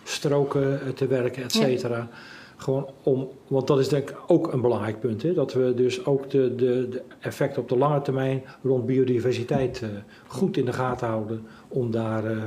stroken 0.03 0.93
te 0.95 1.07
werken, 1.07 1.43
et 1.43 1.51
cetera. 1.51 2.09
Gewoon 2.57 2.89
om, 3.03 3.27
want 3.47 3.67
dat 3.67 3.79
is 3.79 3.89
denk 3.89 4.09
ik 4.09 4.17
ook 4.27 4.53
een 4.53 4.61
belangrijk 4.61 4.99
punt. 4.99 5.21
Hè? 5.21 5.33
Dat 5.33 5.53
we 5.53 5.73
dus 5.75 6.05
ook 6.05 6.29
de, 6.29 6.55
de, 6.55 6.87
de 6.89 7.01
effecten 7.19 7.61
op 7.61 7.69
de 7.69 7.77
lange 7.77 8.01
termijn 8.01 8.43
rond 8.63 8.85
biodiversiteit 8.85 9.81
uh, 9.83 9.89
goed 10.27 10.57
in 10.57 10.65
de 10.65 10.73
gaten 10.73 11.07
houden. 11.07 11.45
Om 11.67 11.91
daar 11.91 12.25
uh, 12.25 12.31
uh, 12.31 12.43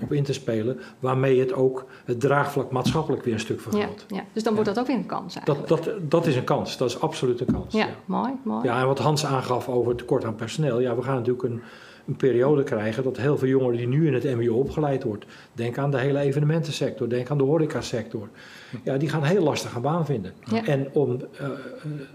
op 0.00 0.12
in 0.12 0.22
te 0.22 0.32
spelen. 0.32 0.80
Waarmee 0.98 1.40
het 1.40 1.52
ook 1.52 1.84
het 2.04 2.20
draagvlak 2.20 2.70
maatschappelijk 2.70 3.24
weer 3.24 3.34
een 3.34 3.40
stuk 3.40 3.60
vergroot. 3.60 4.04
Ja, 4.08 4.16
ja. 4.16 4.24
Dus 4.32 4.42
dan 4.42 4.54
wordt 4.54 4.68
dat 4.68 4.78
ook 4.78 4.86
weer 4.86 4.96
een 4.96 5.06
kans 5.06 5.34
eigenlijk. 5.34 5.68
Dat, 5.68 5.84
dat, 5.84 6.10
dat 6.10 6.26
is 6.26 6.36
een 6.36 6.44
kans. 6.44 6.76
Dat 6.76 6.88
is 6.88 7.00
absoluut 7.00 7.40
een 7.40 7.52
kans. 7.52 7.74
Ja, 7.74 7.86
ja, 7.86 7.92
mooi, 8.04 8.32
mooi. 8.42 8.64
Ja, 8.64 8.80
en 8.80 8.86
wat 8.86 8.98
Hans 8.98 9.26
aangaf 9.26 9.68
over 9.68 9.88
het 9.88 9.98
tekort 9.98 10.24
aan 10.24 10.34
personeel. 10.34 10.80
Ja, 10.80 10.96
we 10.96 11.02
gaan 11.02 11.14
natuurlijk 11.14 11.42
een 11.42 11.62
een 12.06 12.16
periode 12.16 12.62
krijgen 12.62 13.02
dat 13.02 13.16
heel 13.16 13.38
veel 13.38 13.48
jongeren 13.48 13.76
die 13.76 13.86
nu 13.86 14.06
in 14.06 14.14
het 14.14 14.24
MBO 14.24 14.54
opgeleid 14.54 15.02
wordt, 15.02 15.24
denk 15.52 15.78
aan 15.78 15.90
de 15.90 15.98
hele 15.98 16.18
evenementensector, 16.18 17.08
denk 17.08 17.30
aan 17.30 17.38
de 17.38 17.44
horecasector, 17.44 18.28
ja, 18.84 18.96
die 18.96 19.08
gaan 19.08 19.22
heel 19.22 19.42
lastig 19.42 19.74
een 19.74 19.82
baan 19.82 20.06
vinden. 20.06 20.32
En 20.64 20.88
om, 20.92 21.20
uh, 21.40 21.48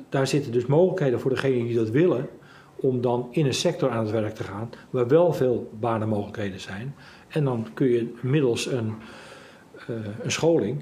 daar 0.09 0.27
zitten 0.27 0.51
dus 0.51 0.65
mogelijkheden 0.65 1.19
voor 1.19 1.31
degenen 1.31 1.67
die 1.67 1.75
dat 1.75 1.89
willen, 1.89 2.27
om 2.75 3.01
dan 3.01 3.27
in 3.31 3.45
een 3.45 3.53
sector 3.53 3.89
aan 3.89 4.03
het 4.03 4.11
werk 4.11 4.35
te 4.35 4.43
gaan 4.43 4.69
waar 4.89 5.07
wel 5.07 5.33
veel 5.33 5.69
banenmogelijkheden 5.79 6.59
zijn. 6.59 6.95
En 7.27 7.43
dan 7.43 7.67
kun 7.73 7.87
je 7.87 8.13
middels 8.21 8.65
een, 8.65 8.93
een 10.23 10.31
scholing 10.31 10.81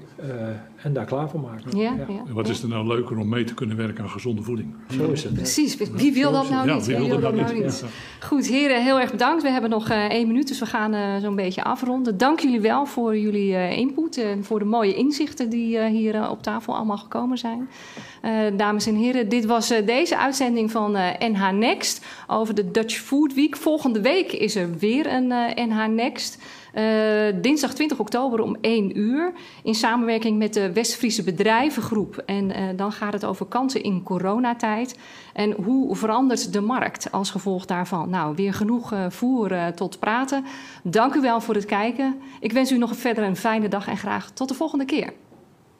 en 0.82 0.92
daar 0.92 1.04
klaar 1.04 1.30
voor 1.30 1.40
maken. 1.40 1.78
Ja, 1.78 1.94
ja. 2.08 2.22
En 2.26 2.32
wat 2.32 2.48
is 2.48 2.62
er 2.62 2.68
nou 2.68 2.86
leuker 2.86 3.18
om 3.18 3.28
mee 3.28 3.44
te 3.44 3.54
kunnen 3.54 3.76
werken 3.76 4.04
aan 4.04 4.10
gezonde 4.10 4.42
voeding? 4.42 4.74
Zo 4.90 5.10
is 5.10 5.24
het. 5.24 5.34
Precies. 5.34 5.76
Wie 5.76 6.12
wil 6.12 6.32
dat 6.32 6.50
nou 6.50 6.74
niet? 6.74 6.86
wie 6.86 6.96
wil 6.96 7.20
dat 7.20 7.34
nou 7.34 7.62
niet? 7.62 7.84
Goed, 8.20 8.46
heren, 8.46 8.82
heel 8.82 9.00
erg 9.00 9.10
bedankt. 9.10 9.42
We 9.42 9.50
hebben 9.50 9.70
nog 9.70 9.88
één 9.90 10.26
minuut, 10.26 10.48
dus 10.48 10.58
we 10.58 10.66
gaan 10.66 11.20
zo'n 11.20 11.36
beetje 11.36 11.64
afronden. 11.64 12.18
Dank 12.18 12.40
jullie 12.40 12.60
wel 12.60 12.86
voor 12.86 13.18
jullie 13.18 13.76
input 13.76 14.16
en 14.16 14.44
voor 14.44 14.58
de 14.58 14.64
mooie 14.64 14.94
inzichten 14.94 15.50
die 15.50 15.80
hier 15.88 16.30
op 16.30 16.42
tafel 16.42 16.76
allemaal 16.76 16.98
gekomen 16.98 17.38
zijn. 17.38 17.68
dames 18.56 18.86
en 18.86 18.94
heren, 18.94 19.28
dit 19.28 19.46
was 19.46 19.72
deze 19.84 20.18
uitzending 20.18 20.70
van 20.70 20.96
NH 21.18 21.50
Next 21.50 22.06
over 22.26 22.54
de 22.54 22.70
Dutch 22.70 22.96
Food 22.96 23.34
Week. 23.34 23.56
Volgende 23.56 24.00
week 24.00 24.32
is 24.32 24.56
er 24.56 24.78
weer 24.78 25.12
een 25.12 25.32
NH 25.68 25.86
Next. 25.86 26.38
Uh, 26.74 27.42
dinsdag 27.42 27.74
20 27.74 27.98
oktober 27.98 28.40
om 28.40 28.56
1 28.60 28.98
uur. 28.98 29.32
In 29.62 29.74
samenwerking 29.74 30.38
met 30.38 30.54
de 30.54 30.72
West-Friese 30.72 31.22
Bedrijvengroep. 31.22 32.22
En 32.26 32.44
uh, 32.44 32.56
dan 32.76 32.92
gaat 32.92 33.12
het 33.12 33.24
over 33.24 33.46
kansen 33.46 33.82
in 33.82 34.02
coronatijd. 34.02 34.98
En 35.32 35.52
hoe 35.52 35.96
verandert 35.96 36.52
de 36.52 36.60
markt 36.60 37.12
als 37.12 37.30
gevolg 37.30 37.66
daarvan? 37.66 38.10
Nou, 38.10 38.34
weer 38.34 38.54
genoeg 38.54 38.92
uh, 38.92 39.04
voer 39.08 39.72
tot 39.74 39.98
praten. 39.98 40.44
Dank 40.82 41.14
u 41.14 41.20
wel 41.20 41.40
voor 41.40 41.54
het 41.54 41.66
kijken. 41.66 42.20
Ik 42.40 42.52
wens 42.52 42.72
u 42.72 42.78
nog 42.78 42.96
verder 42.96 43.24
een 43.24 43.36
fijne 43.36 43.68
dag 43.68 43.88
en 43.88 43.96
graag 43.96 44.30
tot 44.30 44.48
de 44.48 44.54
volgende 44.54 44.84
keer. 44.84 45.12